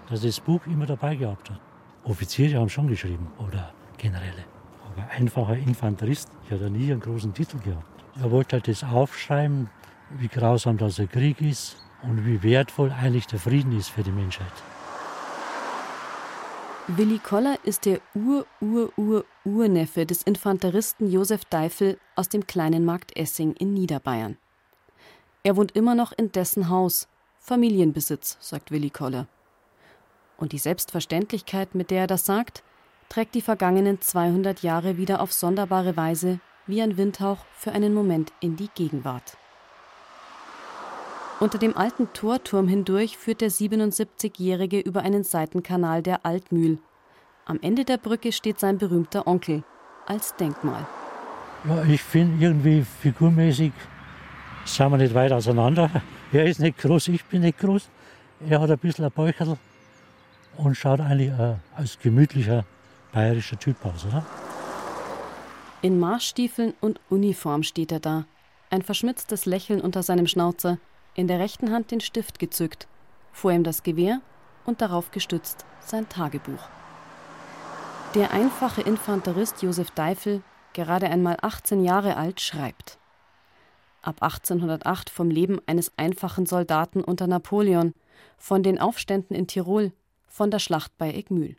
dass 0.09 0.21
er 0.21 0.27
das 0.27 0.39
Buch 0.39 0.61
immer 0.65 0.85
dabei 0.85 1.15
gehabt 1.15 1.49
hat. 1.49 1.59
Offiziere 2.03 2.59
haben 2.59 2.69
schon 2.69 2.87
geschrieben 2.87 3.27
oder 3.37 3.73
Generäle. 3.97 4.45
Aber 4.85 5.07
einfacher 5.11 5.55
Infanterist, 5.55 6.29
der 6.49 6.59
hat 6.59 6.71
nie 6.71 6.91
einen 6.91 6.99
großen 6.99 7.33
Titel 7.33 7.59
gehabt. 7.59 7.85
Er 8.19 8.31
wollte 8.31 8.57
halt 8.57 8.67
das 8.67 8.83
aufschreiben, 8.83 9.69
wie 10.17 10.27
grausam 10.27 10.77
das 10.77 10.95
der 10.95 11.07
Krieg 11.07 11.39
ist 11.41 11.77
und 12.01 12.25
wie 12.25 12.41
wertvoll 12.43 12.91
eigentlich 12.91 13.27
der 13.27 13.39
Frieden 13.39 13.77
ist 13.77 13.89
für 13.89 14.03
die 14.03 14.11
Menschheit. 14.11 14.51
Willi 16.87 17.19
Koller 17.19 17.57
ist 17.63 17.85
der 17.85 18.01
Ur-Ur-Ur-Urneffe 18.15 20.05
des 20.05 20.23
Infanteristen 20.23 21.09
Josef 21.09 21.45
Deifel 21.45 21.99
aus 22.15 22.27
dem 22.27 22.47
kleinen 22.47 22.83
Markt 22.83 23.15
Essing 23.15 23.53
in 23.53 23.73
Niederbayern. 23.73 24.37
Er 25.43 25.57
wohnt 25.57 25.71
immer 25.71 25.95
noch 25.95 26.11
in 26.11 26.31
dessen 26.31 26.69
Haus. 26.69 27.07
Familienbesitz, 27.39 28.37
sagt 28.39 28.69
Willi 28.69 28.91
Koller. 28.91 29.27
Und 30.37 30.51
die 30.51 30.59
Selbstverständlichkeit, 30.59 31.73
mit 31.73 31.89
der 31.89 32.01
er 32.01 32.07
das 32.07 32.25
sagt, 32.25 32.63
trägt 33.09 33.33
die 33.35 33.41
vergangenen 33.41 33.99
200 33.99 34.61
Jahre 34.61 34.97
wieder 34.97 35.21
auf 35.21 35.33
sonderbare 35.33 35.97
Weise 35.97 36.39
wie 36.67 36.81
ein 36.81 36.97
Windhauch 36.97 37.39
für 37.55 37.71
einen 37.71 37.93
Moment 37.93 38.31
in 38.39 38.55
die 38.55 38.69
Gegenwart. 38.73 39.37
Unter 41.39 41.57
dem 41.57 41.75
alten 41.75 42.13
Torturm 42.13 42.67
hindurch 42.67 43.17
führt 43.17 43.41
der 43.41 43.49
77-Jährige 43.49 44.79
über 44.79 45.01
einen 45.01 45.23
Seitenkanal 45.23 46.03
der 46.03 46.23
Altmühl. 46.23 46.77
Am 47.45 47.59
Ende 47.61 47.83
der 47.83 47.97
Brücke 47.97 48.31
steht 48.31 48.59
sein 48.59 48.77
berühmter 48.77 49.25
Onkel 49.25 49.63
als 50.05 50.35
Denkmal. 50.35 50.85
Ja, 51.67 51.83
ich 51.83 52.03
finde 52.03 52.45
irgendwie 52.45 52.83
figurmäßig 52.83 53.71
sind 54.65 54.91
wir 54.91 54.97
nicht 54.97 55.13
weit 55.13 55.31
auseinander. 55.31 55.89
Er 56.31 56.45
ist 56.45 56.59
nicht 56.59 56.77
groß, 56.77 57.09
ich 57.09 57.25
bin 57.25 57.41
nicht 57.41 57.59
groß. 57.59 57.89
Er 58.47 58.61
hat 58.61 58.69
ein 58.69 58.77
bisschen 58.77 59.05
ein 59.05 59.11
Bäucherl 59.11 59.57
und 60.57 60.75
schaut 60.75 60.99
eigentlich 60.99 61.31
äh, 61.31 61.55
als 61.75 61.99
gemütlicher 61.99 62.65
bayerischer 63.11 63.59
Typ 63.59 63.85
aus, 63.85 64.05
oder? 64.05 64.25
In 65.81 65.99
Marschstiefeln 65.99 66.73
und 66.79 66.99
Uniform 67.09 67.63
steht 67.63 67.91
er 67.91 67.99
da. 67.99 68.25
Ein 68.69 68.81
verschmitztes 68.81 69.45
Lächeln 69.45 69.81
unter 69.81 70.03
seinem 70.03 70.27
Schnauzer, 70.27 70.77
in 71.15 71.27
der 71.27 71.39
rechten 71.39 71.71
Hand 71.71 71.91
den 71.91 71.99
Stift 71.99 72.39
gezückt, 72.39 72.87
vor 73.33 73.51
ihm 73.51 73.63
das 73.63 73.83
Gewehr 73.83 74.21
und 74.65 74.81
darauf 74.81 75.11
gestützt 75.11 75.65
sein 75.81 76.07
Tagebuch. 76.07 76.69
Der 78.15 78.31
einfache 78.31 78.81
Infanterist 78.81 79.61
Josef 79.61 79.91
Deifel, 79.91 80.41
gerade 80.73 81.07
einmal 81.07 81.37
18 81.41 81.83
Jahre 81.83 82.15
alt, 82.15 82.39
schreibt 82.39 83.00
ab 84.01 84.21
1808 84.21 85.09
vom 85.09 85.29
Leben 85.29 85.59
eines 85.65 85.91
einfachen 85.97 86.45
Soldaten 86.45 87.03
unter 87.03 87.27
Napoleon, 87.27 87.93
von 88.37 88.63
den 88.63 88.79
Aufständen 88.79 89.35
in 89.35 89.47
Tirol, 89.47 89.91
von 90.27 90.51
der 90.51 90.59
Schlacht 90.59 90.97
bei 90.97 91.13
Egmühl. 91.13 91.55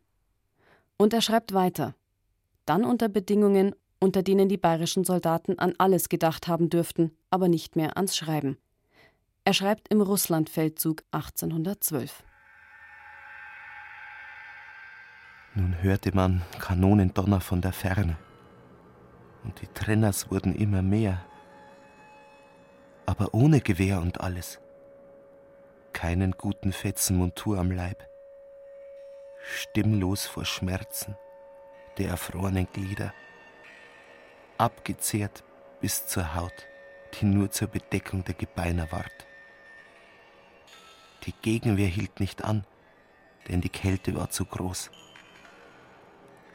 Und 0.97 1.13
er 1.13 1.21
schreibt 1.21 1.53
weiter, 1.55 1.95
dann 2.67 2.85
unter 2.85 3.09
Bedingungen, 3.09 3.75
unter 3.99 4.23
denen 4.23 4.49
die 4.49 4.57
bayerischen 4.57 5.05
Soldaten 5.05 5.59
an 5.59 5.75
alles 5.79 6.09
gedacht 6.09 6.49
haben 6.49 6.71
dürften, 6.71 7.13
aber 7.31 7.49
nicht 7.49 7.77
mehr 7.77 7.97
ans 7.97 8.17
Schreiben. 8.17 8.57
Er 9.45 9.55
schreibt 9.55 9.89
im 9.89 10.01
Russlandfeldzug 10.01 11.03
1812. 11.11 12.23
Nun 15.55 15.83
hörte 15.83 16.15
man 16.15 16.43
Kanonendonner 16.59 17.41
von 17.41 17.61
der 17.61 17.73
Ferne. 17.73 18.17
Und 19.45 19.61
die 19.61 19.67
Trenners 19.67 20.31
wurden 20.31 20.55
immer 20.55 20.83
mehr. 20.83 21.25
Aber 23.13 23.35
ohne 23.35 23.61
Gewehr 23.61 24.01
und 24.01 24.23
alles. 24.23 24.59
Keinen 25.93 26.33
guten 26.33 26.73
Fetzen 26.73 27.19
Montur 27.19 27.59
am 27.59 27.71
Leib. 27.71 28.09
Stimmlos 29.45 30.25
vor 30.25 30.47
Schmerzen 30.47 31.15
der 31.99 32.09
erfrorenen 32.09 32.67
Glieder. 32.73 33.13
Abgezehrt 34.57 35.45
bis 35.83 36.07
zur 36.07 36.35
Haut, 36.35 36.67
die 37.13 37.27
nur 37.27 37.51
zur 37.51 37.69
Bedeckung 37.69 38.25
der 38.25 38.33
Gebeiner 38.33 38.91
ward. 38.91 39.27
Die 41.25 41.35
Gegenwehr 41.43 41.89
hielt 41.89 42.19
nicht 42.19 42.43
an, 42.43 42.65
denn 43.47 43.61
die 43.61 43.69
Kälte 43.69 44.15
war 44.15 44.31
zu 44.31 44.47
groß. 44.47 44.91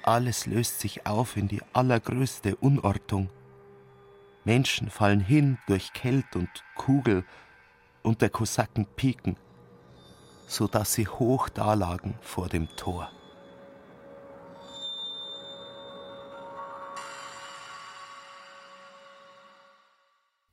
Alles 0.01 0.47
löst 0.47 0.79
sich 0.79 1.05
auf 1.05 1.37
in 1.37 1.47
die 1.47 1.61
allergrößte 1.73 2.55
Unordnung. 2.55 3.29
Menschen 4.47 4.89
fallen 4.89 5.19
hin 5.19 5.57
durch 5.67 5.91
Kelt 5.91 6.37
und 6.37 6.47
Kugel 6.73 7.25
und 8.01 8.21
der 8.21 8.29
Kosaken 8.29 8.87
piken, 8.95 9.35
so 10.47 10.67
dass 10.67 10.93
sie 10.93 11.05
hoch 11.05 11.49
dalagen 11.49 12.15
vor 12.21 12.47
dem 12.47 12.69
Tor. 12.77 13.11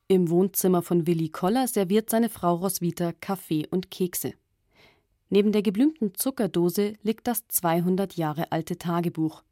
Im 0.08 0.28
Wohnzimmer 0.28 0.82
von 0.82 1.06
Willi 1.06 1.28
Koller 1.28 1.68
serviert 1.68 2.10
seine 2.10 2.28
Frau 2.28 2.56
Roswitha 2.56 3.12
Kaffee 3.20 3.68
und 3.70 3.92
Kekse. 3.92 4.32
Neben 5.30 5.52
der 5.52 5.62
geblümten 5.62 6.16
Zuckerdose 6.16 6.94
liegt 7.04 7.28
das 7.28 7.46
200 7.46 8.16
Jahre 8.16 8.50
alte 8.50 8.76
Tagebuch. 8.76 9.44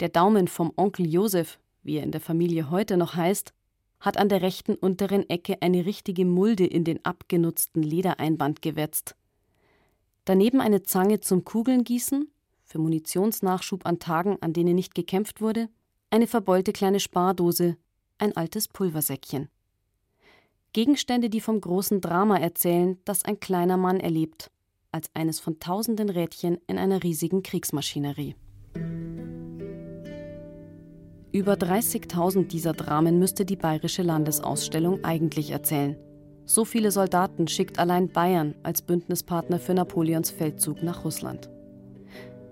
Der 0.00 0.08
Daumen 0.08 0.48
vom 0.48 0.72
Onkel 0.74 1.06
Josef, 1.06 1.60
wie 1.84 1.98
er 1.98 2.02
in 2.02 2.10
der 2.10 2.20
Familie 2.20 2.70
heute 2.70 2.96
noch 2.96 3.14
heißt, 3.14 3.54
hat 4.04 4.18
an 4.18 4.28
der 4.28 4.42
rechten 4.42 4.74
unteren 4.74 5.28
Ecke 5.30 5.62
eine 5.62 5.86
richtige 5.86 6.26
Mulde 6.26 6.66
in 6.66 6.84
den 6.84 7.02
abgenutzten 7.06 7.82
Ledereinband 7.82 8.60
gewetzt. 8.60 9.16
Daneben 10.26 10.60
eine 10.60 10.82
Zange 10.82 11.20
zum 11.20 11.44
Kugelngießen, 11.44 12.30
für 12.64 12.78
Munitionsnachschub 12.78 13.86
an 13.86 13.98
Tagen, 13.98 14.36
an 14.42 14.52
denen 14.52 14.74
nicht 14.74 14.94
gekämpft 14.94 15.40
wurde, 15.40 15.70
eine 16.10 16.26
verbeulte 16.26 16.72
kleine 16.72 17.00
Spardose, 17.00 17.78
ein 18.18 18.36
altes 18.36 18.68
Pulversäckchen. 18.68 19.48
Gegenstände, 20.74 21.30
die 21.30 21.40
vom 21.40 21.60
großen 21.60 22.00
Drama 22.02 22.36
erzählen, 22.36 22.98
das 23.04 23.24
ein 23.24 23.40
kleiner 23.40 23.78
Mann 23.78 24.00
erlebt, 24.00 24.50
als 24.92 25.10
eines 25.14 25.40
von 25.40 25.60
tausenden 25.60 26.10
Rädchen 26.10 26.58
in 26.66 26.78
einer 26.78 27.02
riesigen 27.02 27.42
Kriegsmaschinerie. 27.42 28.34
Über 31.34 31.54
30.000 31.54 32.46
dieser 32.46 32.74
Dramen 32.74 33.18
müsste 33.18 33.44
die 33.44 33.56
Bayerische 33.56 34.02
Landesausstellung 34.02 35.02
eigentlich 35.02 35.50
erzählen. 35.50 35.96
So 36.44 36.64
viele 36.64 36.92
Soldaten 36.92 37.48
schickt 37.48 37.80
allein 37.80 38.08
Bayern 38.08 38.54
als 38.62 38.82
Bündnispartner 38.82 39.58
für 39.58 39.74
Napoleons 39.74 40.30
Feldzug 40.30 40.84
nach 40.84 41.04
Russland. 41.04 41.50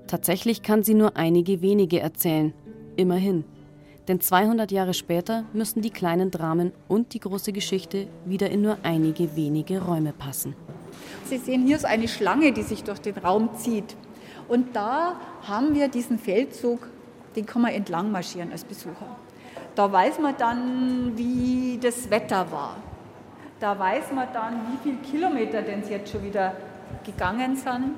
Tatsächlich 0.08 0.64
kann 0.64 0.82
sie 0.82 0.94
nur 0.94 1.16
einige 1.16 1.62
wenige 1.62 2.00
erzählen, 2.00 2.52
immerhin. 2.96 3.44
Denn 4.08 4.20
200 4.20 4.72
Jahre 4.72 4.94
später 4.94 5.44
müssen 5.52 5.80
die 5.80 5.90
kleinen 5.90 6.32
Dramen 6.32 6.72
und 6.88 7.14
die 7.14 7.20
große 7.20 7.52
Geschichte 7.52 8.08
wieder 8.24 8.50
in 8.50 8.62
nur 8.62 8.78
einige 8.82 9.36
wenige 9.36 9.80
Räume 9.80 10.12
passen. 10.12 10.56
Sie 11.26 11.38
sehen 11.38 11.68
hier 11.68 11.78
so 11.78 11.86
eine 11.86 12.08
Schlange, 12.08 12.50
die 12.50 12.62
sich 12.62 12.82
durch 12.82 12.98
den 12.98 13.16
Raum 13.18 13.50
zieht. 13.54 13.94
Und 14.48 14.74
da 14.74 15.20
haben 15.42 15.72
wir 15.76 15.86
diesen 15.86 16.18
Feldzug, 16.18 16.88
den 17.36 17.46
kann 17.46 17.62
man 17.62 17.72
entlang 17.72 18.10
marschieren 18.10 18.52
als 18.52 18.64
Besucher. 18.64 19.16
Da 19.74 19.90
weiß 19.90 20.18
man 20.18 20.34
dann, 20.36 21.12
wie 21.16 21.78
das 21.82 22.10
Wetter 22.10 22.50
war. 22.50 22.76
Da 23.58 23.78
weiß 23.78 24.12
man 24.12 24.28
dann, 24.32 24.60
wie 24.68 24.78
viele 24.82 24.98
Kilometer 24.98 25.62
denn 25.62 25.82
jetzt 25.88 26.10
schon 26.10 26.22
wieder 26.24 26.54
gegangen 27.04 27.56
sind. 27.56 27.94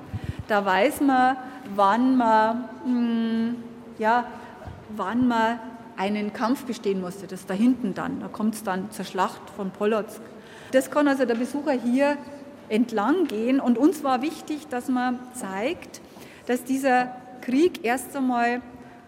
Da 0.47 0.64
weiß 0.64 1.01
man, 1.01 1.37
wann 1.74 2.16
man, 2.16 2.68
mh, 2.85 2.91
hm, 2.91 3.57
ja, 3.99 4.24
wann 4.91 5.26
man 5.26 5.59
einen 5.97 6.32
Kampf 6.32 6.64
bestehen 6.64 7.01
musste. 7.01 7.26
Das 7.26 7.47
da 7.47 7.55
hinten 7.55 7.95
dann. 7.95 8.20
Da 8.20 8.28
kommt 8.28 8.55
es 8.55 8.62
dann 8.62 8.91
zur 8.91 9.05
Schlacht 9.05 9.51
von 9.57 9.70
Polotsk. 9.70 10.20
Das 10.72 10.91
kann 10.91 11.09
also 11.09 11.24
der 11.24 11.35
Besucher 11.35 11.72
hier 11.72 12.16
entlang 12.68 13.26
gehen. 13.26 13.61
Und 13.61 13.78
uns 13.78 14.05
war 14.05 14.22
wichtig, 14.22 14.68
dass 14.68 14.89
man 14.89 15.18
zeigt, 15.32 16.01
dass 16.47 16.64
dieser 16.64 17.16
Krieg 17.41 17.85
erst 17.85 18.16
einmal 18.16 18.61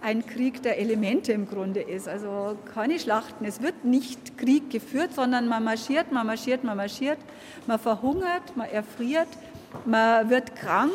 ein 0.06 0.24
Krieg 0.24 0.62
der 0.62 0.78
Elemente 0.78 1.32
im 1.32 1.48
Grunde 1.48 1.80
ist. 1.80 2.06
Also 2.06 2.56
keine 2.72 3.00
Schlachten. 3.00 3.44
Es 3.44 3.60
wird 3.60 3.84
nicht 3.84 4.38
Krieg 4.38 4.70
geführt, 4.70 5.12
sondern 5.12 5.48
man 5.48 5.64
marschiert, 5.64 6.12
man 6.12 6.28
marschiert, 6.28 6.62
man 6.62 6.76
marschiert, 6.76 7.18
man 7.66 7.80
verhungert, 7.80 8.56
man 8.56 8.68
erfriert, 8.70 9.26
man 9.84 10.30
wird 10.30 10.54
krank 10.54 10.92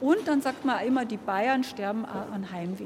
und 0.00 0.18
dann 0.26 0.42
sagt 0.42 0.64
man 0.64 0.86
immer, 0.86 1.04
die 1.04 1.16
Bayern 1.16 1.64
sterben 1.64 2.04
an 2.04 2.52
Heimweh. 2.52 2.84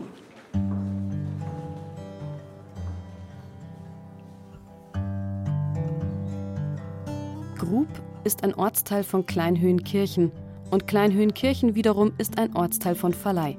Grub 7.58 7.88
ist 8.24 8.44
ein 8.44 8.54
Ortsteil 8.54 9.04
von 9.04 9.26
Kleinhöhenkirchen 9.26 10.32
und 10.70 10.86
Kleinhöhenkirchen 10.86 11.74
wiederum 11.74 12.14
ist 12.16 12.38
ein 12.38 12.56
Ortsteil 12.56 12.94
von 12.94 13.12
Verleih. 13.12 13.58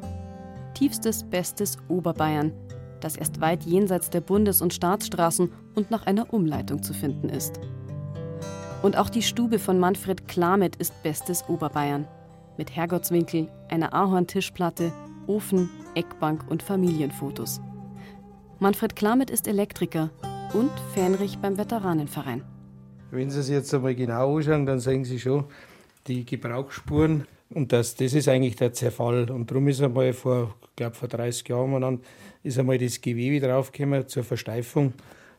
Tiefstes, 0.78 1.24
bestes 1.24 1.80
Oberbayern, 1.88 2.54
das 3.00 3.16
erst 3.16 3.42
weit 3.42 3.64
jenseits 3.64 4.12
der 4.12 4.22
Bundes- 4.22 4.62
und 4.62 4.76
Staatsstraßen 4.76 5.52
und 5.74 5.90
nach 5.90 6.06
einer 6.06 6.32
Umleitung 6.32 6.84
zu 6.84 6.94
finden 6.94 7.30
ist. 7.30 7.60
Und 8.84 8.96
auch 8.96 9.10
die 9.10 9.24
Stube 9.24 9.58
von 9.58 9.80
Manfred 9.80 10.28
Klamet 10.28 10.76
ist 10.76 11.02
bestes 11.02 11.50
Oberbayern. 11.50 12.08
Mit 12.60 12.76
Herrgottswinkel, 12.76 13.50
einer 13.70 13.96
Ahorntischplatte, 13.96 14.94
Ofen, 15.26 15.68
Eckbank 15.96 16.46
und 16.48 16.62
Familienfotos. 16.62 17.60
Manfred 18.60 18.96
Klamet 18.96 19.32
ist 19.32 19.48
Elektriker 19.48 20.12
und 20.54 20.70
Fähnrich 20.94 21.40
beim 21.40 21.58
Veteranenverein. 21.58 22.44
Wenn 23.10 23.32
Sie 23.32 23.40
es 23.40 23.50
jetzt 23.50 23.74
einmal 23.74 23.96
genau 23.96 24.38
anschauen, 24.38 24.68
dann 24.68 24.80
sehen 24.80 25.06
Sie 25.06 25.20
schon 25.20 25.46
die 26.06 26.24
Gebrauchsspuren. 26.24 27.26
Und 27.50 27.72
das, 27.72 27.96
das 27.96 28.14
ist 28.14 28.28
eigentlich 28.28 28.56
der 28.56 28.74
Zerfall. 28.74 29.30
Und 29.30 29.50
darum 29.50 29.68
ist 29.68 29.82
einmal 29.82 30.14
vor, 30.14 30.56
glaube 30.76 30.96
vor 30.96 31.08
30 31.08 31.48
Jahren 31.48 31.82
dann, 31.82 32.00
ist 32.44 32.60
einmal 32.60 32.78
das 32.78 33.02
Gewebe 33.02 33.46
draufgekommen 33.46 34.08
zur 34.08 34.24
Versteifung, 34.24 34.94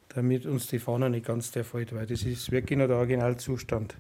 damit 0.09 0.47
uns 0.47 0.69
die 0.69 0.79
Fahne 0.79 1.11
nicht 1.11 1.27
ganz 1.27 1.53
zerfällt, 1.53 1.95
weil 1.95 2.07
das 2.07 2.23
ist 2.23 2.51
wirklich 2.51 2.79
noch 2.79 2.87
der 2.87 2.97
Originalzustand. 2.97 3.97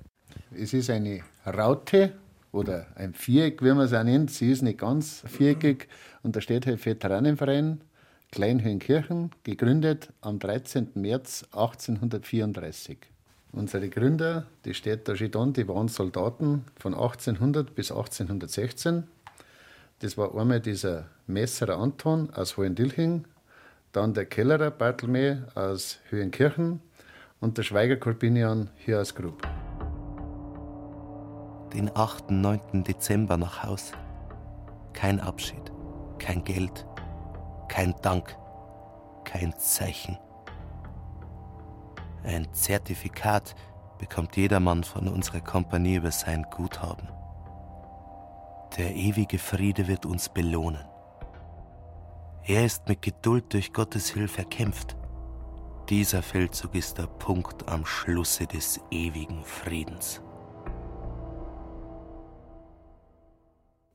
Es 0.55 0.73
ist 0.73 0.91
eine 0.91 1.21
Raute 1.47 2.13
oder 2.53 2.87
ein 2.95 3.13
Viereck, 3.13 3.63
wie 3.63 3.69
man 3.69 3.81
es 3.81 3.93
auch 3.93 4.05
nennt. 4.05 4.31
Sie 4.31 4.51
ist 4.51 4.63
nicht 4.63 4.79
ganz 4.79 5.23
viereckig 5.27 5.89
und 6.23 6.35
da 6.35 6.41
steht 6.41 6.67
halt 6.67 6.85
Veteranenverein 6.85 7.83
Kleinhöhenkirchen, 8.31 9.31
gegründet 9.43 10.13
am 10.21 10.39
13. 10.39 10.91
März 10.95 11.45
1834. 11.53 12.99
Unsere 13.53 13.89
Gründer, 13.89 14.47
die 14.65 14.75
da 15.05 15.17
schon 15.17 15.53
die 15.53 15.69
waren 15.69 15.89
Soldaten 15.89 16.65
von 16.79 16.95
1800 16.95 17.75
bis 17.75 17.91
1816. 17.91 19.05
Das 20.01 20.17
war 20.19 20.37
einmal 20.37 20.61
dieser 20.61 21.07
Messerer 21.27 21.79
Anton 21.79 22.31
aus 22.35 22.57
Hohendilching, 22.57 23.25
dann 23.93 24.15
der 24.15 24.27
Kellerer 24.27 24.71
Bartelme 24.71 25.49
aus 25.55 25.99
Höhenkirchen 26.11 26.81
und 27.41 27.59
der 27.59 27.63
Schweiger 27.63 27.97
Corbinian 27.97 28.71
hier 28.77 29.01
aus 29.01 29.15
Grub. 29.15 29.43
Den 31.73 31.91
8. 31.95 32.31
9. 32.31 32.85
Dezember 32.85 33.37
nach 33.37 33.63
Haus. 33.63 33.93
Kein 34.93 35.21
Abschied, 35.21 35.73
kein 36.19 36.45
Geld, 36.45 36.87
kein 37.69 37.95
Dank, 38.03 38.37
kein 39.25 39.53
Zeichen. 39.59 40.19
Ein 42.25 42.53
Zertifikat 42.53 43.55
bekommt 43.99 44.37
jedermann 44.37 44.85
von 44.85 45.09
unserer 45.09 45.41
Kompanie 45.41 45.97
über 45.97 46.11
sein 46.11 46.47
Guthaben. 46.51 47.09
Der 48.77 48.95
ewige 48.95 49.39
Friede 49.39 49.89
wird 49.89 50.07
uns 50.07 50.29
belohnen. 50.29 50.85
Er 52.45 52.65
ist 52.65 52.89
mit 52.89 53.03
Geduld 53.03 53.53
durch 53.53 53.73
Gottes 53.73 54.11
Hilfe 54.11 54.39
erkämpft. 54.39 54.97
Dieser 55.89 56.23
Feldzug 56.23 56.75
ist 56.75 56.99
der 56.99 57.07
Punkt 57.07 57.69
am 57.69 57.87
Schlusse 57.87 58.47
des 58.47 58.81
ewigen 58.91 59.43
Friedens. 59.43 60.21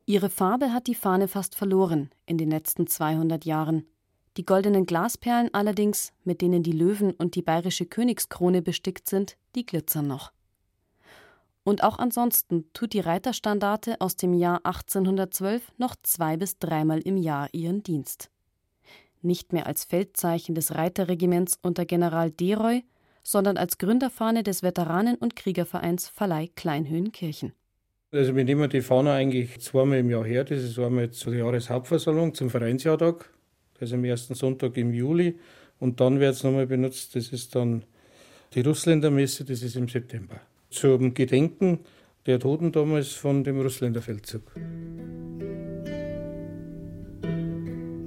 Ihre 0.06 0.30
Farbe 0.30 0.74
hat 0.74 0.88
die 0.88 0.96
Fahne 0.96 1.28
fast 1.28 1.56
verloren 1.56 2.10
in 2.26 2.38
den 2.38 2.50
letzten 2.50 2.88
200 2.88 3.46
Jahren. 3.46 3.86
Die 4.38 4.46
goldenen 4.46 4.86
Glasperlen 4.86 5.54
allerdings, 5.54 6.12
mit 6.24 6.42
denen 6.42 6.64
die 6.64 6.72
Löwen 6.72 7.12
und 7.12 7.36
die 7.36 7.44
bayerische 7.44 7.86
Königskrone 7.86 8.62
bestickt 8.62 9.08
sind, 9.08 9.38
die 9.56 9.66
glitzern 9.66 10.08
noch. 10.08 10.32
Und 11.64 11.84
auch 11.84 11.98
ansonsten 11.98 12.66
tut 12.74 12.94
die 12.94 13.00
Reiterstandarte 13.00 14.02
aus 14.02 14.16
dem 14.18 14.34
Jahr 14.34 14.62
1812 14.66 15.72
noch 15.78 15.96
zwei 16.02 16.36
bis 16.36 16.58
dreimal 16.58 17.00
im 17.00 17.16
Jahr 17.16 17.48
ihren 17.54 17.84
Dienst. 17.84 18.30
Nicht 19.22 19.54
mehr 19.54 19.68
als 19.68 19.86
Feldzeichen 19.86 20.56
des 20.56 20.76
Reiterregiments 20.76 21.58
unter 21.62 21.86
General 21.86 22.30
Deroy, 22.32 22.84
sondern 23.24 23.56
als 23.56 23.78
Gründerfahne 23.78 24.44
des 24.44 24.64
Veteranen- 24.64 25.16
und 25.16 25.38
Kriegervereins 25.38 26.10
Verleih 26.10 26.50
Kleinhöhenkirchen. 26.56 27.54
Also 28.12 28.36
wir 28.36 28.44
nehmen 28.44 28.70
die 28.70 28.82
Fahne 28.82 29.14
eigentlich 29.14 29.60
zweimal 29.62 30.00
im 30.00 30.10
Jahr 30.10 30.26
her. 30.26 30.44
Das 30.44 30.62
ist 30.62 30.78
einmal 30.78 31.12
zur 31.12 31.34
Jahreshauptversammlung, 31.34 32.34
zum 32.34 32.50
Vereinsjahrtag, 32.50 33.33
ist 33.84 33.94
am 33.94 34.04
ersten 34.04 34.36
Sonntag 34.36 34.78
im 34.78 34.94
Juli. 34.94 35.36
Und 35.80 36.00
dann 36.00 36.20
wird 36.20 36.36
es 36.36 36.44
nochmal 36.44 36.68
benutzt, 36.68 37.16
das 37.16 37.30
ist 37.30 37.56
dann 37.56 37.84
die 38.54 38.62
Russländermesse, 38.62 39.44
das 39.44 39.64
ist 39.64 39.76
im 39.76 39.88
September. 39.88 40.40
Zum 40.70 41.14
Gedenken 41.14 41.80
der 42.26 42.40
Toten 42.40 42.72
damals 42.72 43.10
von 43.10 43.44
dem 43.44 43.60
Russländerfeldzug. 43.60 44.44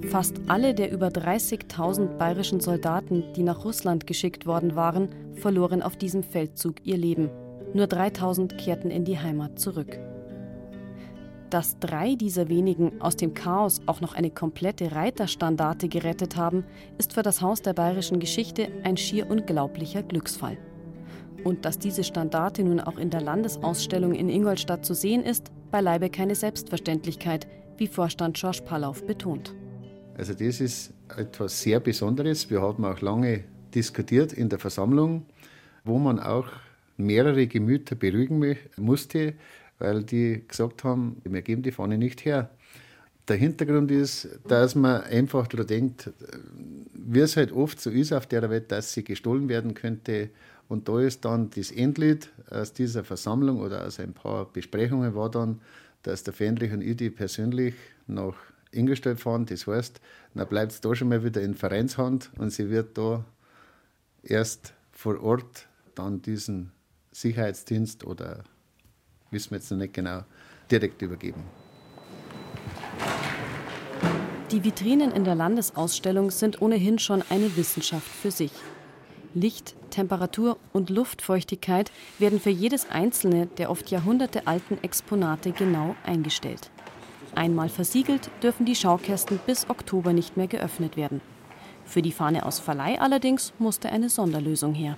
Fast 0.09 0.37
alle 0.47 0.73
der 0.73 0.93
über 0.93 1.09
30.000 1.09 2.17
bayerischen 2.17 2.61
Soldaten, 2.61 3.25
die 3.35 3.43
nach 3.43 3.65
Russland 3.65 4.07
geschickt 4.07 4.47
worden 4.47 4.77
waren, 4.77 5.09
verloren 5.35 5.83
auf 5.83 5.97
diesem 5.97 6.23
Feldzug 6.23 6.77
ihr 6.85 6.97
Leben. 6.97 7.29
Nur 7.75 7.89
3000 7.89 8.57
kehrten 8.57 8.91
in 8.91 9.05
die 9.05 9.19
Heimat 9.19 9.59
zurück. 9.59 9.99
Dass 11.57 11.79
drei 11.79 12.17
dieser 12.17 12.51
wenigen 12.51 13.01
aus 13.01 13.17
dem 13.17 13.33
Chaos 13.33 13.81
auch 13.87 14.03
noch 14.03 14.15
eine 14.15 14.29
komplette 14.29 14.93
Reiterstandarte 14.93 15.89
gerettet 15.89 16.37
haben, 16.37 16.65
ist 16.99 17.15
für 17.15 17.23
das 17.23 17.41
Haus 17.41 17.63
der 17.63 17.73
bayerischen 17.73 18.21
Geschichte 18.21 18.69
ein 18.83 18.99
schier 18.99 19.31
unglaublicher 19.31 20.03
Glücksfall. 20.03 20.59
Und 21.45 21.65
dass 21.65 21.79
diese 21.79 22.05
Standarte 22.05 22.63
nun 22.63 22.79
auch 22.79 22.99
in 22.99 23.09
der 23.09 23.23
Landesausstellung 23.23 24.13
in 24.13 24.29
Ingolstadt 24.29 24.85
zu 24.85 24.93
sehen 24.93 25.23
ist, 25.23 25.51
beileibe 25.71 26.11
keine 26.11 26.35
Selbstverständlichkeit, 26.35 27.47
wie 27.79 27.87
Vorstand 27.87 28.37
George 28.37 28.61
Pallauf 28.63 29.07
betont. 29.07 29.55
Also 30.19 30.35
das 30.35 30.61
ist 30.61 30.93
etwas 31.17 31.59
sehr 31.63 31.81
Besonderes. 31.81 32.51
Wir 32.51 32.61
haben 32.61 32.85
auch 32.85 33.01
lange 33.01 33.45
diskutiert 33.75 34.35
in 34.35 34.51
der 34.51 34.59
Versammlung, 34.59 35.25
wo 35.85 35.99
man 35.99 36.21
auch 36.21 36.49
mehrere 36.99 37.47
Gemüter 37.47 37.95
beruhigen 37.95 38.59
musste, 38.77 39.33
weil 39.79 40.03
die 40.03 40.45
gesagt 40.47 40.85
haben, 40.85 41.21
wir 41.25 41.43
geben 41.43 41.63
die 41.63 41.73
Fahne 41.73 41.99
nicht 41.99 42.25
her. 42.25 42.51
Der 43.29 43.37
Hintergrund 43.37 43.91
ist, 43.91 44.29
dass 44.47 44.75
man 44.75 45.03
einfach 45.03 45.49
darüber 45.49 45.67
denkt, 45.67 46.13
wie 46.95 47.21
es 47.21 47.37
halt 47.37 47.51
oft 47.53 47.81
so 47.81 47.91
ist 47.91 48.13
auf 48.13 48.27
der 48.27 48.49
Welt, 48.49 48.71
dass 48.71 48.93
sie 48.93 49.03
gestohlen 49.03 49.49
werden 49.49 49.75
könnte. 49.75 50.31
Und 50.69 50.89
da 50.89 51.01
ist 51.01 51.25
dann 51.25 51.51
das 51.51 51.71
Endlied 51.71 52.31
aus 52.51 52.73
dieser 52.73 53.05
Versammlung 53.05 53.61
oder 53.61 53.85
aus 53.85 53.99
ein 53.99 54.13
paar 54.13 54.47
Besprechungen 54.53 55.15
war 55.15 55.31
dann, 55.31 55.61
dass 56.03 56.23
der 56.23 56.35
Fähnrich 56.35 56.73
und 56.73 56.83
ich 56.83 56.97
die 56.97 57.11
persönlich 57.11 57.75
nach 58.07 58.35
Ingolstadt 58.71 59.21
fahren. 59.21 59.47
Das 59.47 59.67
heißt, 59.67 60.01
dann 60.35 60.49
bleibt 60.49 60.73
es 60.73 60.81
da 60.81 60.95
schon 60.95 61.09
mal 61.09 61.25
wieder 61.25 61.43
in 61.43 61.55
Vereinshand 61.55 62.31
und 62.39 62.51
sie 62.51 62.71
wird 62.71 62.97
da 62.97 63.25
erst 64.23 64.75
vor 64.93 65.21
Ort 65.21 65.67
dann 65.95 66.23
diesen 66.23 66.73
Sicherheitsdienst 67.13 68.05
oder 68.05 68.45
wissen 69.31 69.51
wir 69.51 69.59
jetzt 69.59 69.71
noch 69.71 69.79
nicht 69.79 69.95
genau, 69.95 70.23
direkt 70.71 71.03
übergeben. 71.03 71.43
Die 74.53 74.63
Vitrinen 74.63 75.11
in 75.11 75.25
der 75.25 75.35
Landesausstellung 75.35 76.31
sind 76.31 76.63
ohnehin 76.63 76.99
schon 76.99 77.23
eine 77.31 77.57
Wissenschaft 77.57 78.07
für 78.07 78.31
sich. 78.31 78.53
Licht, 79.35 79.75
Temperatur 79.91 80.57
und 80.73 80.89
Luftfeuchtigkeit 80.89 81.91
werden 82.19 82.41
für 82.41 82.51
jedes 82.51 82.89
einzelne 82.89 83.47
der 83.47 83.71
oft 83.71 83.91
jahrhundertealten 83.91 84.83
Exponate 84.83 85.51
genau 85.51 85.97
eingestellt. 86.05 86.71
Einmal 87.35 87.69
versiegelt 87.69 88.31
dürfen 88.43 88.65
die 88.65 88.77
Schaukästen 88.77 89.39
bis 89.45 89.69
Oktober 89.69 90.13
nicht 90.13 90.39
mehr 90.39 90.47
geöffnet 90.47 90.97
werden. 90.97 91.21
Für 91.85 92.01
die 92.01 92.13
Fahne 92.13 92.47
aus 92.47 92.61
Verleih 92.61 92.99
allerdings 93.01 93.53
musste 93.59 93.91
eine 93.91 94.09
Sonderlösung 94.09 94.75
her. 94.75 94.97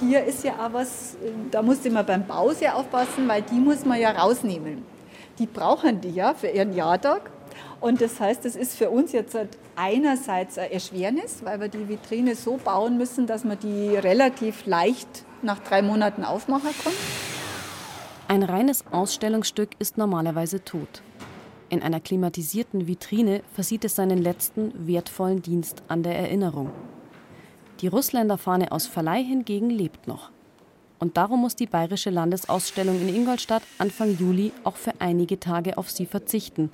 Hier 0.00 0.24
ist 0.24 0.44
ja 0.44 0.54
auch 0.54 0.72
was, 0.72 1.16
da 1.50 1.62
musste 1.62 1.90
man 1.90 2.06
beim 2.06 2.26
Bau 2.26 2.50
sehr 2.52 2.76
aufpassen, 2.76 3.28
weil 3.28 3.42
die 3.42 3.58
muss 3.58 3.84
man 3.84 4.00
ja 4.00 4.10
rausnehmen. 4.10 4.84
Die 5.38 5.46
brauchen 5.46 6.00
die 6.00 6.10
ja 6.10 6.34
für 6.34 6.48
ihren 6.48 6.74
Jahrtag. 6.74 7.30
Und 7.80 8.00
das 8.00 8.20
heißt, 8.20 8.44
es 8.46 8.56
ist 8.56 8.76
für 8.76 8.90
uns 8.90 9.12
jetzt 9.12 9.36
einerseits 9.76 10.56
ein 10.56 10.70
Erschwernis, 10.70 11.44
weil 11.44 11.60
wir 11.60 11.68
die 11.68 11.88
Vitrine 11.88 12.34
so 12.36 12.56
bauen 12.56 12.96
müssen, 12.96 13.26
dass 13.26 13.44
man 13.44 13.58
die 13.58 13.96
relativ 13.96 14.66
leicht 14.66 15.24
nach 15.42 15.58
drei 15.58 15.82
Monaten 15.82 16.24
aufmachen 16.24 16.70
kann. 16.82 16.92
Ein 18.28 18.44
reines 18.44 18.84
Ausstellungsstück 18.90 19.70
ist 19.78 19.98
normalerweise 19.98 20.64
tot. 20.64 21.02
In 21.68 21.82
einer 21.82 22.00
klimatisierten 22.00 22.86
Vitrine 22.86 23.42
versieht 23.54 23.84
es 23.84 23.96
seinen 23.96 24.18
letzten 24.18 24.86
wertvollen 24.86 25.42
Dienst 25.42 25.82
an 25.88 26.02
der 26.02 26.16
Erinnerung. 26.18 26.70
Die 27.82 27.88
Russländerfahne 27.88 28.70
aus 28.70 28.86
Verleih 28.86 29.24
hingegen 29.24 29.68
lebt 29.68 30.06
noch. 30.06 30.30
Und 31.00 31.16
darum 31.16 31.40
muss 31.40 31.56
die 31.56 31.66
Bayerische 31.66 32.10
Landesausstellung 32.10 33.00
in 33.00 33.12
Ingolstadt 33.12 33.64
Anfang 33.78 34.16
Juli 34.16 34.52
auch 34.62 34.76
für 34.76 34.92
einige 35.00 35.40
Tage 35.40 35.76
auf 35.76 35.90
sie 35.90 36.06
verzichten. 36.06 36.70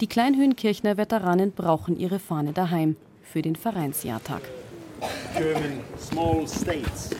Die 0.00 0.06
Kleinhöhenkirchner 0.06 0.96
Veteranen 0.96 1.50
brauchen 1.50 1.98
ihre 1.98 2.20
Fahne 2.20 2.52
daheim 2.52 2.94
für 3.24 3.42
den 3.42 3.56
Vereinsjahrtag. 3.56 4.42
German 5.36 5.80
small 5.98 6.46
states 6.46 7.10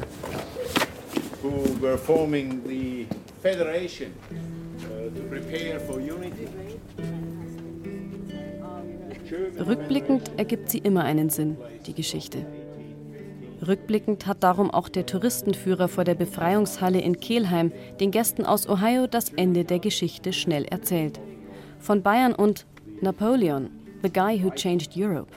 who 1.43 1.65
were 1.81 1.99
forming 1.99 2.63
the 2.69 3.09
federation 3.43 4.13
uh, 4.31 5.11
to 5.11 5.23
prepare 5.29 5.81
for 5.81 5.97
unity. 5.97 6.47
Rückblickend 9.59 10.31
ergibt 10.39 10.71
sie 10.71 10.79
immer 10.79 11.05
einen 11.05 11.29
Sinn, 11.29 11.59
die 11.87 11.93
Geschichte. 11.93 12.47
Rückblickend 13.67 14.27
hat 14.27 14.43
darum 14.43 14.71
auch 14.71 14.89
der 14.89 15.07
Touristenführer 15.07 15.89
vor 15.89 16.05
der 16.05 16.15
Befreiungshalle 16.15 17.01
in 17.01 17.19
Kelheim 17.19 17.73
den 18.01 18.11
Gästen 18.11 18.45
aus 18.45 18.69
Ohio 18.69 19.07
das 19.07 19.31
Ende 19.31 19.65
der 19.65 19.81
Geschichte 19.81 20.33
schnell 20.33 20.65
erzählt. 20.65 21.21
Von 21.81 22.03
Bayern 22.03 22.35
und 22.35 22.67
Napoleon, 23.01 23.71
the 24.03 24.13
guy 24.13 24.43
who 24.43 24.51
changed 24.51 24.97
Europe. 24.97 25.33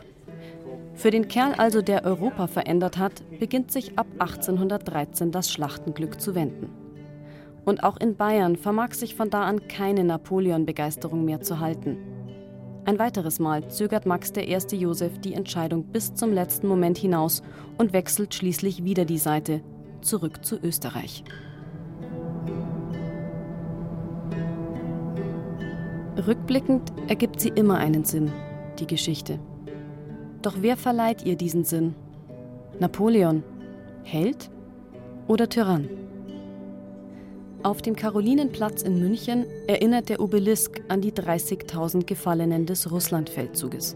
Für 0.94 1.10
den 1.10 1.28
Kerl 1.28 1.54
also, 1.54 1.82
der 1.82 2.06
Europa 2.06 2.48
verändert 2.48 2.98
hat, 2.98 3.24
beginnt 3.40 3.72
sich 3.72 3.98
ab 3.98 4.08
1813 4.20 5.32
das 5.32 5.52
Schlachtenglück 5.52 6.22
zu 6.22 6.36
wenden. 6.36 6.70
Und 7.66 7.84
auch 7.84 7.98
in 7.98 8.16
Bayern 8.16 8.56
vermag 8.56 8.94
sich 8.94 9.16
von 9.16 9.30
da 9.30 9.44
an 9.44 9.68
keine 9.68 10.04
Napoleon-Begeisterung 10.04 11.26
mehr 11.26 11.42
zu 11.42 11.60
halten. 11.60 11.98
Ein 12.84 12.98
weiteres 12.98 13.40
Mal 13.40 13.68
zögert 13.70 14.06
Max 14.08 14.34
I. 14.36 14.58
Josef 14.76 15.20
die 15.20 15.36
Entscheidung 15.36 15.84
bis 15.84 16.16
zum 16.16 16.34
letzten 16.34 16.68
Moment 16.68 16.98
hinaus 16.98 17.44
und 17.78 17.94
wechselt 17.94 18.34
schließlich 18.34 18.84
wieder 18.84 19.06
die 19.06 19.20
Seite, 19.20 19.62
zurück 20.02 20.44
zu 20.44 20.58
Österreich. 20.58 21.24
Rückblickend 26.26 26.92
ergibt 27.08 27.40
sie 27.40 27.50
immer 27.50 27.78
einen 27.78 28.04
Sinn, 28.04 28.32
die 28.80 28.88
Geschichte. 28.88 29.40
Doch 30.42 30.56
wer 30.62 30.76
verleiht 30.76 31.24
ihr 31.24 31.36
diesen 31.36 31.64
Sinn? 31.64 31.96
Napoleon, 32.80 33.44
Held 34.04 34.50
oder 35.28 35.48
Tyrann? 35.48 35.88
Auf 37.64 37.84
dem 37.84 37.96
Karolinenplatz 37.96 38.82
in 38.82 39.00
München 39.00 39.46
erinnert 39.68 40.10
der 40.10 40.20
Obelisk 40.20 40.82
an 40.88 41.00
die 41.02 41.12
30.000 41.12 42.06
Gefallenen 42.06 42.66
des 42.66 42.92
Russlandfeldzuges. 42.92 43.96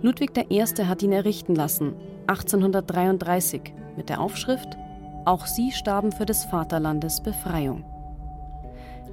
Ludwig 0.00 0.30
I. 0.50 0.62
hat 0.62 1.02
ihn 1.02 1.12
errichten 1.12 1.54
lassen, 1.54 1.94
1833, 2.26 3.60
mit 3.96 4.08
der 4.08 4.20
Aufschrift 4.20 4.78
Auch 5.26 5.46
sie 5.46 5.72
starben 5.72 6.10
für 6.12 6.24
des 6.24 6.44
Vaterlandes 6.44 7.22
Befreiung. 7.22 7.84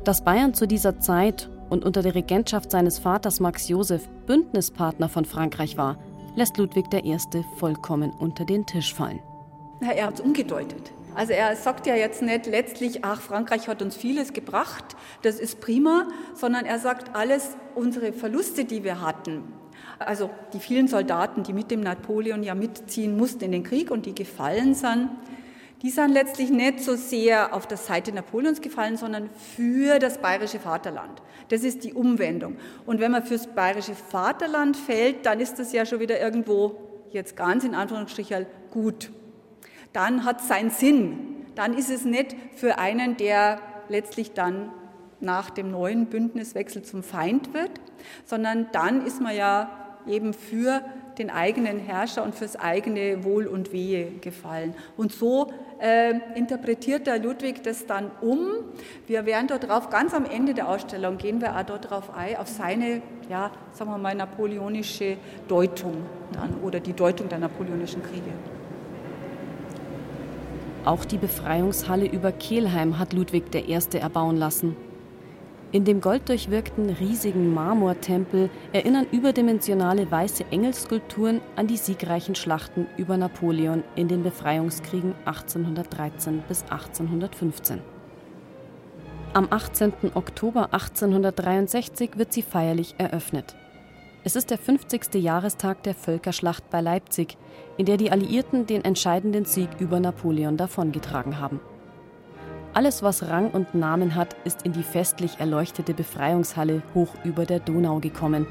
Dass 0.06 0.24
Bayern 0.24 0.54
zu 0.54 0.66
dieser 0.66 1.00
Zeit 1.00 1.50
und 1.70 1.84
unter 1.84 2.02
der 2.02 2.16
Regentschaft 2.16 2.72
seines 2.72 3.00
Vaters 3.00 3.42
Max 3.42 3.68
Joseph 3.68 4.08
Bündnispartner 4.28 5.10
von 5.10 5.26
Frankreich 5.26 5.78
war, 5.78 5.98
lässt 6.38 6.58
Ludwig 6.58 6.86
I. 6.94 7.18
vollkommen 7.58 8.12
unter 8.18 8.46
den 8.46 8.66
Tisch 8.66 8.94
fallen. 8.94 9.20
Er 9.82 10.08
hat 10.08 10.16
es 10.16 10.22
umgedeutet. 10.22 10.94
Also 11.14 11.34
er 11.34 11.56
sagt 11.56 11.88
ja 11.88 11.96
jetzt 11.96 12.22
nicht 12.22 12.46
letztlich, 12.46 13.04
ach, 13.04 13.22
Frankreich 13.22 13.68
hat 13.68 13.82
uns 13.82 13.98
vieles 13.98 14.32
gebracht, 14.34 14.96
das 15.24 15.40
ist 15.40 15.60
prima, 15.60 16.08
sondern 16.34 16.66
er 16.66 16.80
sagt, 16.80 17.16
alles 17.16 17.58
unsere 17.76 18.14
Verluste, 18.14 18.64
die 18.64 18.84
wir 18.84 19.02
hatten, 19.02 19.44
also 20.00 20.30
die 20.54 20.60
vielen 20.60 20.88
Soldaten, 20.88 21.44
die 21.44 21.54
mit 21.54 21.70
dem 21.70 21.82
Napoleon 21.82 22.44
ja 22.44 22.56
mitziehen 22.56 23.18
mussten 23.18 23.44
in 23.44 23.52
den 23.52 23.64
Krieg 23.64 23.92
und 23.92 24.06
die 24.06 24.16
gefallen 24.16 24.74
sind, 24.74 25.10
die 25.82 25.90
sind 25.90 26.12
letztlich 26.12 26.52
nicht 26.52 26.80
so 26.80 26.96
sehr 26.96 27.54
auf 27.56 27.68
der 27.68 27.78
Seite 27.78 28.14
Napoleons 28.14 28.62
gefallen, 28.62 28.98
sondern 28.98 29.30
für 29.56 29.98
das 29.98 30.20
bayerische 30.20 30.60
Vaterland. 30.60 31.22
Das 31.50 31.64
ist 31.64 31.84
die 31.84 31.94
Umwendung. 31.94 32.58
Und 32.86 33.00
wenn 33.00 33.12
man 33.12 33.24
fürs 33.24 33.48
bayerische 33.48 33.96
Vaterland 33.96 34.78
fällt, 34.78 35.26
dann 35.26 35.40
ist 35.40 35.58
das 35.58 35.74
ja 35.74 35.86
schon 35.86 36.00
wieder 36.00 36.22
irgendwo, 36.22 36.76
jetzt 37.12 37.36
ganz 37.36 37.64
in 37.64 37.74
Anführungsstrichen, 37.74 38.46
gut 38.70 39.12
dann 39.94 40.26
hat 40.26 40.42
es 40.42 40.48
seinen 40.48 40.70
Sinn. 40.70 41.28
dann 41.56 41.74
ist 41.74 41.90
es 41.90 42.06
nicht 42.06 42.36
für 42.56 42.78
einen, 42.78 43.18
der 43.18 43.60
letztlich 43.90 44.32
dann 44.32 44.72
nach 45.20 45.50
dem 45.50 45.70
neuen 45.70 46.08
Bündniswechsel 46.08 46.82
zum 46.82 47.04
Feind 47.04 47.54
wird, 47.54 47.72
sondern 48.26 48.68
dann 48.72 49.06
ist 49.06 49.22
man 49.22 49.36
ja 49.36 49.70
eben 50.08 50.34
für 50.34 50.82
den 51.18 51.30
eigenen 51.30 51.78
Herrscher 51.78 52.24
und 52.24 52.34
fürs 52.34 52.56
eigene 52.56 53.24
Wohl 53.24 53.46
und 53.46 53.72
Wehe 53.72 54.12
gefallen. 54.22 54.74
Und 54.98 55.12
so 55.12 55.52
äh, 55.80 56.14
interpretiert 56.36 57.06
der 57.06 57.20
Ludwig 57.20 57.62
das 57.64 57.86
dann 57.86 58.12
um. 58.22 58.48
Wir 59.08 59.26
werden 59.26 59.48
dort 59.48 59.68
drauf, 59.68 59.90
ganz 59.90 60.14
am 60.14 60.26
Ende 60.26 60.54
der 60.54 60.68
Ausstellung 60.68 61.18
gehen 61.18 61.42
wir 61.42 61.56
auch 61.56 61.64
dort 61.64 61.90
drauf 61.90 62.16
ein, 62.16 62.38
auf 62.38 62.48
seine, 62.48 63.02
ja, 63.30 63.52
sagen 63.74 63.92
wir 63.92 63.98
mal, 63.98 64.16
napoleonische 64.16 65.18
Deutung 65.48 66.06
dann 66.34 66.56
oder 66.64 66.80
die 66.80 66.94
Deutung 66.94 67.30
der 67.30 67.40
napoleonischen 67.40 68.02
Kriege. 68.02 68.32
Auch 70.84 71.06
die 71.06 71.18
Befreiungshalle 71.18 72.08
über 72.08 72.32
Kelheim 72.32 72.98
hat 72.98 73.14
Ludwig 73.14 73.54
I. 73.54 73.98
erbauen 73.98 74.38
lassen. 74.38 74.76
In 75.72 75.86
dem 75.86 76.02
golddurchwirkten 76.02 76.90
riesigen 76.90 77.54
Marmortempel 77.54 78.50
erinnern 78.74 79.06
überdimensionale 79.10 80.10
weiße 80.10 80.46
Engelskulpturen 80.52 81.40
an 81.56 81.68
die 81.68 81.78
siegreichen 81.78 82.36
Schlachten 82.36 82.88
über 82.98 83.16
Napoleon 83.16 83.84
in 83.96 84.10
den 84.10 84.24
Befreiungskriegen 84.24 85.14
1813 85.26 86.44
bis 86.48 86.64
1815. 86.64 87.80
Am 89.34 89.48
18. 89.50 89.94
Oktober 90.16 90.74
1863 90.74 92.18
wird 92.18 92.34
sie 92.34 92.42
feierlich 92.42 92.96
eröffnet. 92.98 93.56
Es 94.24 94.36
ist 94.36 94.52
der 94.52 94.60
50. 94.60 95.16
Jahrestag 95.16 95.82
der 95.82 95.96
Völkerschlacht 95.96 96.70
bei 96.70 96.80
Leipzig, 96.80 97.38
in 97.78 97.88
der 97.88 97.98
die 97.98 98.12
Alliierten 98.12 98.68
den 98.68 98.86
entscheidenden 98.86 99.46
Sieg 99.46 99.70
über 99.80 100.00
Napoleon 100.00 100.58
davongetragen 100.58 101.40
haben. 101.40 101.60
Alles, 102.76 103.02
was 103.02 103.28
Rang 103.28 103.50
und 103.50 103.74
Namen 103.74 104.14
hat, 104.14 104.36
ist 104.46 104.62
in 104.62 104.74
die 104.74 104.84
festlich 104.84 105.40
erleuchtete 105.40 105.96
Befreiungshalle 105.96 106.84
hoch 106.94 107.16
über 107.24 107.46
der 107.46 107.60
Donau 107.60 108.00
gekommen. 108.00 108.46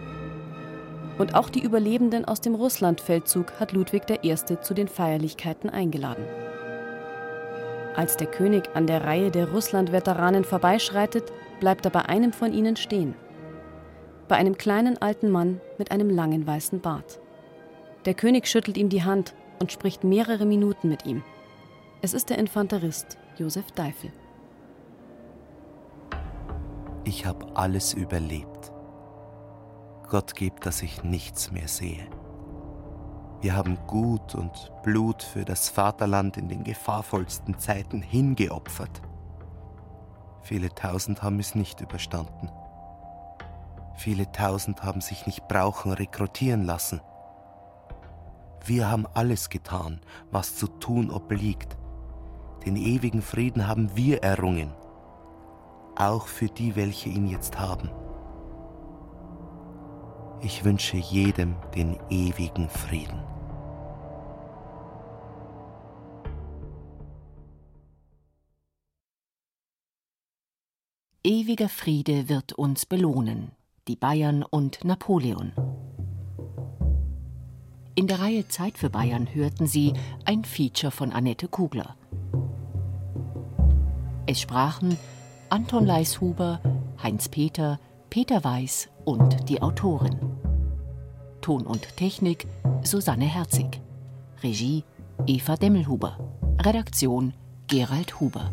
Und 1.18 1.36
auch 1.36 1.48
die 1.48 1.62
Überlebenden 1.62 2.24
aus 2.24 2.40
dem 2.40 2.56
Russlandfeldzug 2.56 3.52
hat 3.60 3.70
Ludwig 3.70 4.02
I. 4.24 4.34
zu 4.34 4.74
den 4.74 4.88
Feierlichkeiten 4.88 5.70
eingeladen. 5.70 6.24
Als 7.94 8.16
der 8.16 8.26
König 8.26 8.70
an 8.74 8.88
der 8.88 9.04
Reihe 9.04 9.30
der 9.30 9.48
Russland-Veteranen 9.50 10.42
vorbeischreitet, 10.42 11.32
bleibt 11.60 11.84
er 11.84 11.92
bei 11.92 12.06
einem 12.06 12.32
von 12.32 12.52
ihnen 12.52 12.74
stehen 12.74 13.14
bei 14.30 14.36
einem 14.36 14.56
kleinen 14.56 14.96
alten 15.02 15.28
Mann 15.28 15.60
mit 15.76 15.90
einem 15.90 16.08
langen 16.08 16.46
weißen 16.46 16.80
Bart. 16.80 17.20
Der 18.04 18.14
König 18.14 18.46
schüttelt 18.46 18.78
ihm 18.78 18.88
die 18.88 19.02
Hand 19.02 19.34
und 19.58 19.72
spricht 19.72 20.04
mehrere 20.04 20.46
Minuten 20.46 20.88
mit 20.88 21.04
ihm. 21.04 21.24
Es 22.00 22.14
ist 22.14 22.30
der 22.30 22.38
Infanterist 22.38 23.18
Josef 23.36 23.72
Deifel. 23.72 24.12
Ich 27.02 27.26
habe 27.26 27.44
alles 27.56 27.92
überlebt. 27.92 28.70
Gott 30.08 30.36
gibt, 30.36 30.64
dass 30.64 30.80
ich 30.82 31.02
nichts 31.02 31.50
mehr 31.50 31.66
sehe. 31.66 32.06
Wir 33.40 33.56
haben 33.56 33.78
Gut 33.88 34.36
und 34.36 34.70
Blut 34.84 35.24
für 35.24 35.44
das 35.44 35.68
Vaterland 35.68 36.36
in 36.36 36.48
den 36.48 36.62
gefahrvollsten 36.62 37.58
Zeiten 37.58 38.00
hingeopfert. 38.00 39.02
Viele 40.42 40.68
tausend 40.68 41.20
haben 41.20 41.40
es 41.40 41.56
nicht 41.56 41.80
überstanden. 41.80 42.48
Viele 44.00 44.32
tausend 44.32 44.82
haben 44.82 45.02
sich 45.02 45.26
nicht 45.26 45.46
brauchen 45.46 45.92
rekrutieren 45.92 46.64
lassen. 46.64 47.02
Wir 48.64 48.90
haben 48.90 49.06
alles 49.12 49.50
getan, 49.50 50.00
was 50.30 50.56
zu 50.56 50.68
tun 50.68 51.10
obliegt. 51.10 51.76
Den 52.64 52.76
ewigen 52.76 53.20
Frieden 53.20 53.68
haben 53.68 53.94
wir 53.94 54.22
errungen, 54.22 54.72
auch 55.96 56.28
für 56.28 56.46
die, 56.46 56.76
welche 56.76 57.10
ihn 57.10 57.26
jetzt 57.26 57.60
haben. 57.60 57.90
Ich 60.40 60.64
wünsche 60.64 60.96
jedem 60.96 61.56
den 61.74 61.98
ewigen 62.08 62.70
Frieden. 62.70 63.22
Ewiger 71.22 71.68
Friede 71.68 72.30
wird 72.30 72.54
uns 72.54 72.86
belohnen 72.86 73.52
die 73.88 73.96
Bayern 73.96 74.42
und 74.42 74.84
Napoleon. 74.84 75.52
In 77.94 78.06
der 78.06 78.20
Reihe 78.20 78.48
Zeit 78.48 78.78
für 78.78 78.90
Bayern 78.90 79.34
hörten 79.34 79.66
Sie 79.66 79.92
ein 80.24 80.44
Feature 80.44 80.90
von 80.90 81.12
Annette 81.12 81.48
Kugler. 81.48 81.96
Es 84.26 84.40
sprachen 84.40 84.96
Anton 85.48 85.84
Leishuber, 85.84 86.60
Heinz 87.02 87.28
Peter, 87.28 87.80
Peter 88.10 88.44
Weiß 88.44 88.88
und 89.04 89.48
die 89.48 89.60
Autorin. 89.60 90.18
Ton 91.40 91.66
und 91.66 91.96
Technik 91.96 92.46
Susanne 92.82 93.24
Herzig. 93.24 93.80
Regie 94.42 94.84
Eva 95.26 95.56
Demmelhuber. 95.56 96.16
Redaktion 96.60 97.34
Gerald 97.66 98.20
Huber. 98.20 98.50